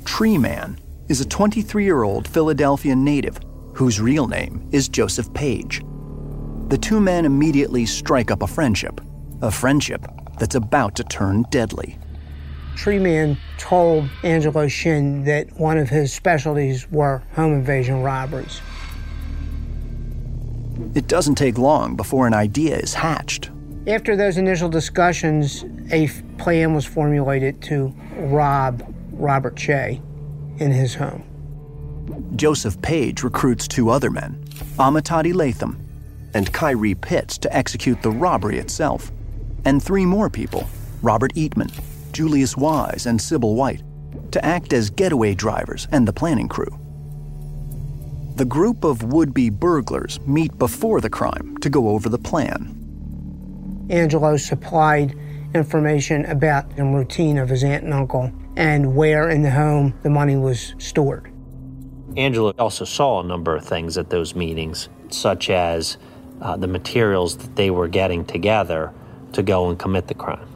Tree 0.05 0.37
Man 0.37 0.79
is 1.09 1.21
a 1.21 1.27
23 1.27 1.83
year 1.83 2.03
old 2.03 2.27
Philadelphia 2.27 2.95
native 2.95 3.39
whose 3.73 3.99
real 3.99 4.27
name 4.27 4.67
is 4.71 4.87
Joseph 4.87 5.33
Page. 5.33 5.81
The 6.67 6.77
two 6.77 7.01
men 7.01 7.25
immediately 7.25 7.85
strike 7.85 8.31
up 8.31 8.43
a 8.43 8.47
friendship, 8.47 9.01
a 9.41 9.51
friendship 9.51 10.05
that's 10.39 10.55
about 10.55 10.95
to 10.95 11.03
turn 11.03 11.43
deadly. 11.49 11.97
Tree 12.75 12.99
Man 12.99 13.37
told 13.57 14.09
Angelo 14.23 14.67
Shin 14.67 15.23
that 15.25 15.51
one 15.59 15.77
of 15.77 15.89
his 15.89 16.13
specialties 16.13 16.89
were 16.89 17.21
home 17.33 17.53
invasion 17.53 18.01
robberies. 18.01 18.61
It 20.95 21.07
doesn't 21.07 21.35
take 21.35 21.57
long 21.57 21.95
before 21.95 22.27
an 22.27 22.33
idea 22.33 22.77
is 22.77 22.93
hatched. 22.93 23.51
After 23.87 24.15
those 24.15 24.37
initial 24.37 24.69
discussions, 24.69 25.65
a 25.91 26.09
plan 26.37 26.73
was 26.73 26.85
formulated 26.85 27.61
to 27.63 27.93
rob 28.17 28.83
Robert 29.13 29.55
Che 29.55 30.01
in 30.57 30.71
his 30.71 30.95
home. 30.95 31.23
Joseph 32.35 32.81
Page 32.81 33.23
recruits 33.23 33.67
two 33.67 33.89
other 33.89 34.09
men, 34.09 34.43
Amitadi 34.77 35.33
Latham 35.33 35.77
and 36.33 36.51
Kyrie 36.53 36.95
Pitts, 36.95 37.37
to 37.39 37.55
execute 37.55 38.01
the 38.01 38.11
robbery 38.11 38.57
itself, 38.57 39.11
and 39.65 39.81
three 39.81 40.05
more 40.05 40.29
people, 40.29 40.67
Robert 41.01 41.33
Eatman, 41.35 41.71
Julius 42.11 42.55
Wise, 42.57 43.05
and 43.05 43.21
Sybil 43.21 43.55
White, 43.55 43.83
to 44.31 44.43
act 44.45 44.73
as 44.73 44.89
getaway 44.89 45.33
drivers 45.33 45.87
and 45.91 46.07
the 46.07 46.13
planning 46.13 46.47
crew. 46.47 46.77
The 48.35 48.45
group 48.45 48.83
of 48.83 49.03
would 49.03 49.33
be 49.33 49.49
burglars 49.49 50.19
meet 50.21 50.57
before 50.57 51.01
the 51.01 51.09
crime 51.09 51.57
to 51.57 51.69
go 51.69 51.89
over 51.89 52.09
the 52.09 52.17
plan. 52.17 52.77
Angelo 53.89 54.37
supplied 54.37 55.15
information 55.53 56.25
about 56.25 56.75
the 56.75 56.83
routine 56.83 57.37
of 57.37 57.49
his 57.49 57.63
aunt 57.63 57.83
and 57.83 57.93
uncle 57.93 58.31
and 58.55 58.95
where 58.95 59.29
in 59.29 59.41
the 59.41 59.51
home 59.51 59.93
the 60.03 60.09
money 60.09 60.35
was 60.35 60.73
stored. 60.77 61.31
Angelo 62.17 62.51
also 62.57 62.85
saw 62.85 63.21
a 63.21 63.23
number 63.23 63.55
of 63.55 63.65
things 63.65 63.97
at 63.97 64.09
those 64.09 64.35
meetings, 64.35 64.89
such 65.09 65.49
as 65.49 65.97
uh, 66.41 66.57
the 66.57 66.67
materials 66.67 67.37
that 67.37 67.55
they 67.55 67.69
were 67.69 67.87
getting 67.87 68.25
together 68.25 68.93
to 69.33 69.43
go 69.43 69.69
and 69.69 69.79
commit 69.79 70.07
the 70.07 70.13
crime. 70.13 70.47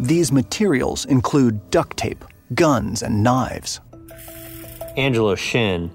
These 0.00 0.32
materials 0.32 1.04
include 1.04 1.70
duct 1.70 1.96
tape, 1.96 2.24
guns, 2.54 3.02
and 3.02 3.22
knives. 3.22 3.80
Angelo 4.96 5.34
Shin 5.34 5.90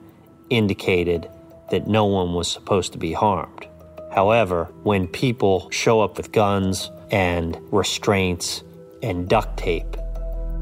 indicated 0.49 1.29
that 1.71 1.87
no 1.87 2.05
one 2.05 2.33
was 2.33 2.49
supposed 2.49 2.91
to 2.93 2.97
be 2.97 3.13
harmed. 3.13 3.67
However, 4.13 4.65
when 4.83 5.07
people 5.07 5.69
show 5.71 6.01
up 6.01 6.17
with 6.17 6.31
guns 6.31 6.91
and 7.11 7.57
restraints 7.71 8.63
and 9.01 9.27
duct 9.27 9.57
tape, 9.57 9.97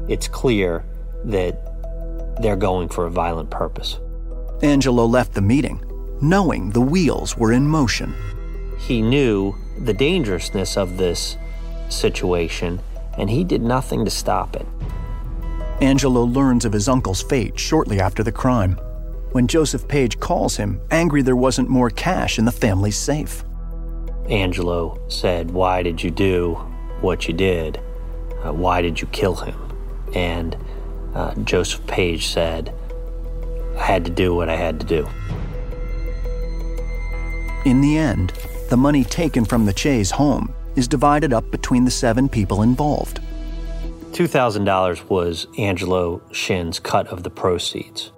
it's 0.08 0.28
clear 0.28 0.84
that 1.24 1.58
they're 2.40 2.56
going 2.56 2.88
for 2.88 3.06
a 3.06 3.10
violent 3.10 3.50
purpose. 3.50 3.98
Angelo 4.62 5.04
left 5.04 5.34
the 5.34 5.42
meeting 5.42 5.84
knowing 6.22 6.70
the 6.70 6.80
wheels 6.80 7.36
were 7.36 7.52
in 7.52 7.66
motion. 7.66 8.14
He 8.78 9.02
knew 9.02 9.56
the 9.78 9.92
dangerousness 9.92 10.76
of 10.76 10.96
this 10.96 11.36
situation, 11.88 12.80
and 13.18 13.30
he 13.30 13.44
did 13.44 13.62
nothing 13.62 14.04
to 14.04 14.10
stop 14.10 14.56
it. 14.56 14.66
Angelo 15.80 16.22
learns 16.22 16.64
of 16.64 16.72
his 16.72 16.88
uncle's 16.88 17.22
fate 17.22 17.58
shortly 17.58 18.00
after 18.00 18.22
the 18.22 18.32
crime 18.32 18.78
when 19.32 19.46
Joseph 19.46 19.88
Page 19.88 20.20
calls 20.20 20.58
him, 20.58 20.78
angry 20.90 21.22
there 21.22 21.36
wasn't 21.36 21.70
more 21.70 21.88
cash 21.88 22.38
in 22.38 22.44
the 22.44 22.52
family's 22.52 22.98
safe. 22.98 23.44
Angelo 24.28 25.00
said, 25.08 25.50
Why 25.50 25.82
did 25.82 26.02
you 26.02 26.10
do 26.10 26.54
what 27.00 27.26
you 27.26 27.32
did? 27.32 27.80
Uh, 28.44 28.52
why 28.52 28.82
did 28.82 29.00
you 29.00 29.06
kill 29.08 29.36
him? 29.36 29.58
And 30.14 30.54
uh, 31.14 31.34
Joseph 31.36 31.86
Page 31.86 32.26
said, 32.26 32.74
I 33.78 33.84
had 33.84 34.04
to 34.04 34.10
do 34.10 34.34
what 34.34 34.50
I 34.50 34.56
had 34.56 34.78
to 34.80 34.86
do. 34.86 35.08
In 37.64 37.80
the 37.80 37.96
end, 37.96 38.34
the 38.68 38.76
money 38.76 39.02
taken 39.02 39.46
from 39.46 39.64
the 39.64 39.72
Che's 39.72 40.10
home 40.10 40.54
is 40.76 40.88
divided 40.88 41.32
up 41.32 41.50
between 41.50 41.84
the 41.84 41.90
seven 41.90 42.28
people 42.28 42.62
involved. 42.62 43.20
$2,000 44.12 45.08
was 45.08 45.46
Angelo 45.58 46.20
Shin's 46.32 46.78
cut 46.78 47.06
of 47.08 47.22
the 47.22 47.30
proceeds 47.30 48.12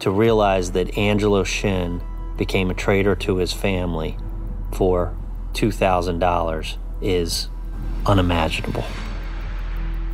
to 0.00 0.10
realize 0.10 0.72
that 0.72 0.96
Angelo 0.96 1.44
Shin 1.44 2.00
became 2.36 2.70
a 2.70 2.74
traitor 2.74 3.14
to 3.16 3.36
his 3.36 3.52
family 3.52 4.16
for 4.72 5.16
$2,000 5.54 6.76
is 7.00 7.48
unimaginable. 8.06 8.84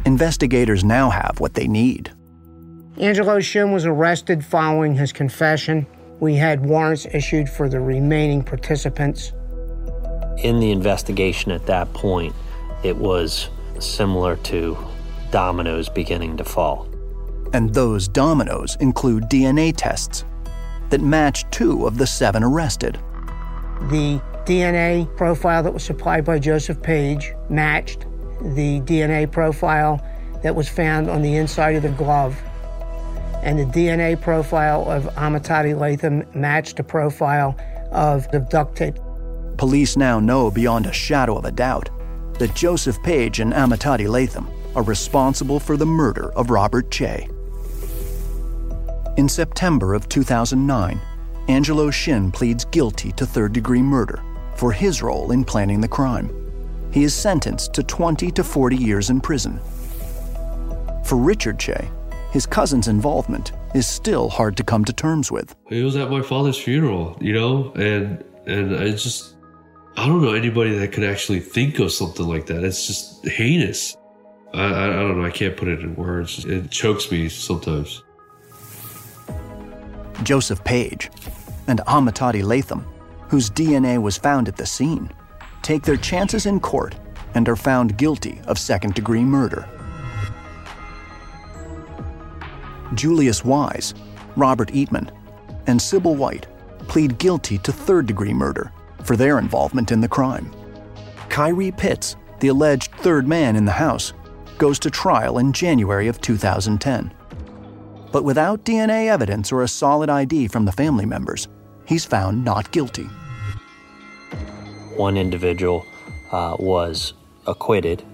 Investigators 0.07 0.85
now 0.85 1.11
have 1.11 1.41
what 1.41 1.55
they 1.55 1.68
need. 1.68 2.12
Angelo 2.99 3.41
Shin 3.41 3.72
was 3.72 3.85
arrested 3.85 4.45
following 4.45 4.95
his 4.95 5.12
confession. 5.12 5.87
We 6.20 6.35
had 6.35 6.64
warrants 6.64 7.07
issued 7.07 7.49
for 7.49 7.68
the 7.68 7.80
remaining 7.80 8.43
participants. 8.43 9.32
In 10.39 10.61
the 10.61 10.70
investigation 10.70 11.53
at 11.53 11.66
that 11.66 11.93
point, 11.95 12.35
it 12.82 12.97
was 12.97 13.49
similar 13.78 14.37
to 14.37 14.76
dominoes 15.30 15.89
beginning 15.89 16.37
to 16.37 16.45
fall. 16.45 16.89
And 17.53 17.72
those 17.72 18.09
dominoes 18.09 18.76
include 18.80 19.24
DNA 19.24 19.72
tests 19.76 20.24
that 20.91 21.01
match 21.01 21.45
two 21.51 21.87
of 21.87 21.99
the 21.99 22.07
seven 22.07 22.43
arrested. 22.43 22.99
The 23.91 24.20
DNA 24.45 25.14
profile 25.16 25.62
that 25.62 25.72
was 25.72 25.82
supplied 25.82 26.24
by 26.24 26.39
Joseph 26.39 26.82
Page 26.82 27.32
matched 27.49 28.07
the 28.41 28.80
DNA 28.80 29.30
profile 29.30 30.05
that 30.43 30.55
was 30.55 30.68
found 30.68 31.09
on 31.09 31.22
the 31.22 31.37
inside 31.37 31.76
of 31.76 31.82
the 31.82 31.91
glove. 31.91 32.37
And 33.43 33.59
the 33.59 33.64
DNA 33.64 34.20
profile 34.20 34.91
of 34.91 35.05
Amitadi 35.14 35.78
Latham 35.78 36.24
matched 36.35 36.76
the 36.76 36.85
profile 36.85 37.57
of 37.91 38.30
the 38.30 38.41
duct 38.41 38.76
tape. 38.76 38.97
Police 39.57 39.96
now 39.96 40.18
know 40.20 40.50
beyond 40.50 40.86
a 40.86 40.92
shadow 40.92 41.36
of 41.36 41.44
a 41.44 41.52
doubt 41.52 41.88
that 42.38 42.55
Joseph 42.55 43.00
Page 43.02 43.40
and 43.40 43.52
Amitadi 43.52 44.09
Latham 44.09 44.48
are 44.74 44.82
responsible 44.82 45.61
for 45.61 45.76
the 45.76 45.86
murder 45.86 46.32
of 46.32 46.50
Robert 46.50 46.90
Che. 46.90 47.28
In 49.16 49.28
September 49.28 49.94
of 49.94 50.09
2009, 50.09 51.00
Angelo 51.46 51.90
Shin 51.90 52.32
pleads 52.32 52.64
guilty 52.64 53.12
to 53.12 53.24
third 53.24 53.52
degree 53.52 53.82
murder 53.82 54.22
for 54.57 54.72
his 54.72 55.02
role 55.02 55.30
in 55.30 55.44
planning 55.44 55.80
the 55.80 55.88
crime. 55.88 56.30
He 56.92 57.05
is 57.05 57.14
sentenced 57.14 57.74
to 57.74 57.82
20 57.82 58.30
to 58.32 58.42
40 58.42 58.76
years 58.76 59.11
in 59.11 59.20
prison. 59.20 59.61
For 61.05 61.16
Richard 61.16 61.59
Che, 61.61 61.88
his 62.32 62.46
cousin's 62.46 62.88
involvement 62.88 63.52
is 63.74 63.86
still 63.86 64.28
hard 64.28 64.57
to 64.57 64.64
come 64.64 64.84
to 64.84 64.92
terms 64.92 65.30
with. 65.30 65.55
It 65.70 65.84
was 65.84 65.94
at 65.96 66.11
my 66.11 66.22
father's 66.22 66.59
funeral, 66.59 67.16
you 67.20 67.32
know, 67.32 67.72
and 67.74 68.24
and 68.46 68.76
I 68.76 68.90
just 68.90 69.34
I 69.97 70.07
don't 70.09 70.22
know 70.22 70.34
anybody 70.34 70.76
that 70.78 70.92
could 70.92 71.05
actually 71.05 71.40
think 71.40 71.78
of 71.78 71.92
something 71.92 72.26
like 72.26 72.47
that. 72.47 72.64
It's 72.64 72.86
just 72.86 73.26
heinous. 73.28 73.97
I, 74.53 74.64
I, 74.64 74.84
I 74.88 74.97
don't 74.97 75.18
know. 75.18 75.24
I 75.24 75.30
can't 75.30 75.57
put 75.57 75.68
it 75.68 75.80
in 75.80 75.95
words. 75.95 76.45
It 76.45 76.70
chokes 76.70 77.11
me 77.11 77.28
sometimes. 77.28 78.03
Joseph 80.24 80.62
Page 80.64 81.11
and 81.68 81.80
Amitadi 81.86 82.42
Latham, 82.42 82.84
whose 83.28 83.51
DNA 83.51 84.03
was 84.03 84.16
found 84.16 84.49
at 84.49 84.57
the 84.57 84.66
scene, 84.66 85.11
take 85.62 85.82
their 85.82 85.97
chances 85.97 86.47
in 86.47 86.59
court 86.61 86.97
and 87.34 87.49
are 87.49 87.57
found 87.57 87.97
guilty 87.97 88.40
of 88.47 88.59
second 88.59 88.95
degree 88.95 89.24
murder. 89.24 89.68
Julius 92.95 93.45
Wise, 93.45 93.95
Robert 94.36 94.70
Eatman, 94.70 95.11
and 95.66 95.80
Sybil 95.80 96.16
White 96.16 96.47
plead 96.88 97.18
guilty 97.18 97.59
to 97.59 97.72
third 97.72 98.07
degree 98.07 98.34
murder 98.34 98.72
for 99.05 99.16
their 99.16 99.38
involvement 99.38 99.92
in 99.92 100.00
the 100.00 100.09
crime. 100.09 100.50
Kyrie 101.28 101.72
Pitts, 101.72 102.16
the 102.40 102.48
alleged 102.48 102.92
third 102.96 103.28
man 103.28 103.57
in 103.57 103.64
the 103.64 103.72
house, 103.72 104.12
goes 104.59 104.78
to 104.80 104.90
trial 104.90 105.38
in 105.38 105.52
January 105.52 106.09
of 106.09 106.20
2010. 106.20 107.12
But 108.12 108.24
without 108.24 108.64
DNA 108.64 109.09
evidence 109.09 109.50
or 109.50 109.62
a 109.62 109.68
solid 109.68 110.09
ID 110.09 110.48
from 110.48 110.64
the 110.64 110.72
family 110.72 111.07
members, 111.07 111.48
he's 111.86 112.05
found 112.05 112.44
not 112.44 112.70
guilty. 112.70 113.09
One 114.96 115.16
individual 115.16 115.84
uh, 116.30 116.57
was 116.59 117.14
acquitted 117.46 118.05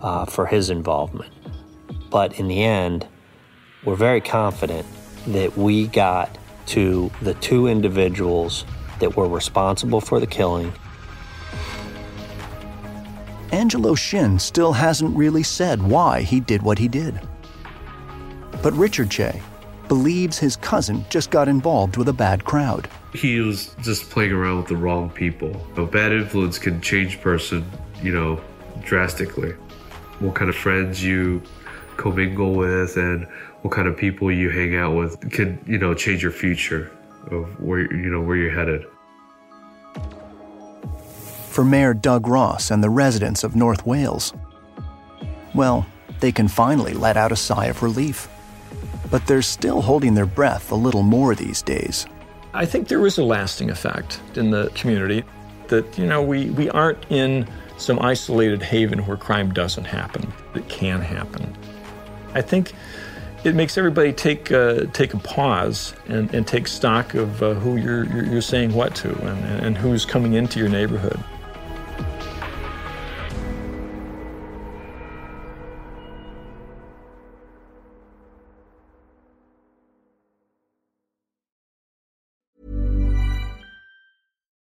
uh, 0.00 0.26
for 0.26 0.46
his 0.46 0.70
involvement. 0.70 1.32
But 2.10 2.38
in 2.38 2.48
the 2.48 2.62
end, 2.62 3.06
we're 3.84 3.96
very 3.96 4.20
confident 4.20 4.86
that 5.26 5.56
we 5.56 5.88
got 5.88 6.38
to 6.66 7.10
the 7.22 7.34
two 7.34 7.66
individuals 7.66 8.64
that 9.00 9.16
were 9.16 9.28
responsible 9.28 10.00
for 10.00 10.20
the 10.20 10.26
killing. 10.26 10.72
Angelo 13.52 13.94
Shin 13.94 14.38
still 14.38 14.72
hasn't 14.72 15.16
really 15.16 15.42
said 15.42 15.82
why 15.82 16.22
he 16.22 16.38
did 16.38 16.62
what 16.62 16.78
he 16.78 16.86
did. 16.86 17.18
But 18.62 18.72
Richard 18.74 19.10
Che 19.10 19.40
believes 19.88 20.38
his 20.38 20.56
cousin 20.56 21.04
just 21.08 21.30
got 21.30 21.48
involved 21.48 21.96
with 21.96 22.08
a 22.08 22.12
bad 22.12 22.44
crowd. 22.44 22.88
He 23.14 23.40
was 23.40 23.74
just 23.80 24.10
playing 24.10 24.32
around 24.32 24.58
with 24.58 24.66
the 24.66 24.76
wrong 24.76 25.08
people. 25.08 25.66
A 25.76 25.86
bad 25.86 26.12
influence 26.12 26.58
can 26.58 26.80
change 26.82 27.14
a 27.14 27.18
person, 27.18 27.64
you 28.02 28.12
know, 28.12 28.38
drastically. 28.82 29.52
What 30.18 30.34
kind 30.34 30.50
of 30.50 30.56
friends 30.56 31.02
you 31.02 31.42
commingle 31.96 32.54
with 32.54 32.96
and 32.96 33.26
what 33.62 33.72
kind 33.72 33.88
of 33.88 33.96
people 33.96 34.30
you 34.30 34.50
hang 34.50 34.76
out 34.76 34.94
with 34.94 35.30
can, 35.32 35.58
you 35.66 35.78
know, 35.78 35.94
change 35.94 36.22
your 36.22 36.32
future 36.32 36.92
of 37.30 37.60
where 37.60 37.80
you 37.80 38.10
know 38.10 38.22
where 38.22 38.36
you're 38.36 38.50
headed. 38.50 38.86
For 41.50 41.64
Mayor 41.64 41.94
Doug 41.94 42.28
Ross 42.28 42.70
and 42.70 42.82
the 42.84 42.90
residents 42.90 43.42
of 43.42 43.56
North 43.56 43.84
Wales, 43.84 44.32
well, 45.54 45.86
they 46.20 46.32
can 46.32 46.48
finally 46.48 46.94
let 46.94 47.16
out 47.16 47.32
a 47.32 47.36
sigh 47.36 47.66
of 47.66 47.82
relief. 47.82 48.28
But 49.10 49.26
they're 49.26 49.42
still 49.42 49.80
holding 49.80 50.14
their 50.14 50.26
breath 50.26 50.70
a 50.70 50.74
little 50.74 51.02
more 51.02 51.34
these 51.34 51.62
days. 51.62 52.06
I 52.54 52.66
think 52.66 52.88
there 52.88 53.04
is 53.06 53.18
a 53.18 53.24
lasting 53.24 53.70
effect 53.70 54.20
in 54.34 54.50
the 54.50 54.70
community 54.74 55.24
that, 55.68 55.98
you 55.98 56.06
know, 56.06 56.22
we, 56.22 56.50
we 56.50 56.68
aren't 56.70 57.04
in 57.10 57.48
some 57.76 57.98
isolated 58.00 58.62
haven 58.62 59.06
where 59.06 59.16
crime 59.16 59.52
doesn't 59.52 59.84
happen. 59.84 60.32
It 60.54 60.68
can 60.68 61.00
happen. 61.00 61.56
I 62.34 62.42
think 62.42 62.72
it 63.48 63.54
makes 63.54 63.78
everybody 63.78 64.12
take 64.12 64.52
uh, 64.52 64.84
take 64.92 65.14
a 65.14 65.18
pause 65.18 65.94
and, 66.06 66.32
and 66.34 66.46
take 66.46 66.68
stock 66.68 67.14
of 67.14 67.42
uh, 67.42 67.54
who 67.54 67.76
you're, 67.76 68.04
you're, 68.24 68.42
saying 68.42 68.74
what 68.74 68.94
to 68.96 69.10
and, 69.26 69.64
and 69.64 69.78
who's 69.78 70.04
coming 70.04 70.34
into 70.34 70.58
your 70.58 70.68
neighborhood. 70.68 71.18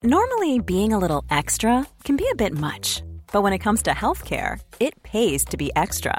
Normally, 0.05 0.61
being 0.61 0.93
a 0.93 0.99
little 0.99 1.25
extra 1.29 1.87
can 2.05 2.17
be 2.17 2.27
a 2.31 2.37
bit 2.37 2.55
much, 2.55 3.03
but 3.33 3.43
when 3.43 3.53
it 3.53 3.59
comes 3.59 3.83
to 3.83 3.91
healthcare, 3.91 4.61
it 4.79 5.03
pays 5.03 5.45
to 5.47 5.57
be 5.57 5.71
extra. 5.75 6.19